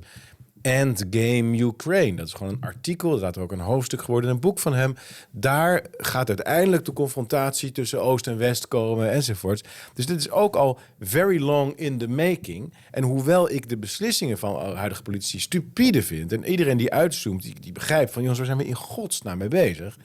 Endgame 0.62 1.58
Ukraine. 1.58 2.16
Dat 2.16 2.28
is 2.28 2.34
gewoon 2.34 2.54
een 2.54 2.62
artikel, 2.62 3.20
dat 3.20 3.36
is 3.36 3.42
ook 3.42 3.52
een 3.52 3.60
hoofdstuk 3.60 4.02
geworden, 4.02 4.30
een 4.30 4.40
boek 4.40 4.60
van 4.60 4.74
hem. 4.74 4.96
Daar 5.32 5.86
gaat 5.98 6.28
uiteindelijk 6.28 6.86
de 6.86 6.94
confrontatie 6.94 7.72
tussen 7.72 8.02
Oost 8.02 8.28
en 8.28 8.38
West 8.38 8.68
komen 8.68 9.12
enzovoort. 9.12 9.68
Dus 9.94 10.06
dit 10.06 10.20
is 10.20 10.30
ook 10.30 10.56
al 10.56 10.80
very 11.00 11.40
long 11.42 11.76
in 11.76 11.98
the 11.98 12.08
making. 12.08 12.74
En 12.92 13.04
hoewel 13.04 13.50
ik 13.52 13.70
de 13.70 13.78
beslissingen 13.78 14.38
van 14.38 14.76
huidige 14.76 15.02
politici 15.02 15.40
stupide 15.40 16.04
vind... 16.04 16.32
en 16.32 16.46
iedereen 16.46 16.78
die 16.78 16.94
uitzoomt, 16.94 17.44
die, 17.44 17.60
die 17.60 17.72
begrijpt 17.72 18.12
van... 18.12 18.22
jongens, 18.22 18.40
waar 18.40 18.48
zijn 18.48 18.60
we 18.60 18.68
in 18.68 18.76
godsnaam 18.76 19.38
mee 19.38 19.48
bezig? 19.48 19.98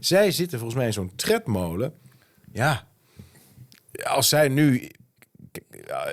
Zij 0.00 0.30
zitten 0.30 0.58
volgens 0.58 0.78
mij 0.78 0.86
in 0.86 0.92
zo'n 0.92 1.12
tredmolen. 1.16 1.92
Ja, 2.52 2.88
als 4.02 4.28
zij 4.28 4.48
nu 4.48 4.90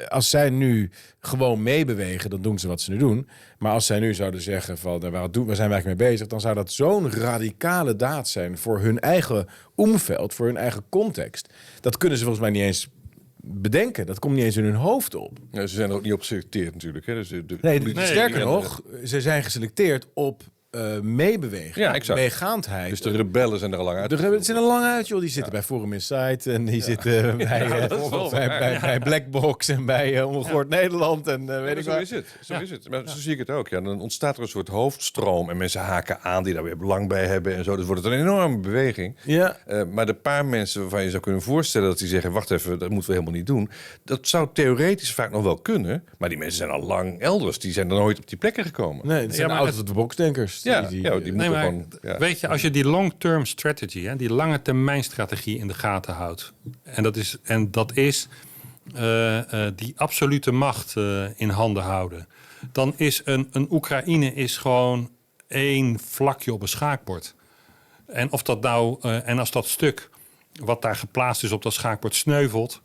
als 0.08 0.30
zij 0.30 0.50
nu 0.50 0.90
gewoon 1.20 1.64
meebewegen, 1.64 2.30
dan 2.30 2.42
doen 2.42 2.60
ze 2.60 2.68
wat 2.68 2.82
ze 2.82 2.92
nu 2.92 2.98
doen. 2.98 3.28
Maar 3.58 3.72
als 3.72 3.86
zij 3.86 4.00
nu 4.00 4.14
zouden 4.14 4.42
zeggen 4.42 4.78
van 4.78 5.00
nou, 5.00 5.12
waar, 5.12 5.32
doen, 5.32 5.46
waar 5.46 5.56
zijn 5.56 5.70
wij 5.70 5.82
mee 5.86 5.96
bezig, 5.96 6.28
dan 6.28 6.42
zou 6.42 6.56
dat 6.56 6.72
zo'n 6.72 7.12
radicale 7.12 7.96
daad 7.96 8.28
zijn 8.28 8.58
voor 8.58 8.80
hun 8.80 9.00
eigen 9.00 9.48
omveld, 9.76 10.34
voor 10.34 10.46
hun 10.46 10.58
eigen 10.58 10.84
context. 10.90 11.54
Dat 11.82 11.98
kunnen 11.98 12.18
ze 12.18 12.24
volgens 12.24 12.44
mij 12.44 12.54
niet 12.54 12.68
eens 12.68 12.90
bedenken. 13.42 14.06
Dat 14.06 14.20
komt 14.20 14.36
niet 14.36 14.44
eens 14.44 14.58
in 14.58 14.64
hun 14.64 14.76
hoofd 14.76 15.16
op. 15.16 15.40
Ja, 15.52 15.68
ze 15.68 15.76
zijn 15.76 15.90
er 15.90 15.96
ook 15.96 16.04
niet 16.04 16.14
op 16.14 16.20
geselecteerd 16.20 16.74
natuurlijk. 16.74 17.06
Hè? 17.06 17.14
Dus 17.14 17.30
de, 17.30 17.58
nee, 17.62 17.80
nee, 17.80 18.06
sterker 18.06 18.46
nog, 18.46 18.82
ze 19.04 19.22
zijn 19.22 19.44
geselecteerd 19.44 20.08
op 20.14 20.44
uh, 20.72 21.00
meebewegen. 21.00 21.82
Ja, 21.82 21.94
exact. 21.94 22.20
Meegaandheid. 22.20 22.90
Dus 22.90 23.02
de 23.02 23.12
rebellen 23.12 23.60
zijn 23.60 23.72
er 23.72 23.78
al 23.78 23.86
lang 23.86 23.98
uit. 23.98 24.10
De 24.10 24.16
rebellen 24.16 24.44
zijn 24.44 24.58
er 24.58 24.64
lang 24.64 24.86
uit, 24.86 25.08
joh. 25.08 25.20
Die 25.20 25.30
zitten 25.30 25.52
bij 25.52 25.64
Forum 25.64 25.94
Insight 25.94 26.48
en 26.48 26.66
die 26.66 26.82
zitten 26.82 27.12
bij, 27.38 27.66
uh, 27.66 27.88
bij, 28.30 28.30
bij, 28.30 28.80
bij, 28.80 29.00
Blackbox 29.00 29.68
en 29.68 29.86
bij 29.86 30.14
uh, 30.14 30.28
Ongehoord 30.28 30.70
Nederland 30.70 31.28
en 31.28 31.64
weet 31.64 31.78
ik 31.78 31.84
zo 31.84 31.98
is 31.98 32.10
het. 32.10 32.38
Zo 32.42 32.60
is 32.60 32.70
het. 32.70 32.90
Maar 32.90 33.10
zo 33.10 33.18
zie 33.18 33.32
ik 33.32 33.38
het 33.38 33.50
ook. 33.50 33.68
Ja, 33.68 33.82
dan 33.82 34.02
ontstaat 34.02 34.36
er 34.36 34.42
een 34.42 34.48
soort 34.48 34.68
hoofdstroom 34.68 35.50
en 35.50 35.58
mensen 35.58 35.82
haken 35.82 36.22
aan 36.22 36.44
die 36.44 36.54
daar 36.54 36.64
weer 36.64 36.78
belang 36.78 37.08
bij 37.08 37.26
hebben 37.26 37.56
en 37.56 37.64
zo. 37.64 37.76
Dus 37.76 37.86
wordt 37.86 38.04
het 38.04 38.14
een 38.14 38.20
enorme 38.20 38.58
beweging. 38.58 39.16
Ja. 39.24 39.58
maar 39.92 40.06
de 40.06 40.14
paar 40.14 40.46
mensen 40.46 40.82
waarvan 40.82 41.04
je 41.04 41.10
zou 41.10 41.22
kunnen 41.22 41.42
voorstellen 41.42 41.88
dat 41.88 41.98
die 41.98 42.08
zeggen: 42.08 42.32
wacht 42.32 42.52
even, 42.52 42.80
dat 42.80 42.90
moeten 42.90 43.10
we 43.10 43.16
helemaal 43.16 43.38
niet 43.38 43.48
doen. 43.48 43.70
Dat 44.04 44.28
zou 44.28 44.48
theoretisch 44.54 45.14
vaak 45.14 45.32
nog 45.32 45.44
wel 45.44 45.58
kunnen. 45.58 46.04
Maar 46.18 46.30
die 46.30 46.38
mensen 46.38 46.58
zijn 46.58 46.70
al 46.70 46.82
lang 46.82 47.20
elders. 47.20 47.60
Die 47.60 47.72
zijn 47.72 47.90
er 47.90 47.98
nooit 47.98 48.18
op 48.18 48.28
die 48.28 48.38
plekken 48.38 48.64
gekomen. 48.64 49.08
Nee, 49.08 49.22
het 49.22 49.36
zijn 49.36 49.50
ja, 49.50 49.58
out 49.58 49.68
of 49.70 49.76
Ja, 50.64 50.82
die, 50.82 51.02
ja, 51.02 51.20
die 51.20 51.34
nee, 51.34 51.48
gewoon, 51.48 51.88
ja. 52.02 52.18
Weet 52.18 52.40
je, 52.40 52.48
als 52.48 52.62
je 52.62 52.72
die 52.72 52.86
long-term 52.86 53.46
strategy, 53.46 54.04
hè, 54.04 54.16
die 54.16 54.34
lange 54.34 54.62
termijn 54.62 55.04
strategie 55.04 55.58
in 55.58 55.68
de 55.68 55.74
gaten 55.74 56.14
houdt. 56.14 56.54
En 56.84 57.04
dat 57.04 57.16
is, 57.16 57.38
en 57.44 57.72
dat 57.72 57.96
is 57.96 58.28
uh, 58.96 59.38
uh, 59.38 59.68
die 59.76 59.94
absolute 59.96 60.52
macht 60.52 60.96
uh, 60.98 61.26
in 61.36 61.50
handen 61.50 61.84
houden. 61.84 62.28
Dan 62.72 62.94
is 62.98 63.22
een, 63.26 63.48
een 63.52 63.68
Oekraïne 63.70 64.34
is 64.34 64.58
gewoon 64.58 65.10
één 65.48 66.00
vlakje 66.00 66.54
op 66.54 66.62
een 66.62 66.68
schaakbord. 66.68 67.36
En 68.06 68.32
of 68.32 68.44
dat 68.44 68.62
nou, 68.62 69.02
en 69.02 69.40
als 69.40 69.52
dat 69.52 69.68
stuk 69.68 70.10
wat 70.64 70.82
daar 70.82 70.96
geplaatst 70.96 71.44
is 71.44 71.52
op 71.52 71.64
dat 71.64 71.74
schaakbord 71.74 72.16
sneuvelt, 72.16 72.82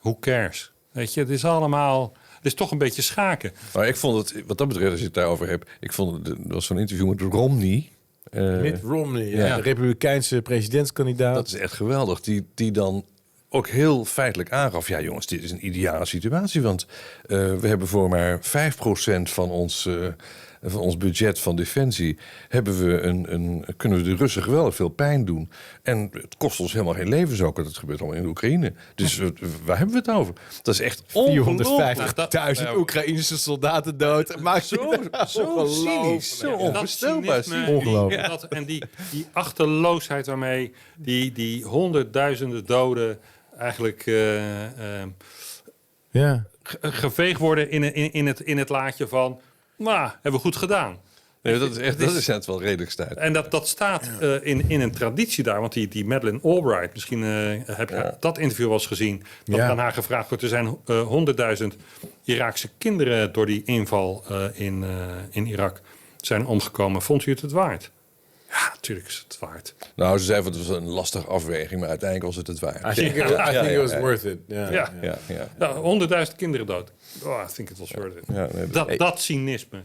who 0.00 0.18
cares? 0.20 0.72
Weet 0.92 1.14
je, 1.14 1.20
het 1.20 1.30
is 1.30 1.44
allemaal 1.44 2.16
is 2.42 2.54
toch 2.54 2.70
een 2.70 2.78
beetje 2.78 3.02
schaken. 3.02 3.52
Maar 3.74 3.88
ik 3.88 3.96
vond 3.96 4.16
het, 4.16 4.46
wat 4.46 4.58
dat 4.58 4.68
betreft, 4.68 4.90
als 4.90 4.98
je 4.98 5.04
het 5.04 5.14
daarover 5.14 5.48
hebt, 5.48 5.70
ik 5.80 5.92
vond 5.92 6.26
het, 6.26 6.38
er 6.38 6.54
was 6.54 6.66
zo'n 6.66 6.78
interview 6.78 7.08
met 7.08 7.20
Romney. 7.20 7.88
Uh, 8.32 8.60
Mitt 8.60 8.82
Romney, 8.82 9.26
ja, 9.26 9.56
de 9.56 9.62
Republikeinse 9.62 10.42
presidentskandidaat. 10.42 11.34
Dat 11.34 11.46
is 11.46 11.54
echt 11.54 11.72
geweldig. 11.72 12.20
Die, 12.20 12.46
die 12.54 12.70
dan 12.70 13.04
ook 13.48 13.68
heel 13.68 14.04
feitelijk 14.04 14.50
aangaf: 14.50 14.88
ja, 14.88 15.00
jongens, 15.00 15.26
dit 15.26 15.42
is 15.42 15.50
een 15.50 15.66
ideale 15.66 16.06
situatie. 16.06 16.62
Want 16.62 16.86
uh, 17.26 17.54
we 17.54 17.68
hebben 17.68 17.88
voor 17.88 18.08
maar 18.08 18.40
5% 18.40 18.42
van 19.22 19.50
ons. 19.50 19.86
Uh, 19.86 20.06
van 20.62 20.80
ons 20.80 20.96
budget 20.96 21.38
van 21.38 21.56
defensie 21.56 22.18
hebben 22.48 22.86
we 22.86 23.00
een, 23.00 23.32
een, 23.32 23.64
kunnen 23.76 23.98
we 23.98 24.04
de 24.04 24.14
Russen 24.14 24.42
geweldig 24.42 24.74
veel 24.74 24.88
pijn 24.88 25.24
doen. 25.24 25.50
En 25.82 26.08
het 26.12 26.36
kost 26.36 26.60
ons 26.60 26.72
helemaal 26.72 26.94
geen 26.94 27.08
levens 27.08 27.42
ook. 27.42 27.56
Dat 27.56 27.78
gebeurt 27.78 28.00
allemaal 28.00 28.18
in 28.18 28.26
Oekraïne. 28.26 28.72
Dus 28.94 29.18
uh, 29.18 29.28
waar 29.64 29.78
hebben 29.78 29.94
we 29.94 30.00
het 30.00 30.10
over? 30.18 30.34
Dat 30.62 30.74
is 30.74 30.80
echt 30.80 31.02
450.000 32.62 32.76
Oekraïnse 32.76 33.38
soldaten 33.38 33.98
dood. 33.98 34.40
Maakt 34.40 34.66
zo, 34.66 34.94
zo 35.26 35.66
cynisch, 35.66 36.38
zo 36.38 36.52
onvoorstelbaar. 36.52 37.44
Ongelooflijk. 37.68 38.42
en 38.42 38.64
die, 38.64 38.82
die 39.10 39.26
achterloosheid 39.32 40.26
waarmee 40.26 40.72
die, 40.96 41.32
die 41.32 41.64
honderdduizenden 41.64 42.66
doden 42.66 43.18
eigenlijk... 43.58 44.06
Uh, 44.06 44.64
uh, 44.64 45.02
ja. 46.10 46.44
geveegd 46.80 47.40
worden 47.40 47.70
in, 47.70 47.94
in, 47.94 48.12
in, 48.12 48.26
het, 48.26 48.40
in 48.40 48.58
het 48.58 48.68
laadje 48.68 49.08
van 49.08 49.40
nou, 49.80 50.10
hebben 50.22 50.32
we 50.32 50.38
goed 50.38 50.56
gedaan. 50.56 50.98
Nee, 51.42 51.58
dat 51.58 51.70
is 51.70 51.76
echt 51.76 51.98
dat 51.98 52.14
is 52.14 52.26
het 52.26 52.46
wel 52.46 52.62
redelijk 52.62 52.90
stijl. 52.90 53.16
En 53.16 53.32
dat, 53.32 53.50
dat 53.50 53.68
staat 53.68 54.10
uh, 54.22 54.34
in, 54.42 54.68
in 54.68 54.80
een 54.80 54.90
traditie 54.90 55.44
daar. 55.44 55.60
Want 55.60 55.72
die, 55.72 55.88
die 55.88 56.04
Madeleine 56.04 56.40
Albright, 56.42 56.92
misschien 56.92 57.22
uh, 57.22 57.60
heb 57.64 57.88
je 57.88 57.94
ja. 57.94 58.16
dat 58.20 58.38
interview 58.38 58.64
wel 58.64 58.74
eens 58.74 58.86
gezien. 58.86 59.22
Dat 59.44 59.56
ja. 59.56 59.68
aan 59.68 59.78
haar 59.78 59.92
gevraagd 59.92 60.28
wordt. 60.28 60.42
Er 60.44 60.48
zijn 60.48 60.76
uh, 60.86 61.02
honderdduizend 61.02 61.76
Iraakse 62.24 62.68
kinderen 62.78 63.32
door 63.32 63.46
die 63.46 63.62
inval 63.64 64.24
in, 64.52 64.84
in 65.30 65.46
Irak 65.46 65.80
zijn 66.16 66.46
omgekomen. 66.46 67.02
Vond 67.02 67.26
u 67.26 67.30
het 67.30 67.40
het 67.40 67.52
waard? 67.52 67.90
Ja, 68.50 68.70
natuurlijk 68.74 69.08
is 69.08 69.24
het 69.28 69.38
waard. 69.38 69.74
Nou, 69.96 70.18
ze 70.18 70.24
zei 70.24 70.42
dat 70.42 70.54
het 70.54 70.66
was 70.66 70.76
een 70.76 70.88
lastige 70.88 71.26
afweging, 71.26 71.80
maar 71.80 71.88
uiteindelijk 71.88 72.34
was 72.34 72.36
het 72.36 72.46
het 72.46 72.58
waard. 72.58 72.98
I 72.98 73.00
think, 73.00 73.14
it, 73.14 73.30
I 73.30 73.50
think 73.50 73.66
it 73.66 73.76
was 73.76 73.98
worth 73.98 74.24
it. 74.24 74.38
Ja, 74.46 74.70
ja. 74.70 75.18
ja. 75.58 75.74
honderdduizend 75.74 76.36
kinderen 76.36 76.66
dood. 76.66 76.92
Oh, 77.24 77.42
I 77.48 77.52
think 77.52 77.70
it 77.70 77.78
was 77.78 77.90
worth 77.90 78.16
it. 78.16 78.28
Nee, 78.28 78.66
dat, 78.66 78.98
dat 78.98 79.20
cynisme. 79.20 79.82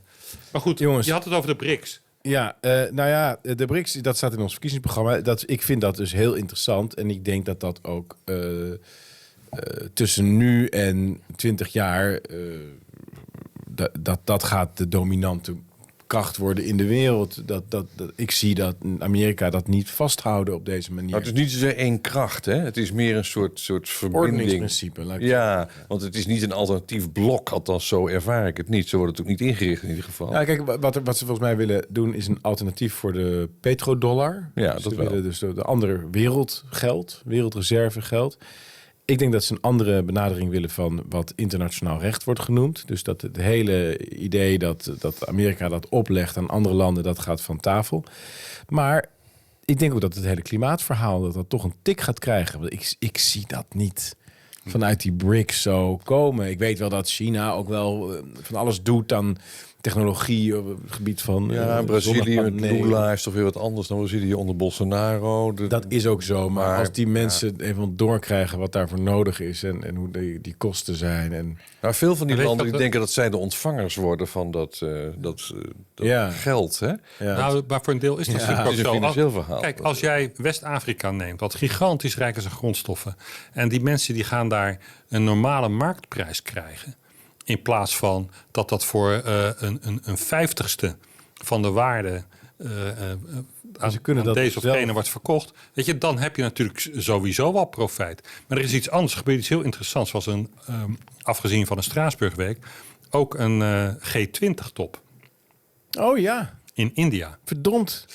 Maar 0.52 0.62
goed, 0.62 0.80
Jongens, 0.80 1.06
je 1.06 1.12
had 1.12 1.24
het 1.24 1.34
over 1.34 1.50
de 1.50 1.56
BRICS. 1.56 2.02
Ja, 2.22 2.58
uh, 2.62 2.72
nou 2.72 3.10
ja, 3.10 3.40
de 3.42 3.66
BRICS, 3.66 3.94
dat 3.94 4.18
staat 4.18 4.34
in 4.34 4.40
ons 4.40 4.52
verkiezingsprogramma. 4.52 5.22
Dat, 5.22 5.44
ik 5.46 5.62
vind 5.62 5.82
dat 5.82 5.96
dus 5.96 6.12
heel 6.12 6.34
interessant. 6.34 6.94
En 6.94 7.10
ik 7.10 7.26
denk 7.26 7.46
dat 7.46 7.60
dat 7.60 7.80
ook 7.84 8.18
uh, 8.26 8.36
uh, 8.36 8.76
tussen 9.94 10.38
nu 10.38 10.68
en 10.68 11.22
20 11.36 11.68
jaar... 11.68 12.20
dat, 13.68 13.92
dat, 14.00 14.20
dat 14.24 14.44
gaat 14.44 14.78
de 14.78 14.88
dominante 14.88 15.56
kracht 16.08 16.38
worden 16.38 16.66
in 16.66 16.78
de 16.78 16.86
wereld. 16.86 17.48
Dat, 17.48 17.64
dat, 17.70 17.86
dat, 17.96 18.12
ik 18.16 18.32
zie 18.32 18.56
dat 18.56 18.76
Amerika 19.00 19.50
dat 19.50 19.68
niet 19.68 19.90
vasthouden 19.90 20.54
op 20.54 20.66
deze 20.66 20.94
manier. 20.94 21.10
Maar 21.10 21.20
het 21.20 21.30
is 21.34 21.40
niet 21.40 21.52
zozeer 21.52 21.76
één 21.76 22.02
kracht, 22.02 22.46
hè? 22.46 22.56
Het 22.56 22.78
is 22.78 22.92
meer 22.92 23.16
een 23.16 23.26
soort, 23.26 23.60
soort 23.60 23.90
verbinding. 23.90 24.72
Ja, 25.20 25.70
want 25.88 26.02
het 26.02 26.16
is 26.16 26.26
niet 26.26 26.42
een 26.42 26.52
alternatief 26.52 27.12
blok, 27.12 27.50
althans 27.50 27.88
zo 27.88 28.08
ervaar 28.08 28.48
ik 28.48 28.58
het 28.58 28.70
niet. 28.70 28.90
Zo 28.90 28.98
wordt 28.98 29.18
het 29.18 29.22
ook 29.22 29.32
niet 29.32 29.42
ingericht 29.42 29.84
in 29.84 29.90
ieder 29.90 30.04
geval. 30.04 30.32
Ja, 30.32 30.44
kijk, 30.44 30.66
wat, 30.66 31.00
wat 31.04 31.18
ze 31.18 31.26
volgens 31.26 31.48
mij 31.48 31.58
willen 31.58 31.86
doen 31.90 32.14
is 32.14 32.28
een 32.28 32.40
alternatief 32.42 32.94
voor 32.94 33.14
de 33.14 33.50
petrodollar. 33.60 34.52
Ja, 34.56 34.74
dus 34.74 34.84
dat 34.84 34.94
ze 34.94 35.00
willen 35.00 35.24
dus 35.24 35.40
de, 35.40 35.54
de 35.54 35.64
andere 35.64 36.08
wereldgeld, 36.12 37.22
wereldreservegeld. 37.26 38.38
Ik 39.06 39.18
denk 39.18 39.32
dat 39.32 39.44
ze 39.44 39.54
een 39.54 39.62
andere 39.62 40.04
benadering 40.04 40.50
willen 40.50 40.70
van 40.70 41.04
wat 41.10 41.34
internationaal 41.36 42.00
recht 42.00 42.24
wordt 42.24 42.40
genoemd. 42.40 42.88
Dus 42.88 43.04
dat 43.04 43.22
het 43.22 43.38
hele 43.38 43.98
idee 44.10 44.58
dat, 44.58 44.92
dat 45.00 45.28
Amerika 45.28 45.70
dat 45.70 45.90
oplegt 45.90 46.38
aan 46.38 46.50
andere 46.50 46.76
landen, 46.76 47.04
dat 47.04 47.20
gaat 47.20 47.42
van 47.42 47.60
tafel. 47.60 48.04
Maar 48.70 49.10
ik 49.66 49.80
denk 49.80 49.94
ook 49.94 50.02
dat 50.02 50.16
het 50.16 50.24
hele 50.24 50.42
klimaatverhaal 50.42 51.22
dat 51.22 51.34
dat 51.34 51.50
toch 51.50 51.64
een 51.64 51.74
tik 51.82 52.02
gaat 52.02 52.20
krijgen. 52.20 52.70
Ik, 52.70 52.96
ik 53.00 53.18
zie 53.18 53.44
dat 53.48 53.66
niet 53.70 54.16
vanuit 54.66 55.02
die 55.02 55.14
BRICS 55.14 55.62
zo 55.62 55.98
komen. 56.04 56.50
Ik 56.50 56.60
weet 56.60 56.80
wel 56.80 56.90
dat 56.90 57.10
China 57.10 57.52
ook 57.52 57.68
wel 57.68 58.16
eh, 58.16 58.22
van 58.42 58.56
alles 58.56 58.84
doet 58.84 59.14
aan 59.14 59.36
technologie 59.86 60.58
op 60.58 60.68
het 60.68 60.94
gebied 60.94 61.22
van... 61.22 61.50
Ja, 61.52 61.80
uh, 61.80 61.86
Brazilië 61.86 62.42
met 62.42 62.54
Lula 62.60 63.12
is 63.12 63.24
toch 63.24 63.34
weer 63.34 63.44
wat 63.44 63.58
anders 63.58 63.88
dan 63.88 63.98
Brazilië 63.98 64.34
onder 64.34 64.56
Bolsonaro. 64.56 65.54
dat 65.54 65.86
is 65.88 66.08
ook 66.08 66.24
zo, 66.24 66.50
maar, 66.50 66.80
als 66.80 66.92
die 66.92 67.08
mensen 67.08 67.54
ja. 67.58 67.64
even 67.64 67.98
doorkrijgen 67.98 68.60
wat 68.60 68.72
daarvoor 68.72 69.00
nodig 69.00 69.40
is 69.40 69.64
en, 69.64 69.84
en 69.84 69.96
hoe 69.96 70.12
die, 70.12 70.42
die 70.42 70.56
kosten 70.58 70.96
zijn. 70.96 71.34
En... 71.34 71.58
Nou, 71.82 71.94
veel 71.94 72.16
van 72.16 72.28
die 72.28 72.36
landen 72.36 72.66
die 72.66 72.78
denken 72.78 73.00
dat 73.00 73.12
zij 73.12 73.30
de 73.30 73.38
ontvangers 73.38 73.96
worden 73.96 74.28
van 74.28 74.52
dat, 74.52 74.80
uh, 74.84 75.08
dat, 75.18 75.52
uh, 75.56 75.62
dat 75.94 76.06
ja. 76.06 76.30
geld. 76.30 76.80
Hè? 76.80 76.88
Ja. 76.88 77.38
Nou, 77.38 77.64
maar 77.68 77.80
voor 77.84 77.94
een 77.94 78.00
deel 78.00 78.18
is 78.18 78.28
dat 78.28 78.42
ja. 78.42 78.64
natuurlijk 78.64 79.06
ook 79.06 79.14
zo. 79.14 79.30
verhaal. 79.30 79.60
Kijk, 79.60 79.80
als 79.80 80.00
jij 80.00 80.32
West-Afrika 80.36 81.12
neemt, 81.12 81.40
wat 81.40 81.56
gigantisch 81.56 82.18
rijk 82.18 82.38
is 82.38 82.46
aan 82.46 82.52
grondstoffen, 82.52 83.16
en 83.54 83.70
die 83.70 83.82
mensen 83.82 84.14
die 84.14 84.24
gaan 84.24 84.50
daar 84.50 84.80
een 85.10 85.24
normale 85.24 85.70
marktprijs 85.70 86.42
krijgen 86.42 86.96
in 87.46 87.62
plaats 87.62 87.98
van 87.98 88.30
dat 88.52 88.70
dat 88.70 88.86
voor 88.86 89.24
uh, 89.26 89.50
een, 89.56 89.80
een, 89.82 90.02
een 90.04 90.18
vijftigste 90.18 90.96
van 91.34 91.62
de 91.62 91.70
waarde 91.70 92.24
uh, 92.58 92.70
aan, 93.78 93.92
ze 93.92 94.00
kunnen 94.00 94.24
aan 94.24 94.34
dat 94.34 94.44
deze 94.44 94.58
of 94.58 94.64
gene 94.64 94.94
wordt 94.94 95.10
verkocht. 95.10 95.54
Weet 95.74 95.86
je, 95.86 95.98
dan 95.98 96.20
heb 96.20 96.36
je 96.36 96.42
natuurlijk 96.42 96.90
sowieso 96.98 97.54
wel 97.54 97.66
profijt. 97.66 98.28
Maar 98.48 98.58
er 98.58 98.64
is 98.64 98.74
iets 98.74 98.90
anders. 98.90 99.12
Er 99.12 99.18
gebeurt 99.18 99.40
iets 99.40 99.50
heel 99.50 99.62
interessants. 99.62 100.12
Was 100.12 100.26
een, 100.26 100.54
um, 100.70 100.98
afgezien 101.22 101.66
van 101.66 101.78
een 101.78 101.84
Straatsburgweek, 101.84 102.58
ook 103.10 103.34
een 103.34 103.60
uh, 103.60 103.90
G20-top. 103.94 105.02
Oh 106.00 106.18
ja. 106.18 106.60
In 106.74 106.92
India. 106.94 107.38
Verdomd. 107.46 108.06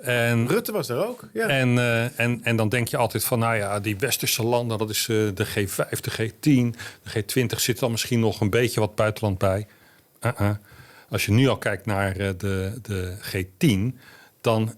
En, 0.00 0.48
Rutte 0.48 0.72
was 0.72 0.88
er 0.88 1.06
ook. 1.06 1.28
Ja. 1.32 1.46
En, 1.48 1.76
uh, 1.76 2.20
en, 2.20 2.40
en 2.42 2.56
dan 2.56 2.68
denk 2.68 2.88
je 2.88 2.96
altijd 2.96 3.24
van, 3.24 3.38
nou 3.38 3.56
ja, 3.56 3.80
die 3.80 3.96
westerse 3.96 4.44
landen, 4.44 4.78
dat 4.78 4.90
is 4.90 5.08
uh, 5.08 5.30
de 5.34 5.46
G5, 5.46 6.00
de 6.00 6.10
G10. 6.10 6.78
De 7.02 7.22
G20 7.22 7.56
zit 7.56 7.78
dan 7.78 7.90
misschien 7.90 8.20
nog 8.20 8.40
een 8.40 8.50
beetje 8.50 8.80
wat 8.80 8.94
buitenland 8.94 9.38
bij. 9.38 9.66
Uh 10.20 10.32
-uh. 10.40 10.50
Als 11.10 11.26
je 11.26 11.32
nu 11.32 11.48
al 11.48 11.58
kijkt 11.58 11.86
naar 11.86 12.14
de, 12.14 12.78
de 12.82 13.16
G10, 13.32 13.98
dan 14.40 14.74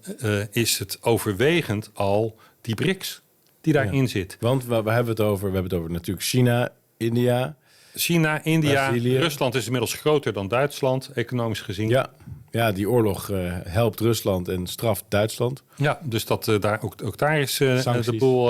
is 0.51 0.79
het 0.79 0.97
overwegend 1.01 1.89
al 1.93 2.39
die 2.61 2.75
BRICS 2.75 3.21
die 3.61 3.73
daarin 3.73 4.01
ja. 4.01 4.07
zit. 4.07 4.37
Want 4.39 4.65
we, 4.65 4.83
we, 4.83 4.91
hebben 4.91 5.11
het 5.11 5.19
over, 5.19 5.47
we 5.47 5.53
hebben 5.53 5.71
het 5.71 5.79
over 5.79 5.91
natuurlijk 5.91 6.25
China, 6.25 6.69
India. 6.97 7.55
China, 7.93 8.43
India, 8.43 8.71
Brazilië. 8.71 9.17
Rusland 9.17 9.55
is 9.55 9.65
inmiddels 9.65 9.93
groter 9.93 10.33
dan 10.33 10.47
Duitsland, 10.47 11.11
economisch 11.13 11.61
gezien. 11.61 11.89
Ja. 11.89 12.09
Ja, 12.51 12.71
die 12.71 12.89
oorlog 12.89 13.29
uh, 13.29 13.53
helpt 13.63 13.99
Rusland 13.99 14.47
en 14.47 14.67
straft 14.67 15.03
Duitsland. 15.07 15.63
Ja, 15.75 15.99
dus 16.03 16.25
dat, 16.25 16.47
uh, 16.47 16.59
daar, 16.59 16.83
ook, 16.83 16.95
ook 17.03 17.17
daar 17.17 17.39
is 17.39 17.59
uh, 17.59 18.01
de 18.03 18.15
boel 18.17 18.45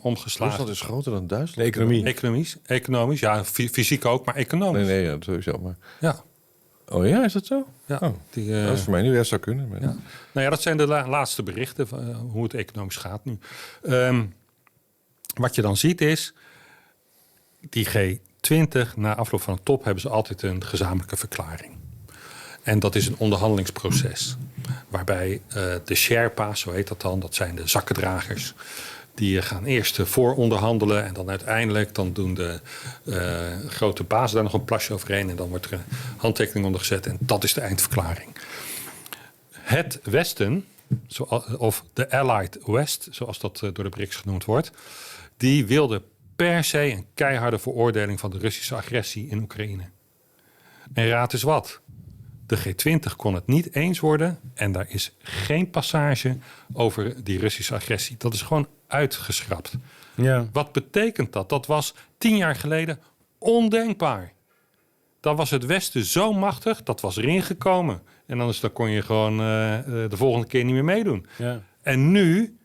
omgeslagen. 0.00 0.56
Rusland 0.56 0.70
is 0.70 0.80
groter 0.80 1.12
dan 1.12 1.26
Duitsland. 1.26 1.56
De 1.56 1.64
economie. 1.64 2.04
Economisch, 2.04 2.56
economisch 2.66 3.20
ja, 3.20 3.44
fysiek 3.44 4.04
ook, 4.04 4.24
maar 4.24 4.34
economisch. 4.34 4.86
Nee, 4.86 5.02
nee, 5.02 5.10
ja, 5.10 5.16
sowieso. 5.20 5.58
Maar... 5.58 5.76
Ja. 6.00 6.22
Oh 6.88 7.06
ja, 7.06 7.24
is 7.24 7.32
dat 7.32 7.46
zo? 7.46 7.66
Ja, 7.86 7.98
oh, 8.02 8.14
die, 8.30 8.64
dat 8.64 8.76
is 8.76 8.82
voor 8.82 8.92
mij 8.92 9.02
nu 9.02 9.10
weer 9.10 9.24
zou 9.24 9.40
kunnen. 9.40 9.68
Maar... 9.68 9.80
Ja. 9.80 9.96
Nou 10.32 10.44
ja, 10.44 10.50
dat 10.50 10.62
zijn 10.62 10.76
de 10.76 10.86
laatste 10.86 11.42
berichten 11.42 11.88
van 11.88 12.12
hoe 12.12 12.42
het 12.42 12.54
economisch 12.54 12.96
gaat 12.96 13.24
nu. 13.24 13.38
Um, 13.82 14.34
wat 15.34 15.54
je 15.54 15.62
dan 15.62 15.76
ziet 15.76 16.00
is, 16.00 16.34
die 17.60 17.88
G20 17.88 18.94
na 18.96 19.14
afloop 19.14 19.40
van 19.40 19.54
de 19.54 19.62
top 19.62 19.84
hebben 19.84 20.02
ze 20.02 20.08
altijd 20.08 20.42
een 20.42 20.64
gezamenlijke 20.64 21.16
verklaring. 21.16 21.79
En 22.62 22.78
dat 22.78 22.94
is 22.94 23.06
een 23.06 23.18
onderhandelingsproces. 23.18 24.36
Waarbij 24.88 25.40
uh, 25.48 25.74
de 25.84 25.94
Sherpa's, 25.94 26.60
zo 26.60 26.72
heet 26.72 26.88
dat 26.88 27.00
dan, 27.00 27.20
dat 27.20 27.34
zijn 27.34 27.54
de 27.54 27.68
zakkendragers. 27.68 28.54
Die 29.14 29.42
gaan 29.42 29.64
eerst 29.64 29.98
vooronderhandelen 30.02 31.04
en 31.04 31.14
dan 31.14 31.28
uiteindelijk 31.28 31.94
dan 31.94 32.12
doen 32.12 32.34
de 32.34 32.60
uh, 33.04 33.68
grote 33.68 34.04
bazen 34.04 34.34
daar 34.34 34.44
nog 34.44 34.52
een 34.52 34.64
plasje 34.64 34.92
overheen. 34.92 35.30
En 35.30 35.36
dan 35.36 35.48
wordt 35.48 35.66
er 35.66 35.72
een 35.72 35.84
handtekening 36.16 36.66
onder 36.66 36.80
gezet 36.80 37.06
en 37.06 37.16
dat 37.20 37.44
is 37.44 37.54
de 37.54 37.60
eindverklaring. 37.60 38.36
Het 39.50 40.00
Westen, 40.02 40.64
of 41.58 41.84
de 41.92 42.10
Allied 42.10 42.58
West, 42.66 43.08
zoals 43.10 43.38
dat 43.38 43.60
uh, 43.64 43.70
door 43.72 43.84
de 43.84 43.90
BRICS 43.90 44.16
genoemd 44.16 44.44
wordt, 44.44 44.70
die 45.36 45.66
wilde 45.66 46.02
per 46.36 46.64
se 46.64 46.80
een 46.80 47.06
keiharde 47.14 47.58
veroordeling 47.58 48.20
van 48.20 48.30
de 48.30 48.38
Russische 48.38 48.74
agressie 48.74 49.28
in 49.28 49.38
Oekraïne. 49.38 49.84
En 50.92 51.08
raad 51.08 51.32
eens 51.32 51.42
wat. 51.42 51.80
De 52.50 52.58
G20 52.58 53.16
kon 53.16 53.34
het 53.34 53.46
niet 53.46 53.74
eens 53.74 54.00
worden 54.00 54.38
en 54.54 54.72
daar 54.72 54.86
is 54.88 55.16
geen 55.18 55.70
passage 55.70 56.36
over 56.72 57.24
die 57.24 57.38
Russische 57.38 57.74
agressie. 57.74 58.16
Dat 58.18 58.34
is 58.34 58.42
gewoon 58.42 58.68
uitgeschrapt. 58.86 59.72
Ja. 60.14 60.48
Wat 60.52 60.72
betekent 60.72 61.32
dat? 61.32 61.48
Dat 61.48 61.66
was 61.66 61.94
tien 62.18 62.36
jaar 62.36 62.56
geleden 62.56 63.00
ondenkbaar. 63.38 64.32
Dan 65.20 65.36
was 65.36 65.50
het 65.50 65.66
Westen 65.66 66.04
zo 66.04 66.32
machtig, 66.32 66.82
dat 66.82 67.00
was 67.00 67.16
erin 67.16 67.42
gekomen. 67.42 68.02
En 68.26 68.40
anders 68.40 68.60
dan 68.60 68.72
kon 68.72 68.90
je 68.90 69.02
gewoon 69.02 69.32
uh, 69.32 69.78
de 69.86 70.16
volgende 70.16 70.46
keer 70.46 70.64
niet 70.64 70.74
meer 70.74 70.84
meedoen. 70.84 71.26
Ja. 71.38 71.62
En 71.82 72.10
nu 72.10 72.58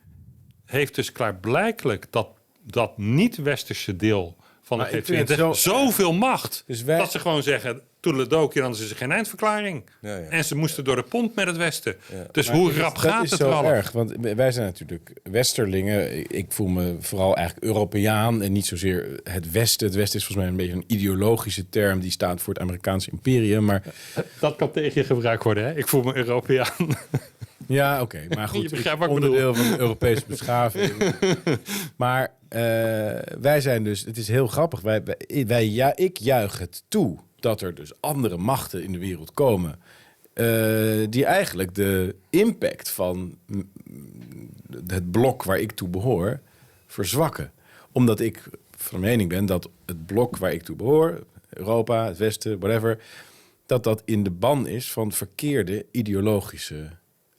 heeft 0.65 0.95
dus 0.95 1.11
klaarblijkelijk 1.11 2.07
dat, 2.09 2.27
dat 2.63 2.97
niet-westerse 2.97 3.95
deel 3.95 4.35
van 4.61 4.77
de 4.77 5.25
G20 5.25 5.35
zo, 5.35 5.53
zoveel 5.53 6.13
macht... 6.13 6.63
Dus 6.67 6.83
wij... 6.83 6.97
dat 6.97 7.11
ze 7.11 7.19
gewoon 7.19 7.43
zeggen, 7.43 7.81
toedeledokie, 8.05 8.61
dan 8.61 8.71
is 8.71 8.89
er 8.89 8.95
geen 8.95 9.11
eindverklaring. 9.11 9.83
Ja, 10.01 10.17
ja. 10.17 10.27
En 10.29 10.45
ze 10.45 10.55
moesten 10.55 10.83
door 10.83 10.95
de 10.95 11.03
pont 11.03 11.35
met 11.35 11.47
het 11.47 11.57
Westen. 11.57 11.95
Dus 12.31 12.49
hoe 12.49 12.73
rap 12.73 12.97
gaat 12.97 13.21
het 13.21 13.29
Dat 13.29 13.39
is 13.39 13.45
zo 13.45 13.63
erg, 13.63 13.91
want 13.91 14.13
wij 14.19 14.51
zijn 14.51 14.65
natuurlijk 14.65 15.13
Westerlingen. 15.23 16.29
Ik 16.31 16.45
voel 16.49 16.67
me 16.67 16.95
vooral 16.99 17.35
eigenlijk 17.35 17.67
Europeaan 17.67 18.41
en 18.41 18.51
niet 18.51 18.65
zozeer 18.65 19.19
het 19.23 19.51
Westen. 19.51 19.87
Het 19.87 19.95
Westen 19.95 20.19
is 20.19 20.25
volgens 20.25 20.47
mij 20.47 20.47
een 20.47 20.69
beetje 20.69 20.81
een 20.81 20.97
ideologische 20.97 21.69
term 21.69 21.99
die 21.99 22.11
staat 22.11 22.41
voor 22.41 22.53
het 22.53 22.61
Amerikaanse 22.61 23.11
imperium. 23.11 23.65
Maar... 23.65 23.83
Dat 24.39 24.55
kan 24.55 24.71
tegen 24.71 25.01
je 25.01 25.07
gebruikt 25.07 25.43
worden, 25.43 25.63
hè? 25.63 25.77
Ik 25.77 25.87
voel 25.87 26.03
me 26.03 26.15
Europeaan. 26.15 26.73
Ja, 27.67 28.01
oké. 28.01 28.25
Maar 28.35 28.47
goed, 28.47 28.69
je 28.83 29.07
onderdeel 29.07 29.55
van 29.55 29.71
de 29.71 29.79
Europese 29.79 30.23
beschaving. 30.27 30.93
maar 31.95 32.33
uh, 32.49 32.59
wij 33.39 33.61
zijn 33.61 33.83
dus, 33.83 34.05
het 34.05 34.17
is 34.17 34.27
heel 34.27 34.47
grappig. 34.47 34.81
Wij, 34.81 35.03
wij, 35.47 35.67
ja, 35.67 35.95
ik 35.95 36.17
juich 36.17 36.59
het 36.59 36.83
toe 36.87 37.17
dat 37.45 37.61
er 37.61 37.75
dus 37.75 37.91
andere 37.99 38.37
machten 38.37 38.83
in 38.83 38.91
de 38.91 38.97
wereld 38.97 39.33
komen. 39.33 39.79
Uh, 40.33 41.05
die 41.09 41.25
eigenlijk 41.25 41.75
de 41.75 42.15
impact 42.29 42.89
van 42.89 43.37
het 44.87 45.11
blok 45.11 45.43
waar 45.43 45.59
ik 45.59 45.71
toe 45.71 45.87
behoor 45.87 46.39
verzwakken. 46.87 47.51
Omdat 47.91 48.19
ik 48.19 48.43
van 48.75 48.99
mening 48.99 49.29
ben 49.29 49.45
dat 49.45 49.69
het 49.85 50.05
blok 50.05 50.37
waar 50.37 50.53
ik 50.53 50.63
toe 50.63 50.75
behoor, 50.75 51.23
Europa, 51.49 52.05
het 52.05 52.17
Westen, 52.17 52.59
whatever, 52.59 53.03
dat 53.65 53.83
dat 53.83 54.01
in 54.05 54.23
de 54.23 54.31
ban 54.31 54.67
is 54.67 54.91
van 54.91 55.11
verkeerde 55.11 55.85
ideologische 55.91 56.89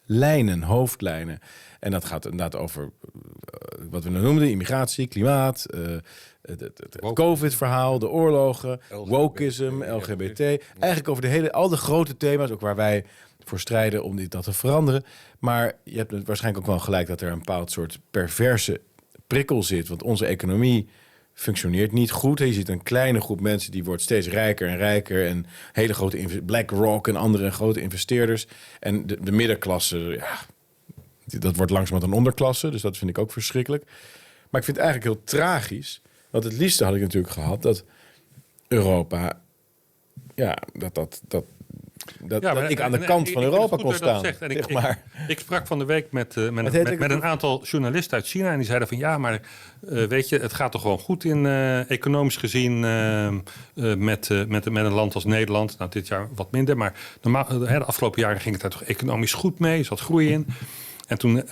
lijnen, 0.05 0.63
hoofdlijnen. 0.63 1.39
En 1.81 1.91
dat 1.91 2.05
gaat 2.05 2.25
inderdaad 2.25 2.57
over 2.57 2.83
uh, 2.83 2.91
wat 3.91 4.05
we 4.05 4.11
noemden: 4.11 4.51
immigratie, 4.51 5.07
klimaat, 5.07 5.67
uh, 5.75 5.97
het, 6.47 6.61
het, 6.61 6.79
het 6.79 7.13
COVID-verhaal, 7.13 7.99
de 7.99 8.09
oorlogen, 8.09 8.81
wokeism, 8.91 9.83
LGBT. 9.83 10.41
Eigenlijk 10.41 11.09
over 11.09 11.23
de 11.23 11.29
hele, 11.29 11.53
al 11.53 11.69
de 11.69 11.77
grote 11.77 12.17
thema's, 12.17 12.51
ook 12.51 12.61
waar 12.61 12.77
wij 12.77 13.05
voor 13.45 13.61
strijden 13.61 14.05
om 14.05 14.17
dit, 14.17 14.31
dat 14.31 14.45
te 14.45 14.53
veranderen. 14.53 15.05
Maar 15.39 15.73
je 15.85 15.97
hebt 15.97 16.27
waarschijnlijk 16.27 16.65
ook 16.65 16.71
wel 16.71 16.81
gelijk 16.81 17.07
dat 17.07 17.21
er 17.21 17.31
een 17.31 17.39
bepaald 17.39 17.71
soort 17.71 17.99
perverse 18.11 18.81
prikkel 19.27 19.63
zit. 19.63 19.89
Want 19.89 20.03
onze 20.03 20.27
economie 20.27 20.89
functioneert 21.35 21.93
niet 21.93 22.11
goed. 22.11 22.39
Je 22.39 22.53
ziet 22.53 22.69
een 22.69 22.83
kleine 22.83 23.21
groep 23.21 23.41
mensen 23.41 23.73
die 23.73 23.85
wordt 23.85 24.03
steeds 24.03 24.29
rijker 24.29 24.69
en 24.69 24.77
rijker. 24.77 25.27
En 25.27 25.47
hele 25.73 25.95
grote 25.95 26.43
BlackRock 26.47 27.09
en 27.09 27.17
andere 27.17 27.51
grote 27.51 27.81
investeerders. 27.81 28.47
En 28.81 29.07
de, 29.07 29.19
de 29.21 29.33
middenklasse, 29.33 29.99
ja, 29.99 30.39
dat 31.25 31.57
wordt 31.57 31.73
langzamerhand 31.73 32.13
een 32.13 32.19
onderklasse. 32.19 32.71
Dus 32.71 32.83
dat 32.83 32.97
vind 32.97 33.11
ik 33.11 33.19
ook 33.19 33.33
verschrikkelijk. 33.33 33.85
Maar 34.51 34.61
ik 34.61 34.67
vind 34.67 34.77
het 34.77 34.87
eigenlijk 34.87 35.05
heel 35.05 35.25
tragisch 35.25 36.01
want 36.37 36.49
het 36.49 36.61
liefste 36.63 36.85
had 36.85 36.95
ik 36.95 37.01
natuurlijk 37.01 37.33
gehad 37.33 37.63
dat 37.63 37.85
Europa, 38.69 39.41
ja, 40.35 40.57
dat, 40.73 40.95
dat, 40.95 41.21
dat, 41.29 41.45
dat, 42.21 42.43
dat 42.43 42.71
ik 42.71 42.81
aan 42.81 42.93
de 42.93 42.99
kant 42.99 43.31
van 43.31 43.43
Europa 43.43 43.77
kon 43.77 43.95
staan. 43.95 44.25
ik, 44.25 44.73
maar. 44.73 45.03
Ik, 45.29 45.39
sprak 45.39 45.67
van 45.67 45.79
de 45.79 45.85
week 45.85 46.13
met, 46.13 46.37
uh, 46.37 46.51
met, 46.51 46.73
met, 46.73 46.99
met, 46.99 47.11
een 47.11 47.23
aantal 47.23 47.65
journalisten 47.65 48.17
uit 48.17 48.27
China. 48.27 48.51
En 48.51 48.57
die 48.57 48.67
zeiden 48.67 48.89
van 48.89 48.99
ja, 48.99 49.19
maar 49.19 49.41
uh, 49.89 50.05
weet 50.07 50.29
je, 50.29 50.39
het 50.39 50.53
gaat 50.53 50.73
toch 50.73 50.81
gewoon 50.81 50.99
goed 50.99 51.25
in 51.25 51.45
uh, 51.45 51.91
economisch 51.91 52.37
gezien 52.37 52.81
met, 54.05 54.29
met, 54.49 54.49
met 54.49 54.85
een 54.85 54.93
land 54.93 55.15
als 55.15 55.25
Nederland. 55.25 55.79
Nou, 55.79 55.91
dit 55.91 56.09
jaar 56.09 56.29
wat 56.35 56.53
minder. 56.53 56.77
Maar 56.77 56.93
normaal, 57.23 57.59
de 57.59 57.85
afgelopen 57.85 58.21
jaren 58.21 58.41
ging 58.41 58.53
het 58.53 58.63
daar 58.63 58.81
toch 58.81 58.89
economisch 58.89 59.33
goed 59.33 59.59
mee. 59.59 59.79
Er 59.79 59.85
zat 59.85 60.01
groei 60.01 60.33
in. 60.33 60.47
En 61.09 61.19
toen 61.19 61.43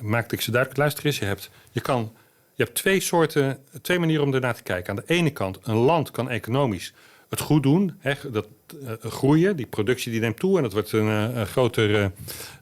maakte 0.00 0.34
ik 0.34 0.40
ze 0.40 0.50
duidelijk, 0.50 0.80
luister 0.80 1.06
eens, 1.06 1.18
je, 1.18 1.24
hebt, 1.24 1.50
je 1.72 1.80
kan 1.80 2.12
je 2.56 2.62
hebt 2.62 2.74
twee 2.74 3.00
soorten, 3.00 3.58
twee 3.82 3.98
manieren 3.98 4.24
om 4.24 4.34
ernaar 4.34 4.54
te 4.54 4.62
kijken. 4.62 4.90
Aan 4.90 5.04
de 5.06 5.14
ene 5.14 5.30
kant, 5.30 5.58
een 5.62 5.76
land 5.76 6.10
kan 6.10 6.30
economisch 6.30 6.92
het 7.28 7.40
goed 7.40 7.62
doen, 7.62 7.96
hè, 7.98 8.12
dat 8.30 8.48
uh, 8.82 8.90
groeien, 9.00 9.56
die 9.56 9.66
productie 9.66 10.12
die 10.12 10.20
neemt 10.20 10.36
toe 10.36 10.56
en 10.56 10.62
dat 10.62 10.72
wordt 10.72 10.92
een, 10.92 11.06
uh, 11.06 11.42
grotere, 11.42 12.12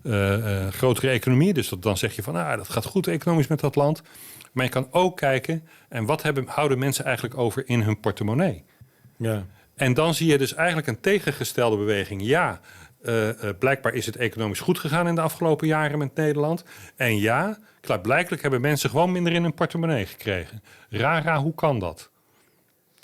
uh, 0.03 0.69
grotere 0.69 1.09
economie. 1.09 1.53
Dus 1.53 1.69
dat, 1.69 1.83
dan 1.83 1.97
zeg 1.97 2.17
je 2.17 2.23
van, 2.23 2.37
ah, 2.37 2.57
dat 2.57 2.69
gaat 2.69 2.85
goed 2.85 3.07
economisch 3.07 3.47
met 3.47 3.61
dat 3.61 3.77
land. 3.77 4.03
Maar 4.53 4.65
je 4.65 4.71
kan 4.71 4.89
ook 4.91 5.17
kijken, 5.17 5.69
en 5.89 6.05
wat 6.05 6.23
hebben, 6.23 6.47
houden 6.47 6.79
mensen 6.79 7.05
eigenlijk 7.05 7.39
over 7.39 7.69
in 7.69 7.81
hun 7.81 8.01
portemonnee? 8.01 8.65
Ja. 9.17 9.47
En 9.75 9.95
dan 9.95 10.15
zie 10.15 10.31
je 10.31 10.39
dus 10.39 10.55
eigenlijk 10.55 10.87
een 10.87 11.01
tegengestelde 11.01 11.77
beweging. 11.77 12.23
Ja, 12.23 12.61
blijkbaar 13.59 13.95
is 13.95 14.07
het 14.07 14.17
economisch 14.17 14.61
goed 14.61 14.79
gegaan 14.79 15.09
in 15.09 15.15
de 15.15 15.21
afgelopen 15.21 15.67
jaren 15.67 15.99
met 15.99 16.15
Nederland. 16.15 16.65
En 16.97 17.19
ja, 17.19 17.59
Klaarblijkelijk 17.85 18.43
hebben 18.43 18.61
mensen 18.61 18.91
gewoon 18.91 19.13
minder 19.13 19.33
in 19.33 19.43
hun 19.43 19.55
portemonnee 19.55 20.07
gekregen. 20.07 20.63
Rara, 20.89 21.39
hoe 21.39 21.55
kan 21.55 21.79
dat? 21.79 22.11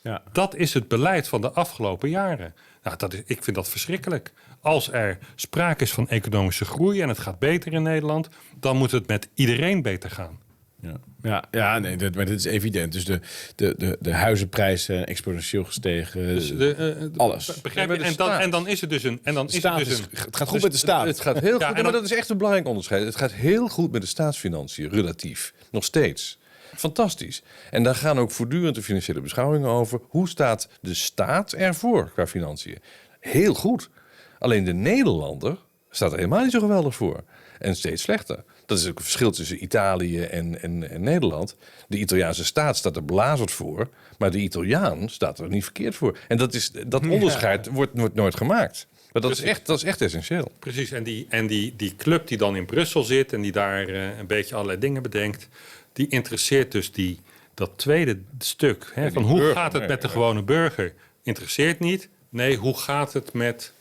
Ja. 0.03 0.23
Dat 0.33 0.55
is 0.57 0.75
het 0.75 0.89
beleid 0.89 1.29
van 1.29 1.41
de 1.41 1.51
afgelopen 1.51 2.11
jaren. 2.11 2.55
Nou, 2.83 2.97
dat 2.97 3.13
is, 3.13 3.23
ik 3.27 3.45
vind 3.45 3.57
dat 3.57 3.69
verschrikkelijk. 3.69 4.33
Als 4.61 4.93
er 4.93 5.19
sprake 5.35 5.83
is 5.83 5.93
van 5.93 6.09
economische 6.09 6.65
groei 6.65 7.01
en 7.03 7.09
het 7.09 7.19
gaat 7.19 7.39
beter 7.39 7.73
in 7.73 7.83
Nederland, 7.83 8.29
dan 8.57 8.77
moet 8.77 8.91
het 8.91 9.07
met 9.07 9.29
iedereen 9.35 9.83
beter 9.83 10.11
gaan. 10.11 10.39
Ja, 10.83 10.97
ja, 11.23 11.45
ja 11.51 11.79
nee, 11.79 11.97
dat, 11.97 12.15
maar 12.15 12.25
dit 12.25 12.39
is 12.39 12.45
evident. 12.45 12.93
Dus 12.93 13.05
de, 13.05 13.21
de, 13.55 13.75
de, 13.79 13.97
de 14.01 14.13
huizenprijzen 14.13 14.95
zijn 14.95 15.05
exponentieel 15.05 15.65
gestegen. 15.65 16.27
Dus 16.27 16.57
de, 16.57 17.11
uh, 17.13 17.19
alles. 17.19 17.61
Begrijp 17.61 17.91
je? 17.91 18.03
En 18.03 18.15
dan, 18.15 18.31
en 18.31 18.51
dan 18.51 18.69
is 18.69 18.81
het 18.81 18.91
dus 18.91 19.03
een. 19.03 19.21
En 19.23 19.35
dan 19.35 19.47
is 19.47 19.63
het, 19.63 19.77
dus 19.77 19.99
een 19.99 20.05
het 20.11 20.37
gaat 20.37 20.49
goed 20.49 20.53
dus 20.53 20.63
met 20.63 20.73
de 20.73 20.79
staat. 20.79 21.07
Het 21.07 21.21
gaat 21.21 21.39
heel 21.39 21.61
goed, 21.61 21.83
maar 21.83 21.93
dat 21.93 22.05
is 22.05 22.13
echt 22.13 22.29
een 22.29 22.37
belangrijk 22.37 22.69
onderscheid. 22.69 23.05
Het 23.05 23.17
gaat 23.17 23.33
heel 23.33 23.69
goed 23.69 23.93
met 23.93 24.01
de 24.01 24.07
staatsfinanciën, 24.07 24.89
relatief. 24.89 25.55
Nog 25.71 25.85
steeds. 25.85 26.39
Fantastisch. 26.77 27.43
En 27.71 27.83
daar 27.83 27.95
gaan 27.95 28.19
ook 28.19 28.31
voortdurend 28.31 28.75
de 28.75 28.83
financiële 28.83 29.21
beschouwingen 29.21 29.69
over. 29.69 30.01
Hoe 30.09 30.29
staat 30.29 30.69
de 30.81 30.95
staat 30.95 31.53
ervoor 31.53 32.11
qua 32.11 32.27
financiën? 32.27 32.79
Heel 33.21 33.55
goed. 33.55 33.91
Alleen 34.39 34.65
de 34.65 34.75
Nederlander 34.75 35.59
staat 35.91 36.11
er 36.11 36.17
helemaal 36.17 36.43
niet 36.43 36.53
zo 36.53 36.61
geweldig 36.61 36.95
voor. 36.95 37.25
En 37.59 37.77
steeds 37.77 38.03
slechter. 38.03 38.45
Dat 38.71 38.79
is 38.79 38.89
ook 38.89 38.99
een 38.99 39.05
verschil 39.05 39.31
tussen 39.31 39.63
Italië 39.63 40.21
en, 40.21 40.63
en, 40.63 40.91
en, 40.91 41.03
Nederland. 41.03 41.57
De 41.89 41.99
Italiaanse 41.99 42.45
staat 42.45 42.77
staat 42.77 42.97
er 42.97 43.03
blazerd 43.03 43.51
voor, 43.51 43.89
maar 44.19 44.31
de 44.31 44.39
Italiaan 44.39 45.09
staat 45.09 45.39
er 45.39 45.49
niet 45.49 45.63
verkeerd 45.65 45.95
voor. 45.95 46.19
En 46.29 46.37
dat, 46.37 46.55
is, 46.55 46.71
dat 46.87 47.09
onderscheid 47.09 47.67
wordt, 47.67 47.93
wordt 47.95 48.15
nooit 48.15 48.37
gemaakt. 48.37 48.87
Maar 49.13 49.23
dat 49.23 49.31
is, 49.31 49.41
echt, 49.41 49.67
dat 49.67 49.77
is 49.77 49.85
echt 49.85 50.01
essentieel. 50.01 50.53
Precies, 50.59 50.91
en, 50.91 51.03
die, 51.03 51.27
en 51.29 51.47
die, 51.47 51.77
die 51.77 51.97
club 51.97 52.27
die 52.27 52.39
dan 52.39 52.57
in 52.57 52.67
Brussel 52.67 53.03
zit 53.03 53.33
en 53.33 53.41
die 53.41 53.53
daar 53.53 53.89
uh, 53.89 54.19
een 54.19 54.27
beetje 54.27 54.55
allerlei 54.55 54.79
dingen 54.79 55.03
bedenkt, 55.03 55.49
die 55.93 56.09
interesseert 56.09 56.73
dus 56.73 56.93
die, 56.93 57.21
dat 57.55 57.71
tweede 57.77 58.19
stuk. 58.39 58.91
Hè, 58.95 59.13
van 59.13 59.23
hoe 59.23 59.53
gaat 59.53 59.73
het 59.73 59.89
met 59.89 60.03
de 60.03 60.09
gewone 60.09 60.43
burger? 60.43 60.95
Interesseert 61.23 61.81
niet. 61.81 62.09
Nee, 62.29 62.57
hoe 62.57 62.79
gaat 62.79 63.13
het 63.13 63.33
met 63.33 63.73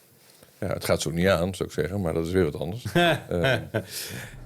Ja, 0.60 0.68
het 0.68 0.86
gaat 0.86 1.02
zo 1.02 1.10
niet 1.10 1.28
aan, 1.28 1.56
zou 1.56 1.70
ik 1.70 1.76
zeggen, 1.76 2.02
maar 2.02 2.14
dat 2.14 2.26
is 2.26 2.32
weer 2.32 2.44
wat 2.52 2.56
anders. 2.56 2.84
uh. 2.94 3.54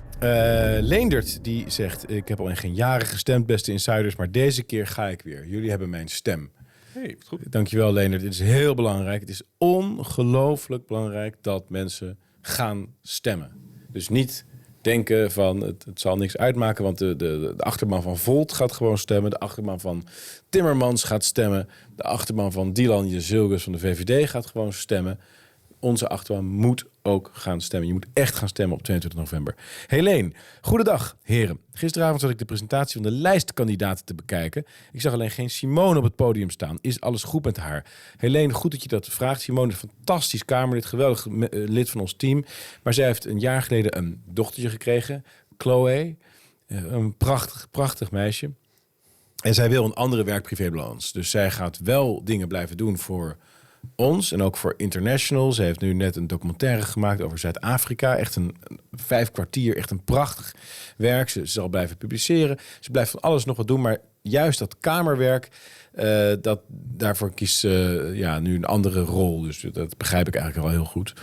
Leendert 0.81 1.43
die 1.43 1.69
zegt: 1.69 2.09
Ik 2.09 2.27
heb 2.27 2.39
al 2.39 2.49
in 2.49 2.57
geen 2.57 2.75
jaren 2.75 3.07
gestemd, 3.07 3.45
beste 3.45 3.71
insiders, 3.71 4.15
maar 4.15 4.31
deze 4.31 4.63
keer 4.63 4.87
ga 4.87 5.07
ik 5.07 5.21
weer. 5.21 5.47
Jullie 5.47 5.69
hebben 5.69 5.89
mijn 5.89 6.07
stem. 6.07 6.51
Hey, 6.93 7.15
goed. 7.25 7.51
Dankjewel, 7.51 7.93
Leendert. 7.93 8.21
Dit 8.21 8.33
is 8.33 8.39
heel 8.39 8.73
belangrijk. 8.73 9.21
Het 9.21 9.29
is 9.29 9.41
ongelooflijk 9.57 10.87
belangrijk 10.87 11.35
dat 11.41 11.69
mensen 11.69 12.17
gaan 12.41 12.87
stemmen. 13.01 13.51
Dus 13.89 14.09
niet 14.09 14.45
denken 14.81 15.31
van 15.31 15.61
het, 15.61 15.85
het 15.85 15.99
zal 15.99 16.17
niks 16.17 16.37
uitmaken, 16.37 16.83
want 16.83 16.97
de, 16.97 17.15
de, 17.15 17.53
de, 17.57 17.63
achterman 17.63 18.01
van 18.01 18.17
Volt 18.17 18.53
gaat 18.53 18.71
gewoon 18.71 18.97
stemmen. 18.97 19.31
De 19.31 19.39
achterman 19.39 19.79
van 19.79 20.05
Timmermans 20.49 21.03
gaat 21.03 21.23
stemmen. 21.23 21.69
De 21.95 22.03
achterman 22.03 22.51
van 22.51 22.73
Dylan 22.73 23.07
Jezilgus 23.07 23.63
van 23.63 23.73
de 23.73 23.79
VVD 23.79 24.29
gaat 24.29 24.45
gewoon 24.45 24.73
stemmen 24.73 25.19
onze 25.83 26.07
achterban 26.07 26.45
moet 26.45 26.85
ook 27.01 27.29
gaan 27.33 27.61
stemmen. 27.61 27.87
Je 27.87 27.93
moet 27.93 28.05
echt 28.13 28.35
gaan 28.35 28.47
stemmen 28.47 28.77
op 28.77 28.83
22 28.83 29.19
november. 29.19 29.55
Helene, 29.87 30.31
goedendag 30.61 31.17
heren. 31.21 31.59
Gisteravond 31.73 32.21
zat 32.21 32.29
ik 32.29 32.37
de 32.37 32.45
presentatie 32.45 33.01
van 33.01 33.11
de 33.11 33.17
lijstkandidaten 33.17 34.05
te 34.05 34.13
bekijken. 34.13 34.65
Ik 34.91 35.01
zag 35.01 35.13
alleen 35.13 35.31
geen 35.31 35.49
Simone 35.49 35.97
op 35.97 36.03
het 36.03 36.15
podium 36.15 36.49
staan. 36.49 36.77
Is 36.81 37.01
alles 37.01 37.23
goed 37.23 37.45
met 37.45 37.57
haar? 37.57 37.85
Helene, 38.17 38.53
goed 38.53 38.71
dat 38.71 38.81
je 38.81 38.87
dat 38.87 39.07
vraagt. 39.07 39.41
Simone 39.41 39.71
is 39.71 39.81
een 39.81 39.89
fantastisch 39.89 40.45
Kamerlid, 40.45 40.85
geweldig 40.85 41.27
eh, 41.27 41.47
lid 41.51 41.89
van 41.89 42.01
ons 42.01 42.13
team. 42.13 42.45
Maar 42.83 42.93
zij 42.93 43.05
heeft 43.05 43.25
een 43.25 43.39
jaar 43.39 43.61
geleden 43.61 43.97
een 43.97 44.21
dochtertje 44.25 44.69
gekregen, 44.69 45.25
Chloe. 45.57 46.15
Eh, 46.67 46.83
een 46.83 47.17
prachtig, 47.17 47.67
prachtig 47.71 48.11
meisje. 48.11 48.51
En 49.43 49.53
zij 49.53 49.69
wil 49.69 49.85
een 49.85 49.93
andere 49.93 50.23
werk-privé-balans. 50.23 51.11
Dus 51.11 51.29
zij 51.29 51.51
gaat 51.51 51.79
wel 51.83 52.23
dingen 52.23 52.47
blijven 52.47 52.77
doen 52.77 52.97
voor 52.97 53.37
ons 53.95 54.31
en 54.31 54.41
ook 54.41 54.57
voor 54.57 54.73
International. 54.77 55.51
Ze 55.51 55.63
heeft 55.63 55.81
nu 55.81 55.93
net 55.93 56.15
een 56.15 56.27
documentaire 56.27 56.81
gemaakt 56.81 57.21
over 57.21 57.39
Zuid-Afrika. 57.39 58.15
Echt 58.15 58.35
een, 58.35 58.55
vijf 58.91 59.31
kwartier, 59.31 59.77
echt 59.77 59.91
een 59.91 60.03
prachtig 60.03 60.55
werk. 60.97 61.29
Ze, 61.29 61.45
zal 61.45 61.67
blijven 61.67 61.97
publiceren. 61.97 62.57
Ze 62.79 62.91
blijft 62.91 63.11
van 63.11 63.19
alles 63.19 63.45
nog 63.45 63.57
wat 63.57 63.67
doen, 63.67 63.81
maar 63.81 63.97
juist 64.21 64.59
dat 64.59 64.77
kamerwerk, 64.79 65.49
uh, 65.95 66.33
dat, 66.41 66.61
daarvoor 66.69 67.33
kiest 67.33 67.63
uh, 67.63 68.15
ja, 68.15 68.39
nu 68.39 68.55
een 68.55 68.65
andere 68.65 69.01
rol. 69.01 69.41
Dus 69.41 69.65
dat 69.71 69.97
begrijp 69.97 70.27
ik 70.27 70.35
eigenlijk 70.35 70.65
al 70.67 70.73
heel 70.73 70.85
goed. 70.85 71.13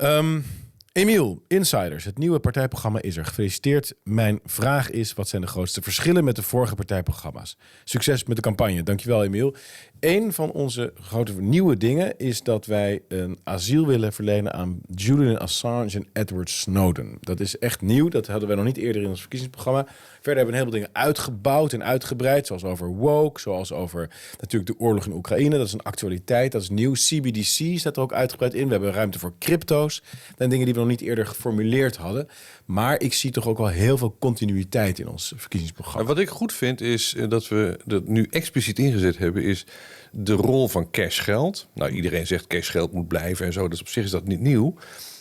Um, 0.00 0.44
Emiel, 0.92 1.42
Insiders, 1.48 2.04
het 2.04 2.18
nieuwe 2.18 2.40
partijprogramma 2.40 3.02
is 3.02 3.16
er. 3.16 3.24
Gefeliciteerd. 3.24 3.94
Mijn 4.04 4.40
vraag 4.44 4.90
is, 4.90 5.14
wat 5.14 5.28
zijn 5.28 5.42
de 5.42 5.48
grootste 5.48 5.82
verschillen 5.82 6.24
met 6.24 6.36
de 6.36 6.42
vorige 6.42 6.74
partijprogramma's? 6.74 7.56
Succes 7.84 8.24
met 8.24 8.36
de 8.36 8.42
campagne. 8.42 8.82
Dankjewel, 8.82 9.24
Emiel. 9.24 9.56
Een 10.02 10.32
van 10.32 10.52
onze 10.52 10.92
grote 11.00 11.40
nieuwe 11.40 11.76
dingen 11.76 12.18
is 12.18 12.42
dat 12.42 12.66
wij 12.66 13.02
een 13.08 13.38
asiel 13.44 13.86
willen 13.86 14.12
verlenen 14.12 14.52
aan 14.52 14.80
Julian 14.94 15.38
Assange 15.38 15.90
en 15.94 16.06
Edward 16.12 16.50
Snowden. 16.50 17.18
Dat 17.20 17.40
is 17.40 17.58
echt 17.58 17.80
nieuw. 17.80 18.08
Dat 18.08 18.26
hadden 18.26 18.48
we 18.48 18.54
nog 18.54 18.64
niet 18.64 18.76
eerder 18.76 19.02
in 19.02 19.08
ons 19.08 19.20
verkiezingsprogramma. 19.20 19.86
Verder 19.86 20.36
hebben 20.36 20.44
we 20.44 20.60
een 20.60 20.66
heleboel 20.66 20.80
dingen 20.80 21.06
uitgebouwd 21.06 21.72
en 21.72 21.84
uitgebreid. 21.84 22.46
Zoals 22.46 22.64
over 22.64 22.88
woke, 22.88 23.40
zoals 23.40 23.72
over 23.72 24.10
natuurlijk 24.40 24.78
de 24.78 24.84
oorlog 24.84 25.06
in 25.06 25.12
Oekraïne. 25.12 25.56
Dat 25.56 25.66
is 25.66 25.72
een 25.72 25.82
actualiteit, 25.82 26.52
dat 26.52 26.62
is 26.62 26.70
nieuw. 26.70 26.92
CBDC 26.92 27.78
staat 27.78 27.96
er 27.96 28.02
ook 28.02 28.12
uitgebreid 28.12 28.54
in. 28.54 28.66
We 28.66 28.72
hebben 28.72 28.92
ruimte 28.92 29.18
voor 29.18 29.32
crypto's. 29.38 30.02
Zijn 30.36 30.50
dingen 30.50 30.64
die 30.64 30.74
we 30.74 30.80
nog 30.80 30.88
niet 30.88 31.00
eerder 31.00 31.26
geformuleerd 31.26 31.96
hadden. 31.96 32.28
Maar 32.64 33.00
ik 33.00 33.14
zie 33.14 33.30
toch 33.30 33.48
ook 33.48 33.58
wel 33.58 33.68
heel 33.68 33.98
veel 33.98 34.16
continuïteit 34.18 34.98
in 34.98 35.08
ons 35.08 35.32
verkiezingsprogramma. 35.36 36.08
wat 36.08 36.18
ik 36.18 36.28
goed 36.28 36.52
vind 36.52 36.80
is 36.80 37.14
eh, 37.14 37.28
dat 37.28 37.48
we 37.48 37.78
dat 37.84 38.06
nu 38.06 38.26
expliciet 38.30 38.78
ingezet 38.78 39.18
hebben... 39.18 39.42
is 39.42 39.66
de 40.12 40.32
rol 40.32 40.68
van 40.68 40.90
cashgeld. 40.90 41.68
Nou, 41.74 41.90
iedereen 41.90 42.26
zegt 42.26 42.46
cashgeld 42.46 42.92
moet 42.92 43.08
blijven 43.08 43.46
en 43.46 43.52
zo. 43.52 43.68
Dus 43.68 43.80
op 43.80 43.88
zich 43.88 44.04
is 44.04 44.10
dat 44.10 44.26
niet 44.26 44.40
nieuw. 44.40 44.74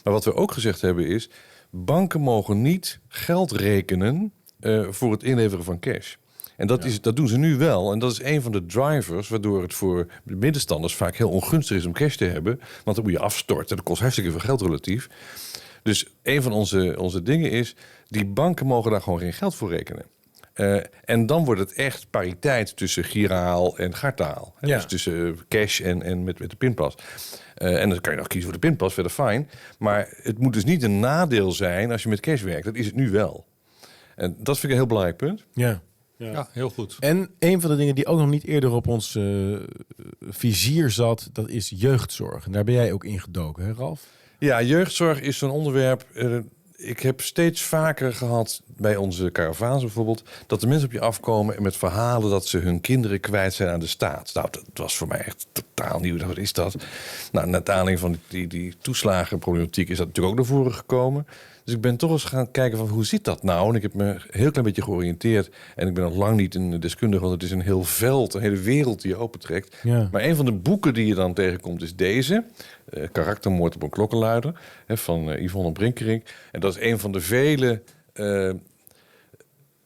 Maar 0.04 0.14
wat 0.14 0.26
we 0.26 0.34
ook 0.34 0.52
gezegd 0.52 0.82
hebben 0.82 1.08
is... 1.08 1.30
banken 1.70 2.22
mogen 2.22 2.62
niet 2.62 3.00
geld 3.08 3.52
rekenen 3.52 4.34
uh, 4.60 4.88
voor 4.90 5.12
het 5.12 5.24
inleveren 5.24 5.64
van 5.64 5.80
cash. 5.80 6.16
En 6.58 6.68
dat, 6.68 6.86
is, 6.86 7.02
dat 7.02 7.16
doen 7.16 7.28
ze 7.28 7.38
nu 7.38 7.58
wel. 7.58 7.92
En 7.92 8.00
dat 8.00 8.12
is 8.12 8.22
een 8.22 8.42
van 8.42 8.52
de 8.52 8.66
drivers 8.66 9.30
waardoor 9.30 9.62
het 9.62 9.74
voor 9.74 10.08
de 10.24 10.36
middenstanders 10.36 10.96
vaak 10.96 11.16
heel 11.16 11.30
ongunstig 11.30 11.78
is 11.78 11.86
om 11.86 11.94
cash 11.94 12.16
te 12.16 12.26
hebben. 12.26 12.60
Want 12.84 12.96
dan 12.96 13.06
moet 13.06 13.14
je 13.14 13.20
afstorten. 13.20 13.76
Dat 13.76 13.86
kost 13.86 14.02
hartstikke 14.02 14.32
veel 14.32 14.40
geld 14.40 14.62
relatief. 14.62 15.10
Dus 15.84 16.06
een 16.24 16.42
van 16.42 16.52
onze, 16.52 16.96
onze 17.00 17.24
dingen 17.24 17.52
is, 17.52 17.76
die 18.08 18.26
banken 18.26 18.66
mogen 18.66 18.92
daar 18.92 19.02
gewoon 19.02 19.20
geen 19.20 19.34
geld 19.34 19.56
voor 19.56 19.70
rekenen. 19.70 20.06
Uh, 20.62 20.80
en 21.06 21.26
dan 21.26 21.46
wordt 21.46 21.62
het 21.62 21.74
echt 21.74 22.10
pariteit 22.10 22.78
tussen 22.78 23.04
giraal 23.04 23.78
en 23.78 23.96
gartaal. 23.96 24.56
Ja. 24.60 24.76
Dus 24.76 24.86
tussen 24.86 25.40
cash 25.48 25.82
en, 25.82 26.04
en 26.04 26.24
met, 26.24 26.40
met 26.40 26.50
de 26.50 26.56
pinpas. 26.56 26.96
Uh, 27.58 27.82
en 27.82 27.90
dan 27.90 28.02
kan 28.02 28.14
je 28.14 28.18
nog 28.18 28.28
kiezen 28.28 28.50
voor 28.52 28.60
de 28.60 28.68
pinpas, 28.68 28.94
verder 28.94 29.12
fijn. 29.12 29.50
Maar 29.80 30.14
het 30.22 30.38
moet 30.38 30.54
dus 30.54 30.64
niet 30.64 30.84
een 30.84 31.00
nadeel 31.00 31.52
zijn 31.52 31.92
als 31.92 32.04
je 32.04 32.10
met 32.10 32.20
cash 32.20 32.42
werkt. 32.42 32.66
Dat 32.66 32.76
is 32.76 32.86
het 32.86 32.96
nu 32.96 33.10
wel. 33.10 33.46
En 34.16 34.36
dat 34.40 34.60
vind 34.60 34.64
ik 34.64 34.70
een 34.70 34.76
heel 34.76 34.86
belangrijk 34.86 35.18
punt. 35.18 35.46
Ja. 35.54 35.82
Ja. 36.18 36.32
ja. 36.32 36.48
heel 36.52 36.70
goed. 36.70 36.98
En 37.00 37.30
een 37.40 37.62
van 37.62 37.70
de 37.70 37.76
dingen 37.76 37.96
die 37.96 38.06
ook 38.06 38.20
nog 38.20 38.30
niet 38.30 38.46
eerder 38.46 38.72
op 38.72 38.88
ons 38.88 39.16
uh, 39.16 39.60
vizier 40.20 40.90
zat, 40.90 41.30
dat 41.34 41.50
is 41.50 41.74
jeugdzorg. 41.76 42.46
En 42.46 42.52
daar 42.52 42.64
ben 42.64 42.74
jij 42.74 42.92
ook 42.92 43.04
in 43.04 43.20
gedoken, 43.20 43.66
hè 43.66 43.74
Ralf? 43.74 44.08
Ja, 44.40 44.62
jeugdzorg 44.62 45.22
is 45.22 45.38
zo'n 45.38 45.50
onderwerp. 45.50 46.06
Uh, 46.14 46.38
ik 46.82 47.00
heb 47.00 47.22
steeds 47.22 47.62
vaker 47.62 48.14
gehad 48.14 48.62
bij 48.68 48.96
onze 48.96 49.32
caravaans 49.32 49.82
bijvoorbeeld... 49.82 50.24
dat 50.48 50.62
de 50.62 50.68
mensen 50.68 50.88
op 50.88 50.94
je 50.94 51.00
afkomen 51.00 51.62
met 51.62 51.78
verhalen 51.78 52.30
dat 52.30 52.46
ze 52.46 52.58
hun 52.58 52.82
kinderen 52.82 53.20
kwijt 53.20 53.54
zijn 53.54 53.70
aan 53.70 53.80
de 53.80 53.88
staat. 53.88 54.32
Nou, 54.34 54.48
dat 54.52 54.64
was 54.74 54.98
voor 54.98 55.08
mij 55.08 55.20
echt 55.20 55.48
totaal 55.52 56.00
nieuw. 56.00 56.18
Wat 56.18 56.38
is 56.38 56.54
dat? 56.54 56.76
Nou, 57.32 57.48
naar 57.48 57.62
aanleiding 57.64 58.00
van 58.00 58.18
die, 58.28 58.48
die 58.48 58.74
toeslagenproblematiek 58.82 59.90
is 59.90 59.98
dat 59.98 60.08
natuurlijk 60.08 60.34
ook 60.34 60.40
naar 60.48 60.58
voren 60.58 60.74
gekomen. 60.74 61.28
Dus 61.64 61.74
ik 61.74 61.82
ben 61.82 61.98
toch 61.98 62.12
eens 62.12 62.24
gaan 62.24 62.52
kijken 62.52 62.78
van 62.78 62.88
hoe 62.88 63.06
zit 63.06 63.24
dat 63.24 63.44
nou? 63.44 63.70
En 63.70 63.76
ik 63.76 63.82
heb 63.82 63.94
me 63.94 64.06
een 64.06 64.22
heel 64.30 64.52
klein 64.52 64.66
beetje 64.66 64.82
georiënteerd. 64.82 65.50
En 65.76 65.88
ik 65.88 65.94
ben 65.94 66.04
nog 66.04 66.16
lang 66.16 66.38
niet 66.38 66.56
een 66.56 66.80
deskundige, 66.80 67.22
want 67.22 67.34
het 67.34 67.44
is 67.44 67.52
een 67.52 67.62
heel 67.62 67.84
veld, 67.84 68.34
een 68.34 68.42
hele 68.42 68.60
wereld 68.60 69.02
die 69.02 69.12
je 69.12 69.18
opentrekt. 69.18 69.76
Ja. 69.84 70.10
Maar 70.12 70.24
een 70.24 70.36
van 70.36 70.46
de 70.46 70.52
boeken 70.52 70.94
die 70.94 71.06
je 71.06 71.16
dan 71.16 71.34
tegenkomt 71.34 71.82
is 71.82 71.96
deze. 71.96 72.44
Uh, 72.90 73.08
Karaktermoord 73.12 73.76
op 73.76 73.84
een 73.84 73.90
klokkenluider 73.90 74.60
hè, 74.86 74.98
van 74.98 75.30
uh, 75.30 75.44
Yvonne 75.44 75.72
Brinkering. 75.72 76.24
En 76.52 76.60
dat 76.60 76.76
is 76.76 76.82
een 76.82 77.00
van 77.00 77.12
de 77.12 77.22
vele 77.22 77.82
uh, 78.14 78.54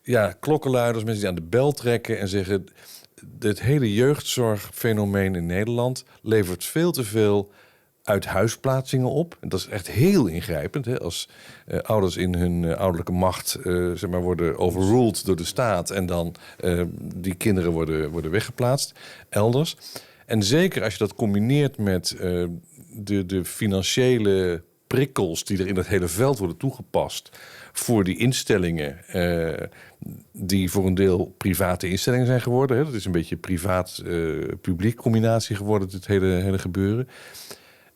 ja, 0.01 0.31
klokkenluiders, 0.39 1.03
mensen 1.03 1.21
die 1.21 1.29
aan 1.29 1.35
de 1.35 1.49
bel 1.49 1.71
trekken 1.71 2.19
en 2.19 2.27
zeggen... 2.27 2.65
het 3.39 3.61
hele 3.61 3.93
jeugdzorgfenomeen 3.93 5.35
in 5.35 5.45
Nederland 5.45 6.05
levert 6.21 6.63
veel 6.63 6.91
te 6.91 7.03
veel 7.03 7.51
uithuisplaatsingen 8.03 9.09
op. 9.09 9.37
En 9.39 9.49
dat 9.49 9.59
is 9.59 9.67
echt 9.67 9.87
heel 9.87 10.27
ingrijpend. 10.27 10.85
Hè? 10.85 10.99
Als 10.99 11.29
ouders 11.81 12.17
in 12.17 12.35
hun 12.35 12.63
uh, 12.63 12.73
ouderlijke 12.73 13.11
macht 13.11 13.57
zeg 13.93 14.07
maar 14.07 14.21
worden 14.21 14.57
overruled 14.57 15.25
door 15.25 15.35
de 15.35 15.43
staat... 15.43 15.89
en 15.89 16.05
dan 16.05 16.35
die 17.15 17.35
kinderen 17.35 17.71
worden, 17.71 18.09
worden 18.09 18.31
weggeplaatst 18.31 18.93
elders. 19.29 19.77
En 20.25 20.43
zeker 20.43 20.83
als 20.83 20.93
je 20.93 20.99
dat 20.99 21.15
combineert 21.15 21.77
met 21.77 22.15
de, 22.95 23.25
de 23.25 23.45
financiële 23.45 24.63
prikkels... 24.87 25.43
die 25.43 25.57
er 25.57 25.67
in 25.67 25.75
dat 25.75 25.87
hele 25.87 26.07
veld 26.07 26.37
worden 26.37 26.57
toegepast 26.57 27.29
voor 27.71 28.03
die 28.03 28.17
instellingen... 28.17 28.97
die 30.31 30.71
voor 30.71 30.85
een 30.85 30.95
deel 30.95 31.33
private 31.37 31.89
instellingen 31.89 32.25
zijn 32.25 32.41
geworden. 32.41 32.77
Hè? 32.77 32.83
Dat 32.83 32.93
is 32.93 33.05
een 33.05 33.11
beetje 33.11 33.37
privaat-publiek 33.37 34.95
combinatie 34.95 35.55
geworden, 35.55 35.89
dit 35.89 36.07
hele, 36.07 36.25
hele 36.25 36.59
gebeuren... 36.59 37.07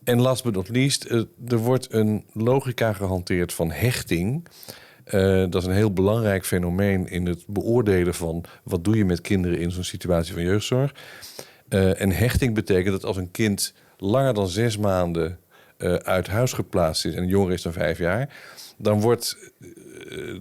En 0.03 0.21
last 0.21 0.43
but 0.43 0.53
not 0.53 0.69
least, 0.69 1.03
eh, 1.03 1.21
er 1.47 1.57
wordt 1.57 1.93
een 1.93 2.25
logica 2.33 2.93
gehanteerd 2.93 3.53
van 3.53 3.71
hechting. 3.71 4.47
Dat 5.49 5.55
is 5.55 5.65
een 5.65 5.73
heel 5.73 5.93
belangrijk 5.93 6.45
fenomeen 6.45 7.07
in 7.07 7.25
het 7.25 7.43
beoordelen 7.47 8.13
van 8.13 8.43
wat 8.63 8.83
doe 8.83 8.97
je 8.97 9.05
met 9.05 9.21
kinderen 9.21 9.59
in 9.59 9.71
zo'n 9.71 9.83
situatie 9.83 10.33
van 10.33 10.43
jeugdzorg. 10.43 10.95
En 11.69 12.11
hechting 12.11 12.53
betekent 12.53 12.91
dat 12.91 13.05
als 13.05 13.17
een 13.17 13.31
kind 13.31 13.73
langer 13.99 14.33
dan 14.33 14.47
zes 14.47 14.77
maanden 14.77 15.39
uh, 15.77 15.93
uit 15.93 16.27
huis 16.27 16.53
geplaatst 16.53 17.05
is 17.05 17.13
en 17.13 17.27
jonger 17.27 17.53
is 17.53 17.61
dan 17.61 17.73
vijf 17.73 17.97
jaar, 17.97 18.29
dan 18.77 19.01
wordt 19.01 19.37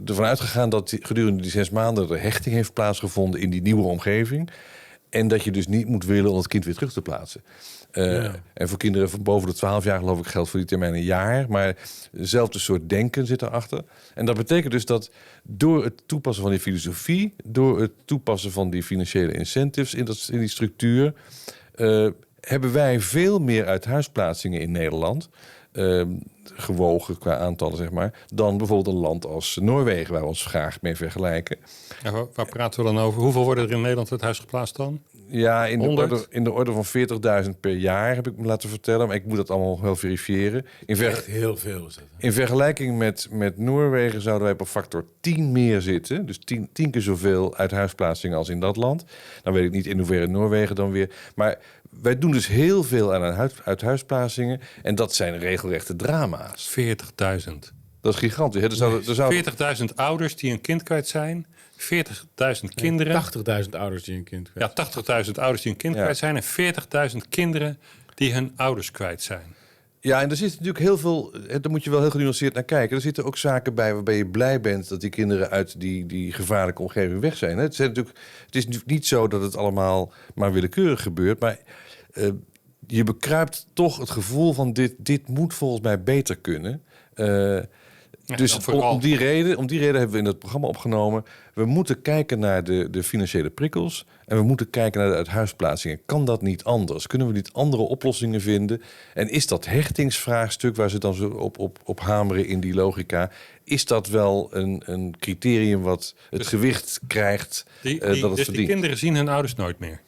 ervan 0.04 0.24
uitgegaan 0.24 0.68
dat 0.68 0.96
gedurende 1.00 1.42
die 1.42 1.50
zes 1.50 1.70
maanden 1.70 2.10
er 2.10 2.22
hechting 2.22 2.54
heeft 2.54 2.72
plaatsgevonden 2.72 3.40
in 3.40 3.50
die 3.50 3.62
nieuwe 3.62 3.82
omgeving. 3.82 4.50
En 5.10 5.28
dat 5.28 5.44
je 5.44 5.50
dus 5.50 5.66
niet 5.66 5.88
moet 5.88 6.04
willen 6.04 6.30
om 6.30 6.36
het 6.36 6.48
kind 6.48 6.64
weer 6.64 6.74
terug 6.74 6.92
te 6.92 7.02
plaatsen. 7.02 7.42
Uh, 7.92 8.24
En 8.54 8.68
voor 8.68 8.78
kinderen 8.78 9.10
van 9.10 9.22
boven 9.22 9.48
de 9.48 9.54
12 9.54 9.84
jaar 9.84 9.98
geloof 9.98 10.18
ik 10.18 10.26
geldt 10.26 10.48
voor 10.48 10.58
die 10.58 10.68
termijn 10.68 10.94
een 10.94 11.02
jaar. 11.02 11.46
Maar 11.48 11.76
hetzelfde 12.16 12.58
soort 12.58 12.88
denken 12.88 13.26
zit 13.26 13.42
erachter. 13.42 13.82
En 14.14 14.26
dat 14.26 14.36
betekent 14.36 14.72
dus 14.72 14.84
dat 14.84 15.10
door 15.42 15.84
het 15.84 16.02
toepassen 16.06 16.42
van 16.42 16.52
die 16.52 16.60
filosofie... 16.60 17.34
door 17.44 17.80
het 17.80 17.92
toepassen 18.04 18.52
van 18.52 18.70
die 18.70 18.82
financiële 18.82 19.32
incentives 19.32 19.94
in, 19.94 20.04
dat, 20.04 20.28
in 20.32 20.38
die 20.38 20.48
structuur... 20.48 21.14
Uh, 21.76 22.08
hebben 22.48 22.72
wij 22.72 23.00
veel 23.00 23.38
meer 23.38 23.66
uithuisplaatsingen 23.66 24.60
in 24.60 24.70
Nederland... 24.70 25.28
Uh, 25.72 26.02
gewogen 26.54 27.18
qua 27.18 27.36
aantallen, 27.38 27.76
zeg 27.76 27.90
maar, 27.90 28.12
dan 28.34 28.58
bijvoorbeeld 28.58 28.96
een 28.96 29.02
land 29.02 29.26
als 29.26 29.58
Noorwegen, 29.60 30.12
waar 30.12 30.22
we 30.22 30.28
ons 30.28 30.46
graag 30.46 30.82
mee 30.82 30.96
vergelijken. 30.96 31.56
Waar, 32.34 32.46
praten 32.48 32.84
we 32.84 32.92
dan 32.92 32.98
over? 32.98 33.20
Hoeveel 33.20 33.44
worden 33.44 33.64
er 33.64 33.72
in 33.72 33.80
Nederland 33.80 34.10
het 34.10 34.20
huis 34.20 34.38
geplaatst 34.38 34.76
dan? 34.76 35.00
Ja, 35.30 35.66
in 35.66 35.78
de, 35.78 35.88
orde, 35.88 36.26
in 36.30 36.44
de 36.44 36.52
orde 36.52 36.72
van 36.72 36.84
40.000 37.44 37.50
per 37.60 37.76
jaar 37.76 38.14
heb 38.14 38.26
ik 38.26 38.36
me 38.36 38.46
laten 38.46 38.68
vertellen. 38.68 39.06
Maar 39.06 39.16
ik 39.16 39.24
moet 39.24 39.36
dat 39.36 39.50
allemaal 39.50 39.80
wel 39.80 39.96
verifiëren. 39.96 40.66
In 40.86 40.96
ver... 40.96 41.24
heel 41.26 41.56
veel 41.56 41.86
is 41.86 41.94
dat. 41.94 42.04
In 42.18 42.32
vergelijking 42.32 42.98
met, 42.98 43.28
met 43.30 43.58
Noorwegen 43.58 44.20
zouden 44.20 44.42
wij 44.42 44.52
op 44.52 44.60
een 44.60 44.66
factor 44.66 45.04
10 45.20 45.52
meer 45.52 45.80
zitten. 45.80 46.26
Dus 46.26 46.38
10, 46.38 46.68
10 46.72 46.90
keer 46.90 47.02
zoveel 47.02 47.56
uithuisplaatsingen 47.56 48.36
als 48.36 48.48
in 48.48 48.60
dat 48.60 48.76
land. 48.76 49.04
Dan 49.42 49.52
weet 49.52 49.64
ik 49.64 49.70
niet 49.70 49.86
in 49.86 49.98
hoeverre 49.98 50.26
Noorwegen 50.26 50.74
dan 50.74 50.90
weer. 50.90 51.10
Maar 51.34 51.58
wij 51.90 52.18
doen 52.18 52.30
dus 52.30 52.46
heel 52.46 52.82
veel 52.82 53.14
aan 53.14 53.50
uithuisplaatsingen. 53.64 54.60
En 54.82 54.94
dat 54.94 55.14
zijn 55.14 55.38
regelrechte 55.38 55.96
drama's. 55.96 56.76
40.000. 56.78 56.86
Dat 58.00 58.12
is 58.12 58.18
gigantisch. 58.18 58.62
Er 58.62 58.72
zouden, 58.72 59.08
er 59.08 59.14
zouden... 59.14 59.44
40.000 59.78 59.94
ouders 59.94 60.36
die 60.36 60.52
een 60.52 60.60
kind 60.60 60.82
kwijt 60.82 61.08
zijn. 61.08 61.46
40.000 61.78 62.68
kinderen. 62.74 63.22
80.000 63.64 63.70
ouders 63.70 64.04
die 64.04 64.16
een 64.16 64.24
kind 64.24 64.50
kwijt 64.52 64.74
zijn. 64.76 65.14
Ja, 65.14 65.24
80.000 65.24 65.30
ouders 65.32 65.62
die 65.62 65.72
een 65.72 65.78
kind 65.78 65.94
kwijt 65.94 66.16
zijn. 66.16 66.36
En 66.36 67.10
40.000 67.10 67.16
kinderen 67.28 67.78
die 68.14 68.32
hun 68.32 68.52
ouders 68.56 68.90
kwijt 68.90 69.22
zijn. 69.22 69.56
Ja, 70.00 70.20
en 70.20 70.30
er 70.30 70.36
zit 70.36 70.50
natuurlijk 70.50 70.78
heel 70.78 70.98
veel. 70.98 71.32
Daar 71.46 71.70
moet 71.70 71.84
je 71.84 71.90
wel 71.90 72.00
heel 72.00 72.10
genuanceerd 72.10 72.54
naar 72.54 72.62
kijken. 72.62 72.96
Er 72.96 73.02
zitten 73.02 73.24
ook 73.24 73.36
zaken 73.36 73.74
bij 73.74 73.94
waarbij 73.94 74.16
je 74.16 74.26
blij 74.26 74.60
bent 74.60 74.88
dat 74.88 75.00
die 75.00 75.10
kinderen 75.10 75.50
uit 75.50 75.80
die, 75.80 76.06
die 76.06 76.32
gevaarlijke 76.32 76.82
omgeving 76.82 77.20
weg 77.20 77.36
zijn. 77.36 77.58
Het, 77.58 77.74
zijn 77.74 77.88
natuurlijk, 77.88 78.18
het 78.46 78.56
is 78.56 78.64
natuurlijk 78.64 78.90
niet 78.90 79.06
zo 79.06 79.28
dat 79.28 79.42
het 79.42 79.56
allemaal 79.56 80.12
maar 80.34 80.52
willekeurig 80.52 81.02
gebeurt. 81.02 81.40
Maar 81.40 81.58
uh, 82.14 82.28
je 82.86 83.04
bekruipt 83.04 83.66
toch 83.72 83.98
het 83.98 84.10
gevoel 84.10 84.52
van 84.52 84.72
dit, 84.72 84.94
dit 84.98 85.28
moet 85.28 85.54
volgens 85.54 85.82
mij 85.82 86.02
beter 86.02 86.36
kunnen. 86.36 86.82
Uh, 87.14 87.60
dus 88.36 88.66
om, 88.66 89.00
die 89.00 89.16
reden, 89.16 89.56
om 89.56 89.66
die 89.66 89.78
reden 89.78 89.94
hebben 89.94 90.12
we 90.12 90.18
in 90.18 90.24
het 90.24 90.38
programma 90.38 90.66
opgenomen. 90.66 91.24
We 91.54 91.64
moeten 91.64 92.02
kijken 92.02 92.38
naar 92.38 92.64
de, 92.64 92.90
de 92.90 93.02
financiële 93.02 93.50
prikkels. 93.50 94.06
En 94.26 94.36
we 94.36 94.42
moeten 94.42 94.70
kijken 94.70 95.00
naar 95.00 95.10
de 95.10 95.16
uithuisplaatsingen. 95.16 96.00
Kan 96.06 96.24
dat 96.24 96.42
niet 96.42 96.64
anders? 96.64 97.06
Kunnen 97.06 97.26
we 97.26 97.32
niet 97.32 97.52
andere 97.52 97.82
oplossingen 97.82 98.40
vinden? 98.40 98.82
En 99.14 99.30
is 99.30 99.46
dat 99.46 99.66
hechtingsvraagstuk 99.66 100.76
waar 100.76 100.90
ze 100.90 100.98
dan 100.98 101.14
zo 101.14 101.28
op, 101.28 101.58
op, 101.58 101.78
op 101.84 102.00
hameren 102.00 102.46
in 102.46 102.60
die 102.60 102.74
logica? 102.74 103.30
Is 103.64 103.84
dat 103.84 104.08
wel 104.08 104.48
een, 104.52 104.82
een 104.84 105.14
criterium 105.18 105.82
wat 105.82 106.14
het 106.30 106.38
dus 106.38 106.48
gewicht 106.48 107.00
krijgt 107.06 107.64
die, 107.82 107.94
uh, 107.94 108.00
dat 108.00 108.36
het 108.36 108.36
dus 108.36 108.56
die 108.56 108.66
kinderen 108.66 108.98
zien 108.98 109.14
hun 109.14 109.28
ouders 109.28 109.54
nooit 109.54 109.78
meer? 109.78 110.00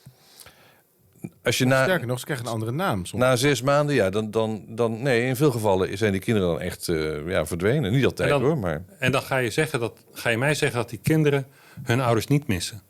Als 1.42 1.58
je 1.58 1.64
na, 1.64 1.82
Sterker 1.82 2.06
nog, 2.06 2.18
ze 2.18 2.24
krijgen 2.24 2.46
een 2.46 2.52
andere 2.52 2.72
naam. 2.72 3.06
Soms. 3.06 3.22
Na 3.22 3.36
zes 3.36 3.62
maanden, 3.62 3.94
ja, 3.94 4.10
dan, 4.10 4.30
dan, 4.30 4.64
dan... 4.68 5.02
Nee, 5.02 5.26
in 5.26 5.36
veel 5.36 5.50
gevallen 5.50 5.98
zijn 5.98 6.12
die 6.12 6.20
kinderen 6.20 6.48
dan 6.48 6.60
echt 6.60 6.88
uh, 6.88 7.28
ja, 7.28 7.46
verdwenen. 7.46 7.92
Niet 7.92 8.04
altijd 8.04 8.30
hoor, 8.30 8.58
maar... 8.58 8.84
En 8.98 9.12
dan 9.12 9.22
ga 9.22 9.36
je, 9.36 9.50
zeggen 9.50 9.80
dat, 9.80 9.98
ga 10.12 10.28
je 10.28 10.38
mij 10.38 10.54
zeggen 10.54 10.78
dat 10.78 10.90
die 10.90 10.98
kinderen 11.02 11.46
hun 11.82 12.00
ouders 12.00 12.26
niet 12.26 12.46
missen? 12.46 12.82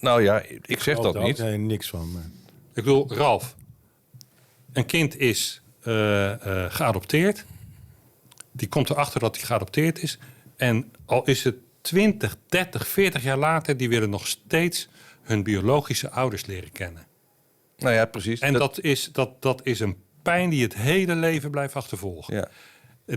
Nou 0.00 0.22
ja, 0.22 0.42
ik 0.62 0.80
zeg 0.80 0.98
dat 0.98 1.18
niet. 1.22 1.38
Nee, 1.38 1.58
niks 1.58 1.88
van. 1.88 2.12
Maar... 2.12 2.30
Ik 2.74 2.84
bedoel, 2.84 3.14
Ralf. 3.14 3.54
Een 4.72 4.86
kind 4.86 5.18
is 5.18 5.62
uh, 5.84 5.94
uh, 5.94 6.64
geadopteerd. 6.68 7.44
Die 8.52 8.68
komt 8.68 8.90
erachter 8.90 9.20
dat 9.20 9.36
hij 9.36 9.44
geadopteerd 9.44 10.02
is. 10.02 10.18
En 10.56 10.92
al 11.04 11.24
is 11.24 11.44
het 11.44 11.56
20, 11.80 12.36
30, 12.48 12.88
40 12.88 13.22
jaar 13.22 13.38
later... 13.38 13.76
die 13.76 13.88
willen 13.88 14.10
nog 14.10 14.26
steeds 14.26 14.88
hun 15.24 15.42
biologische 15.42 16.10
ouders 16.10 16.46
leren 16.46 16.72
kennen. 16.72 17.06
Nou 17.76 17.94
ja, 17.94 18.04
precies. 18.04 18.40
En 18.40 18.52
dat, 18.52 18.80
is, 18.80 19.12
dat, 19.12 19.42
dat 19.42 19.60
is 19.66 19.80
een 19.80 19.96
pijn 20.22 20.50
die 20.50 20.62
het 20.62 20.74
hele 20.74 21.14
leven 21.14 21.50
blijft 21.50 21.74
achtervolgen. 21.76 22.34
Ja. 22.34 22.48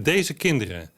Deze 0.01 0.33
kinderen, 0.33 0.89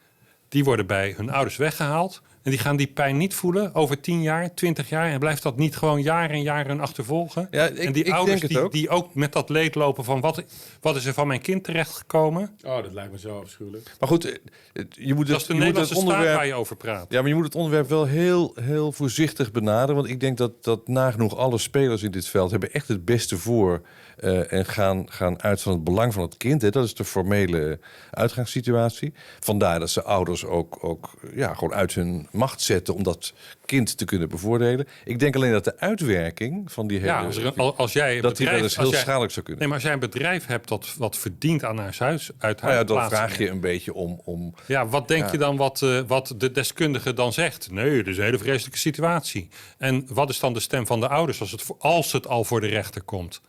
die 0.47 0.63
worden 0.63 0.87
bij 0.87 1.13
hun 1.17 1.29
ouders 1.29 1.57
weggehaald. 1.57 2.21
En 2.43 2.51
die 2.51 2.59
gaan 2.59 2.75
die 2.75 2.87
pijn 2.87 3.17
niet 3.17 3.33
voelen 3.33 3.75
over 3.75 3.99
10 3.99 4.21
jaar, 4.21 4.53
20 4.53 4.89
jaar. 4.89 5.11
En 5.11 5.19
blijft 5.19 5.43
dat 5.43 5.57
niet 5.57 5.75
gewoon 5.75 6.01
jaren 6.01 6.35
en 6.35 6.41
jaren 6.41 6.79
achtervolgen? 6.79 7.47
Ja, 7.51 7.65
ik, 7.65 7.77
en 7.77 7.91
die 7.91 8.03
ik 8.03 8.13
ouders 8.13 8.41
die 8.41 8.59
ook. 8.59 8.71
die 8.71 8.89
ook 8.89 9.15
met 9.15 9.33
dat 9.33 9.49
leed 9.49 9.75
lopen 9.75 10.03
van 10.03 10.19
wat, 10.19 10.43
wat 10.81 10.95
is 10.95 11.05
er 11.05 11.13
van 11.13 11.27
mijn 11.27 11.41
kind 11.41 11.63
terechtgekomen? 11.63 12.57
Oh, 12.65 12.83
dat 12.83 12.93
lijkt 12.93 13.11
me 13.11 13.19
zo 13.19 13.39
afschuwelijk. 13.39 13.95
Maar 13.99 14.09
goed, 14.09 14.25
eh, 14.25 14.83
je 14.89 15.13
moet 15.13 15.27
dat 15.27 15.39
is 15.39 15.45
de 15.45 15.53
je 15.53 15.59
Nederlandse 15.59 15.93
moet 15.93 16.03
het 16.03 16.11
onderwerp, 16.11 16.37
waar 16.37 16.47
je 16.47 16.53
over 16.53 16.75
praat. 16.75 17.05
Ja, 17.09 17.19
maar 17.19 17.29
je 17.29 17.35
moet 17.35 17.45
het 17.45 17.55
onderwerp 17.55 17.89
wel 17.89 18.05
heel, 18.05 18.55
heel 18.61 18.91
voorzichtig 18.91 19.51
benaderen. 19.51 19.95
Want 19.95 20.07
ik 20.07 20.19
denk 20.19 20.37
dat, 20.37 20.63
dat 20.63 20.87
nagenoeg 20.87 21.37
alle 21.37 21.57
spelers 21.57 22.03
in 22.03 22.11
dit 22.11 22.27
veld 22.27 22.51
hebben 22.51 22.71
echt 22.71 22.87
het 22.87 23.05
beste 23.05 23.37
voor 23.37 23.81
uh, 24.23 24.53
en 24.53 24.65
gaan, 24.65 25.11
gaan 25.11 25.41
uit 25.41 25.61
van 25.61 25.73
het 25.73 25.83
belang 25.83 26.13
van 26.13 26.23
het 26.23 26.37
kind. 26.37 26.61
Hè. 26.61 26.69
Dat 26.69 26.85
is 26.85 26.93
de 26.93 27.05
formele 27.05 27.79
uitgangssituatie. 28.11 29.13
Vandaar 29.39 29.79
dat 29.79 29.89
ze 29.89 30.03
ouders 30.03 30.45
ook, 30.45 30.77
ook 30.81 31.09
ja, 31.35 31.53
gewoon 31.53 31.73
uit 31.73 31.93
hun 31.93 32.27
macht 32.31 32.61
zetten 32.61 32.93
om 32.93 33.03
dat 33.03 33.33
kind 33.65 33.97
te 33.97 34.05
kunnen 34.05 34.29
bevoordelen. 34.29 34.87
Ik 35.05 35.19
denk 35.19 35.35
alleen 35.35 35.51
dat 35.51 35.63
de 35.63 35.79
uitwerking 35.79 36.71
van 36.71 36.87
die 36.87 36.99
hele... 36.99 37.11
Ja, 37.11 37.51
als, 37.55 37.77
als 37.77 37.93
jij 37.93 38.21
dat 38.21 38.31
bedrijf, 38.31 38.37
die 38.37 38.47
wel 38.47 38.63
eens 38.63 38.75
heel 38.75 38.91
jij, 38.91 38.99
schadelijk 38.99 39.31
zou 39.31 39.45
kunnen. 39.45 39.61
Nee, 39.61 39.67
maar 39.67 39.77
als 39.77 39.85
jij 39.85 39.93
een 39.93 40.09
bedrijf 40.09 40.45
hebt 40.45 40.67
dat 40.67 40.93
wat 40.97 41.17
verdient 41.17 41.63
aan 41.63 41.77
haar 41.77 41.95
huis 41.99 42.29
uit 42.37 42.61
nou 42.61 42.73
ja, 42.73 42.83
dan 42.83 43.09
vraag 43.09 43.37
je 43.37 43.49
een 43.49 43.59
beetje 43.59 43.93
om... 43.93 44.21
om 44.23 44.53
ja, 44.65 44.87
wat 44.87 45.07
denk 45.07 45.31
je 45.31 45.37
dan 45.37 45.57
wat, 45.57 45.81
uh, 45.81 46.01
wat 46.07 46.33
de 46.37 46.51
deskundige 46.51 47.13
dan 47.13 47.33
zegt? 47.33 47.71
Nee, 47.71 47.97
dat 47.97 48.07
is 48.07 48.17
een 48.17 48.23
hele 48.23 48.37
vreselijke 48.37 48.77
situatie. 48.77 49.47
En 49.77 50.07
wat 50.09 50.29
is 50.29 50.39
dan 50.39 50.53
de 50.53 50.59
stem 50.59 50.87
van 50.87 50.99
de 50.99 51.07
ouders 51.07 51.39
als 51.39 51.51
het, 51.51 51.65
als 51.79 52.11
het 52.11 52.27
al 52.27 52.43
voor 52.43 52.61
de 52.61 52.67
rechter 52.67 53.01
komt? 53.01 53.41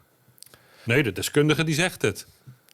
Nee, 0.84 1.02
de 1.02 1.12
deskundige 1.12 1.64
die 1.64 1.74
zegt 1.74 2.02
het. 2.02 2.26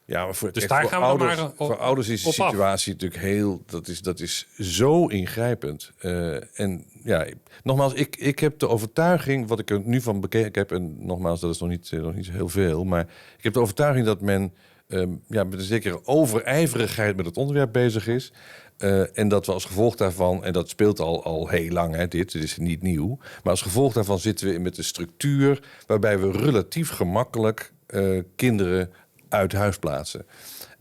Ja, 0.07 0.25
maar 0.25 0.35
voor, 0.35 0.53
dus 0.53 0.67
daar 0.67 0.85
gaan 0.85 1.01
we 1.01 1.07
ouders, 1.07 1.37
maar 1.37 1.51
voor 1.57 1.79
ouders 1.79 2.09
is 2.09 2.23
de 2.23 2.33
situatie 2.33 2.93
natuurlijk 2.93 3.23
heel. 3.23 3.63
Dat 3.67 3.89
is, 3.89 4.01
dat 4.01 4.21
is 4.21 4.47
zo 4.59 5.07
ingrijpend. 5.07 5.93
Uh, 6.01 6.61
en 6.61 6.85
ja, 7.03 7.27
nogmaals, 7.63 7.93
ik, 7.93 8.17
ik 8.17 8.39
heb 8.39 8.59
de 8.59 8.69
overtuiging, 8.69 9.49
wat 9.49 9.59
ik 9.59 9.71
er 9.71 9.81
nu 9.85 10.01
van 10.01 10.21
bekeken 10.21 10.61
heb, 10.61 10.73
en 10.73 11.07
nogmaals, 11.07 11.41
dat 11.41 11.55
is 11.55 11.61
nog 11.61 11.69
niet, 11.69 11.91
nog 11.93 12.15
niet 12.15 12.31
heel 12.31 12.49
veel, 12.49 12.85
maar 12.85 13.07
ik 13.37 13.45
heb 13.45 13.53
de 13.53 13.61
overtuiging 13.61 14.07
dat 14.07 14.21
men 14.21 14.53
um, 14.89 15.23
ja, 15.29 15.45
met 15.45 15.59
een 15.59 15.65
zekere 15.65 16.07
overijverigheid 16.07 17.17
met 17.17 17.27
het 17.27 17.37
onderwerp 17.37 17.73
bezig 17.73 18.07
is. 18.07 18.33
Uh, 18.79 19.19
en 19.19 19.29
dat 19.29 19.47
we 19.47 19.53
als 19.53 19.65
gevolg 19.65 19.97
daarvan, 19.97 20.45
en 20.45 20.53
dat 20.53 20.69
speelt 20.69 21.01
al, 21.01 21.25
al 21.25 21.49
heel 21.49 21.71
lang, 21.71 21.95
hè, 21.95 22.09
dit, 22.09 22.33
dit 22.33 22.43
is 22.43 22.57
niet 22.57 22.83
nieuw. 22.83 23.19
Maar 23.19 23.53
als 23.53 23.63
gevolg 23.63 23.93
daarvan 23.93 24.19
zitten 24.19 24.53
we 24.53 24.59
met 24.59 24.79
een 24.79 24.85
structuur 24.85 25.63
waarbij 25.87 26.19
we 26.19 26.31
relatief 26.31 26.91
gemakkelijk 26.91 27.73
uh, 27.89 28.23
kinderen 28.37 28.91
uit 29.29 29.53
huis 29.53 29.79
plaatsen. 29.79 30.27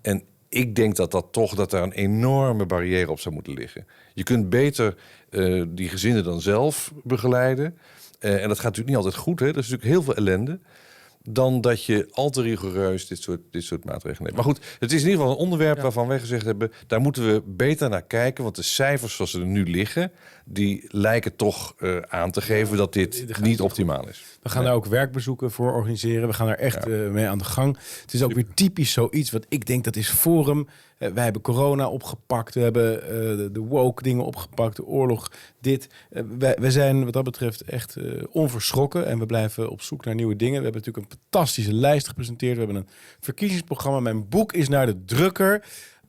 En 0.02 0.24
ik 0.50 0.76
denk 0.76 0.96
dat 0.96 1.12
dat 1.12 1.28
toch 1.32 1.56
dat 1.56 1.70
daar 1.70 1.84
een 1.84 1.91
enorme 1.91 2.66
barrière 2.66 3.12
op 3.12 3.20
zou 3.20 3.34
moeten 3.36 3.54
liggen. 3.54 3.88
Je 4.14 4.24
kunt 4.24 4.50
beter 4.50 4.96
uh, 5.30 5.64
die 5.70 5.89
gezinnen 5.89 6.24
dan 6.24 6.41
zelf 6.41 6.93
begeleiden. 7.04 7.78
Uh, 8.20 8.41
en 8.41 8.48
dat 8.48 8.58
gaat 8.60 8.64
natuurlijk 8.64 8.88
niet 8.88 9.06
altijd 9.06 9.16
goed. 9.16 9.39
Hè? 9.39 9.46
Er 9.46 9.58
is 9.58 9.70
natuurlijk 9.70 9.89
heel 9.89 10.04
veel 10.04 10.16
ellende 10.16 10.60
dan 11.30 11.62
dat 11.62 11.84
je 11.84 12.08
al 12.12 12.30
te 12.30 12.41
rigoureus 12.41 13.08
dit 13.08 13.22
soort, 13.22 13.41
dit 13.52 13.64
soort 13.64 13.86
maatregelen 13.86 14.24
neemt. 14.24 14.36
Maar 14.36 14.43
goed, 14.43 14.66
het 14.80 14.91
is 14.91 15.02
in 15.02 15.10
ieder 15.10 15.22
geval 15.22 15.32
een 15.32 15.43
onderwerp 15.43 15.82
waarvan 15.82 16.08
wij 16.08 16.20
gezegd 16.20 16.46
hebben... 16.46 16.72
daar 16.88 17.02
moeten 17.02 17.34
we 17.34 17.41
beter 17.46 17.89
naar 17.89 18.06
kijken, 18.06 18.43
want 18.43 18.56
de 18.56 18.62
cijfers 18.62 19.16
zoals 19.16 19.32
ze 19.32 19.39
er 19.39 19.46
nu 19.46 19.64
liggen... 19.64 20.12
die 20.46 20.86
lijken 20.88 21.36
toch 21.36 21.74
uh, 21.80 21.98
aan 21.98 22.32
te 22.32 22.41
geven 22.41 22.78
dat 22.78 22.93
dit 22.93 23.39
niet 23.41 23.62
optimaal 23.62 24.08
is. 24.08 24.24
We 24.41 24.50
gaan 24.50 24.64
daar 24.64 24.74
ook 24.74 24.86
werkbezoeken 24.86 25.52
voor 25.52 25.74
organiseren. 25.74 26.28
We 26.28 26.34
gaan 26.34 26.48
er 26.48 26.60
echt 26.60 26.88
uh, 26.88 27.10
mee 27.10 27.28
aan 27.28 27.38
de 27.38 27.43
gang. 27.43 27.78
Het 28.02 28.14
is 28.14 28.24
ook 28.24 28.34
weer 28.34 28.54
typisch 28.54 28.91
zoiets 28.91 29.32
wat 29.32 29.46
ik 29.50 29.66
denk 29.66 29.84
dat 29.84 29.96
is 29.96 30.10
Forum 30.10 30.68
uh, 31.00 31.10
wij 31.10 31.24
hebben 31.24 31.41
corona 31.41 31.89
opgepakt, 31.89 32.54
we 32.54 32.62
hebben 32.62 33.00
de, 33.38 33.50
de, 33.52 33.60
woke 33.60 34.04
dingen 34.04 34.26
opgepakt, 34.26 34.76
de 34.76 34.86
oorlog, 34.86 35.32
dit. 35.62 35.89
Wij, 36.10 36.58
wij, 36.60 36.70
zijn 36.70 37.04
wat 37.04 37.14
dat 37.14 37.24
betreft 37.24 37.62
echt 37.62 37.98
onverschrokken 38.32 39.06
en 39.08 39.20
we 39.20 39.26
blijven 39.26 39.70
op 39.70 39.82
zoek 39.82 40.06
naar 40.06 40.16
nieuwe 40.16 40.36
dingen. 40.36 40.58
We 40.58 40.64
hebben 40.64 40.82
natuurlijk 40.82 41.14
een 41.14 41.20
fantastische 41.30 41.74
lijst 41.74 42.08
gepresenteerd. 42.08 42.54
We 42.54 42.64
hebben 42.64 42.82
een 42.82 42.88
verkiezingsprogramma. 43.20 44.00
Mijn 44.00 44.30
boek 44.30 44.54
is 44.54 44.68
naar 44.68 44.86
de 44.86 45.06
drukker. 45.06 45.66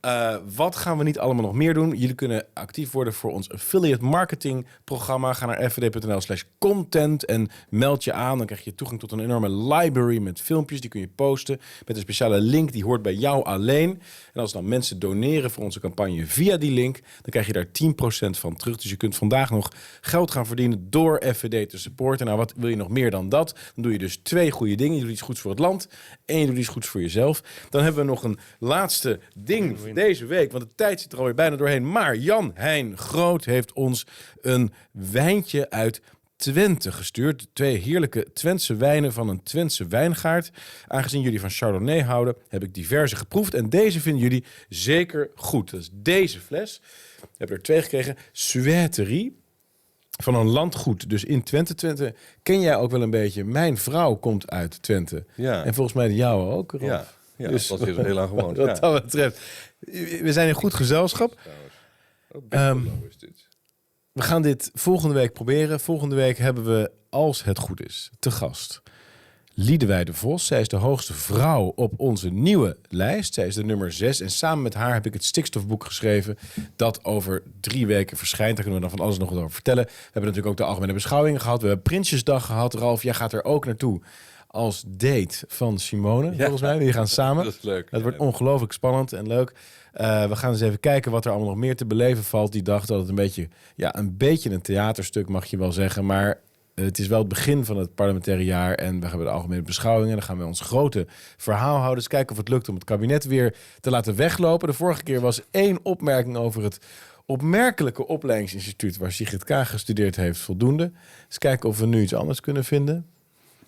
Uh, 0.06 0.36
wat 0.54 0.76
gaan 0.76 0.98
we 0.98 1.04
niet 1.04 1.18
allemaal 1.18 1.44
nog 1.44 1.54
meer 1.54 1.74
doen? 1.74 1.90
Jullie 1.96 2.14
kunnen 2.14 2.46
actief 2.52 2.90
worden 2.90 3.12
voor 3.12 3.32
ons 3.32 3.50
affiliate 3.50 4.04
marketing 4.04 4.66
programma. 4.84 5.32
Ga 5.32 5.46
naar 5.46 5.70
fvd.nl 5.70 6.20
slash 6.20 6.42
content 6.58 7.24
en 7.24 7.48
meld 7.68 8.04
je 8.04 8.12
aan. 8.12 8.38
Dan 8.38 8.46
krijg 8.46 8.64
je 8.64 8.74
toegang 8.74 9.00
tot 9.00 9.12
een 9.12 9.20
enorme 9.20 9.50
library 9.50 10.18
met 10.18 10.40
filmpjes. 10.40 10.80
Die 10.80 10.90
kun 10.90 11.00
je 11.00 11.08
posten 11.08 11.60
met 11.86 11.96
een 11.96 12.02
speciale 12.02 12.40
link. 12.40 12.72
Die 12.72 12.84
hoort 12.84 13.02
bij 13.02 13.14
jou 13.14 13.44
alleen. 13.44 14.00
En 14.32 14.40
als 14.40 14.52
dan 14.52 14.68
mensen 14.68 14.98
doneren 14.98 15.50
voor 15.50 15.64
onze 15.64 15.80
campagne 15.80 16.26
via 16.26 16.56
die 16.56 16.72
link... 16.72 17.00
dan 17.00 17.30
krijg 17.30 17.46
je 17.46 17.52
daar 17.52 17.66
10% 17.66 18.38
van 18.38 18.56
terug. 18.56 18.76
Dus 18.76 18.90
je 18.90 18.96
kunt 18.96 19.16
vandaag 19.16 19.50
nog 19.50 19.72
geld 20.00 20.30
gaan 20.30 20.46
verdienen 20.46 20.90
door 20.90 21.22
FVD 21.34 21.70
te 21.70 21.78
supporten. 21.78 22.26
Nou, 22.26 22.38
wat 22.38 22.52
wil 22.56 22.68
je 22.68 22.76
nog 22.76 22.88
meer 22.88 23.10
dan 23.10 23.28
dat? 23.28 23.54
Dan 23.74 23.82
doe 23.82 23.92
je 23.92 23.98
dus 23.98 24.16
twee 24.16 24.50
goede 24.50 24.74
dingen. 24.74 24.94
Je 24.96 25.02
doet 25.02 25.10
iets 25.10 25.20
goeds 25.20 25.40
voor 25.40 25.50
het 25.50 25.60
land 25.60 25.88
en 26.24 26.38
je 26.38 26.46
doet 26.46 26.56
iets 26.56 26.68
goeds 26.68 26.86
voor 26.88 27.00
jezelf. 27.00 27.42
Dan 27.70 27.82
hebben 27.82 28.04
we 28.04 28.10
nog 28.10 28.24
een 28.24 28.38
laatste 28.58 29.20
ding 29.34 29.94
deze 29.96 30.26
week. 30.26 30.52
Want 30.52 30.64
de 30.64 30.74
tijd 30.74 31.00
zit 31.00 31.12
er 31.12 31.18
alweer 31.18 31.34
bijna 31.34 31.56
doorheen. 31.56 31.90
Maar 31.90 32.16
Jan 32.16 32.50
Hein 32.54 32.98
Groot 32.98 33.44
heeft 33.44 33.72
ons 33.72 34.06
een 34.40 34.72
wijntje 34.92 35.70
uit 35.70 36.00
Twente 36.36 36.92
gestuurd. 36.92 37.48
Twee 37.52 37.76
heerlijke 37.76 38.26
Twentse 38.32 38.76
wijnen 38.76 39.12
van 39.12 39.28
een 39.28 39.42
Twentse 39.42 39.86
wijngaard. 39.86 40.50
Aangezien 40.86 41.20
jullie 41.20 41.40
van 41.40 41.50
Chardonnay 41.50 42.02
houden, 42.02 42.36
heb 42.48 42.62
ik 42.62 42.74
diverse 42.74 43.16
geproefd. 43.16 43.54
En 43.54 43.70
deze 43.70 44.00
vinden 44.00 44.22
jullie 44.22 44.44
zeker 44.68 45.30
goed. 45.34 45.70
Dat 45.70 45.80
is 45.80 45.90
deze 45.92 46.40
fles. 46.40 46.80
Ik 47.22 47.28
heb 47.38 47.50
er 47.50 47.62
twee 47.62 47.82
gekregen. 47.82 48.16
Sueterie. 48.32 49.44
van 50.22 50.34
een 50.34 50.48
landgoed, 50.48 51.10
dus 51.10 51.24
in 51.24 51.42
Twente. 51.42 51.74
Twente 51.74 52.14
ken 52.42 52.60
jij 52.60 52.76
ook 52.76 52.90
wel 52.90 53.02
een 53.02 53.10
beetje. 53.10 53.44
Mijn 53.44 53.78
vrouw 53.78 54.14
komt 54.14 54.50
uit 54.50 54.82
Twente. 54.82 55.24
Ja. 55.34 55.64
En 55.64 55.74
volgens 55.74 55.96
mij 55.96 56.08
de 56.08 56.14
jouwe 56.14 56.52
ook. 56.52 56.72
Rob. 56.72 56.82
Ja, 56.82 57.06
ja 57.36 57.48
dus, 57.48 57.66
dat 57.66 57.86
is 57.86 57.96
heel 57.96 58.14
lang 58.14 58.28
gewoond. 58.28 58.56
Wat 58.66 58.80
dat 58.80 59.02
betreft. 59.02 59.40
We 60.22 60.32
zijn 60.32 60.48
in 60.48 60.54
goed 60.54 60.74
gezelschap. 60.74 61.40
Um, 62.48 62.90
is 63.08 63.16
dit. 63.16 63.48
We 64.12 64.22
gaan 64.22 64.42
dit 64.42 64.70
volgende 64.74 65.14
week 65.14 65.32
proberen. 65.32 65.80
Volgende 65.80 66.14
week 66.14 66.38
hebben 66.38 66.64
we, 66.64 66.90
als 67.10 67.44
het 67.44 67.58
goed 67.58 67.86
is, 67.86 68.10
te 68.18 68.30
gast 68.30 68.82
Liedewijde 69.58 70.12
Vos. 70.12 70.46
Zij 70.46 70.60
is 70.60 70.68
de 70.68 70.76
hoogste 70.76 71.14
vrouw 71.14 71.72
op 71.74 71.92
onze 71.96 72.28
nieuwe 72.30 72.76
lijst. 72.88 73.34
Zij 73.34 73.46
is 73.46 73.54
de 73.54 73.64
nummer 73.64 73.92
6. 73.92 74.20
En 74.20 74.30
samen 74.30 74.62
met 74.62 74.74
haar 74.74 74.92
heb 74.92 75.06
ik 75.06 75.12
het 75.12 75.24
stikstofboek 75.24 75.84
geschreven. 75.84 76.38
Dat 76.76 77.04
over 77.04 77.42
drie 77.60 77.86
weken 77.86 78.16
verschijnt. 78.16 78.54
Daar 78.54 78.64
kunnen 78.64 78.82
we 78.82 78.88
dan 78.88 78.96
van 78.96 79.06
alles 79.06 79.18
nog 79.18 79.28
wat 79.28 79.38
over 79.38 79.50
vertellen. 79.50 79.84
We 79.84 79.92
hebben 80.02 80.22
natuurlijk 80.22 80.46
ook 80.48 80.56
de 80.56 80.64
algemene 80.64 80.92
beschouwingen 80.92 81.40
gehad. 81.40 81.60
We 81.60 81.66
hebben 81.66 81.84
Prinsjesdag 81.84 82.46
gehad. 82.46 82.74
Ralf, 82.74 83.02
jij 83.02 83.14
gaat 83.14 83.32
er 83.32 83.44
ook 83.44 83.64
naartoe 83.64 84.00
als 84.56 84.84
date 84.86 85.44
van 85.48 85.78
Simone, 85.78 86.34
volgens 86.36 86.60
mij. 86.60 86.78
Die 86.78 86.92
gaan 86.92 87.08
samen. 87.08 87.44
Dat 87.44 87.54
is 87.54 87.62
leuk. 87.62 87.90
Het 87.90 88.02
wordt 88.02 88.18
ongelooflijk 88.18 88.72
spannend 88.72 89.12
en 89.12 89.26
leuk. 89.26 89.52
Uh, 89.94 90.28
we 90.28 90.36
gaan 90.36 90.50
eens 90.50 90.60
even 90.60 90.80
kijken 90.80 91.12
wat 91.12 91.24
er 91.24 91.30
allemaal 91.30 91.48
nog 91.48 91.58
meer 91.58 91.76
te 91.76 91.86
beleven 91.86 92.24
valt 92.24 92.52
die 92.52 92.62
dag. 92.62 92.86
Dat 92.86 93.00
het 93.00 93.08
een 93.08 93.14
beetje, 93.14 93.48
ja, 93.74 93.96
een 93.96 94.16
beetje 94.16 94.50
een 94.50 94.62
theaterstuk 94.62 95.28
mag 95.28 95.44
je 95.44 95.56
wel 95.56 95.72
zeggen. 95.72 96.06
Maar 96.06 96.40
het 96.74 96.98
is 96.98 97.06
wel 97.06 97.18
het 97.18 97.28
begin 97.28 97.64
van 97.64 97.76
het 97.76 97.94
parlementaire 97.94 98.44
jaar 98.44 98.74
en 98.74 99.00
we 99.00 99.06
hebben 99.06 99.26
de 99.26 99.32
algemene 99.32 99.62
beschouwingen. 99.62 100.16
Dan 100.16 100.22
gaan 100.22 100.38
we 100.38 100.44
ons 100.44 100.60
grote 100.60 101.06
verhaal 101.36 101.76
houden. 101.76 101.96
Dus 101.96 102.08
kijken 102.08 102.30
of 102.30 102.38
het 102.38 102.48
lukt 102.48 102.68
om 102.68 102.74
het 102.74 102.84
kabinet 102.84 103.24
weer 103.24 103.54
te 103.80 103.90
laten 103.90 104.16
weglopen. 104.16 104.68
De 104.68 104.74
vorige 104.74 105.02
keer 105.02 105.20
was 105.20 105.42
één 105.50 105.78
opmerking 105.82 106.36
over 106.36 106.62
het 106.62 106.78
opmerkelijke 107.26 108.06
opleidingsinstituut 108.06 108.96
waar 108.96 109.12
Sigrid 109.12 109.44
Kaag 109.44 109.70
gestudeerd 109.70 110.16
heeft 110.16 110.38
voldoende. 110.38 110.92
Dus 111.28 111.38
kijken 111.38 111.68
of 111.68 111.78
we 111.78 111.86
nu 111.86 112.02
iets 112.02 112.14
anders 112.14 112.40
kunnen 112.40 112.64
vinden. 112.64 113.06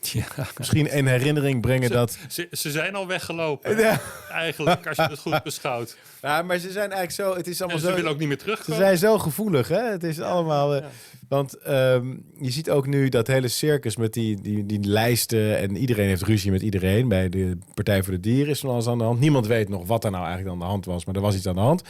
Ja. 0.12 0.46
Misschien 0.58 0.96
een 0.96 1.06
herinnering 1.06 1.60
brengen 1.60 1.90
dat... 1.90 2.18
Ze, 2.28 2.48
ze, 2.52 2.70
zijn 2.70 2.94
al 2.94 3.06
weggelopen. 3.06 3.76
Ja. 3.78 4.00
Eigenlijk, 4.30 4.86
als 4.86 4.96
je 4.96 5.02
het 5.02 5.18
goed 5.18 5.42
beschouwt. 5.42 5.96
Ja, 6.22 6.42
maar 6.42 6.58
ze 6.58 6.70
zijn 6.70 6.92
eigenlijk 6.92 7.30
zo... 7.30 7.36
Het 7.36 7.46
is 7.46 7.60
allemaal 7.60 7.80
en 7.80 7.88
ze 7.88 7.94
willen 7.94 8.10
ook 8.10 8.18
niet 8.18 8.28
meer 8.28 8.38
terugkomen. 8.38 8.76
Ze 8.76 8.86
zijn 8.86 8.98
zo 8.98 9.18
gevoelig, 9.18 9.68
hè? 9.68 9.82
Het 9.82 10.04
is 10.04 10.20
allemaal... 10.20 10.74
Eh, 10.74 10.84
want 11.28 11.54
ehm, 11.54 12.16
je 12.40 12.50
ziet 12.50 12.70
ook 12.70 12.86
nu 12.86 13.08
dat 13.08 13.26
hele 13.26 13.48
circus 13.48 13.96
met 13.96 14.12
die, 14.12 14.40
die, 14.40 14.66
die 14.66 14.80
lijsten... 14.80 15.58
en 15.58 15.76
iedereen 15.76 16.06
heeft 16.06 16.22
ruzie 16.22 16.50
met 16.50 16.62
iedereen. 16.62 17.08
Bij 17.08 17.28
de 17.28 17.58
Partij 17.74 18.02
voor 18.02 18.12
de 18.12 18.20
Dieren 18.20 18.50
is 18.50 18.60
van 18.60 18.70
alles 18.70 18.86
aan 18.86 18.98
de 18.98 19.04
hand. 19.04 19.20
Niemand 19.20 19.46
weet 19.46 19.68
nog 19.68 19.86
wat 19.86 20.04
er 20.04 20.10
nou 20.10 20.24
eigenlijk 20.24 20.54
aan 20.54 20.60
de 20.60 20.68
hand 20.68 20.84
was, 20.84 21.04
maar 21.04 21.14
er 21.14 21.20
was 21.20 21.34
iets 21.34 21.46
aan 21.46 21.54
de 21.54 21.60
hand. 21.60 21.82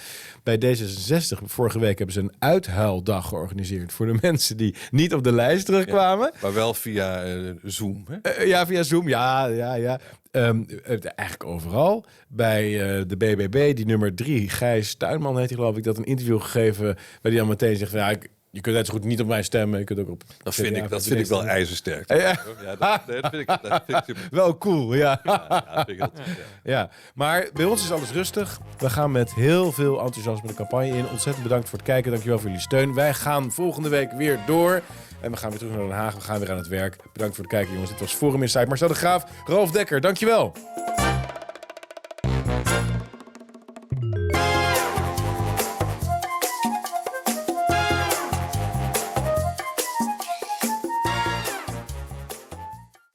Bij 0.42 0.56
D66, 0.56 1.44
vorige 1.44 1.78
week, 1.78 1.98
hebben 1.98 2.14
ze 2.14 2.20
een 2.20 2.34
uithuildag 2.38 3.28
georganiseerd... 3.28 3.92
voor 3.92 4.06
de 4.06 4.18
mensen 4.28 4.56
die 4.56 4.74
niet 4.90 5.14
op 5.14 5.24
de 5.24 5.32
lijst 5.32 5.66
terugkwamen. 5.66 6.32
maar 6.42 6.54
wel 6.54 6.74
via 6.74 7.36
uh, 7.36 7.50
Zoom, 7.62 8.04
hè? 8.08 8.40
Uh, 8.40 8.46
ja, 8.46 8.66
via 8.66 8.82
Zoom, 8.82 9.08
ja, 9.08 9.46
ja, 9.46 9.74
ja. 9.74 10.00
Um, 10.30 10.66
eigenlijk 10.90 11.44
overal. 11.44 12.04
Bij 12.28 12.70
uh, 12.70 13.02
de 13.06 13.16
BBB, 13.16 13.76
die 13.76 13.86
nummer 13.86 14.14
drie, 14.14 14.48
Gijs 14.48 14.94
Tuinman 14.94 15.38
heet 15.38 15.48
hij 15.48 15.58
geloof 15.58 15.76
ik, 15.76 15.84
dat 15.84 15.98
een 15.98 16.04
interview 16.04 16.40
gegeven... 16.40 16.84
waar 16.84 17.32
hij 17.32 17.34
dan 17.34 17.48
meteen 17.48 17.76
zegt 17.76 17.90
van 17.90 18.00
ja, 18.00 18.10
ik, 18.10 18.28
je 18.50 18.60
kunt 18.60 18.76
net 18.76 18.86
zo 18.86 18.92
goed 18.92 19.04
niet 19.04 19.20
op 19.20 19.26
mij 19.26 19.42
stemmen. 19.42 19.78
Je 19.78 19.84
kunt 19.84 19.98
ook 19.98 20.08
op. 20.08 20.22
Dat 20.42 20.54
vind 20.54 20.76
ik, 20.76 20.88
dat 20.88 21.02
vind 21.02 21.20
ik 21.20 21.26
wel 21.36 21.44
ijzersterk. 21.44 22.08
Ja, 22.12 22.44
dat, 22.78 23.82
vind 23.86 24.08
ik, 24.08 24.16
wel 24.30 24.58
cool. 24.58 24.94
Ja. 24.94 25.20
Ja, 25.24 25.86
ja, 25.96 26.10
ja, 26.64 26.90
maar 27.14 27.48
bij 27.54 27.64
ons 27.64 27.84
is 27.84 27.92
alles 27.92 28.10
rustig. 28.10 28.60
We 28.78 28.90
gaan 28.90 29.12
met 29.12 29.34
heel 29.34 29.72
veel 29.72 30.00
enthousiasme 30.00 30.48
de 30.48 30.54
campagne 30.54 30.96
in. 30.96 31.08
Ontzettend 31.08 31.42
bedankt 31.42 31.68
voor 31.68 31.78
het 31.78 31.86
kijken. 31.86 32.10
Dankjewel 32.10 32.38
voor 32.38 32.48
jullie 32.48 32.62
steun. 32.62 32.94
Wij 32.94 33.14
gaan 33.14 33.52
volgende 33.52 33.88
week 33.88 34.12
weer 34.12 34.38
door. 34.46 34.82
En 35.20 35.30
we 35.30 35.36
gaan 35.36 35.50
weer 35.50 35.58
terug 35.58 35.74
naar 35.74 35.86
Den 35.86 35.96
Haag. 35.96 36.14
We 36.14 36.20
gaan 36.20 36.40
weer 36.40 36.50
aan 36.50 36.56
het 36.56 36.68
werk. 36.68 36.96
Bedankt 37.12 37.34
voor 37.34 37.44
het 37.44 37.52
kijken, 37.52 37.72
jongens. 37.72 37.90
Dit 37.90 38.00
was 38.00 38.14
Forum 38.14 38.42
Insight. 38.42 38.68
Marcel 38.68 38.88
de 38.88 38.94
Graaf, 38.94 39.24
Ralf 39.46 39.70
Dekker. 39.70 40.00
Dankjewel. 40.00 40.52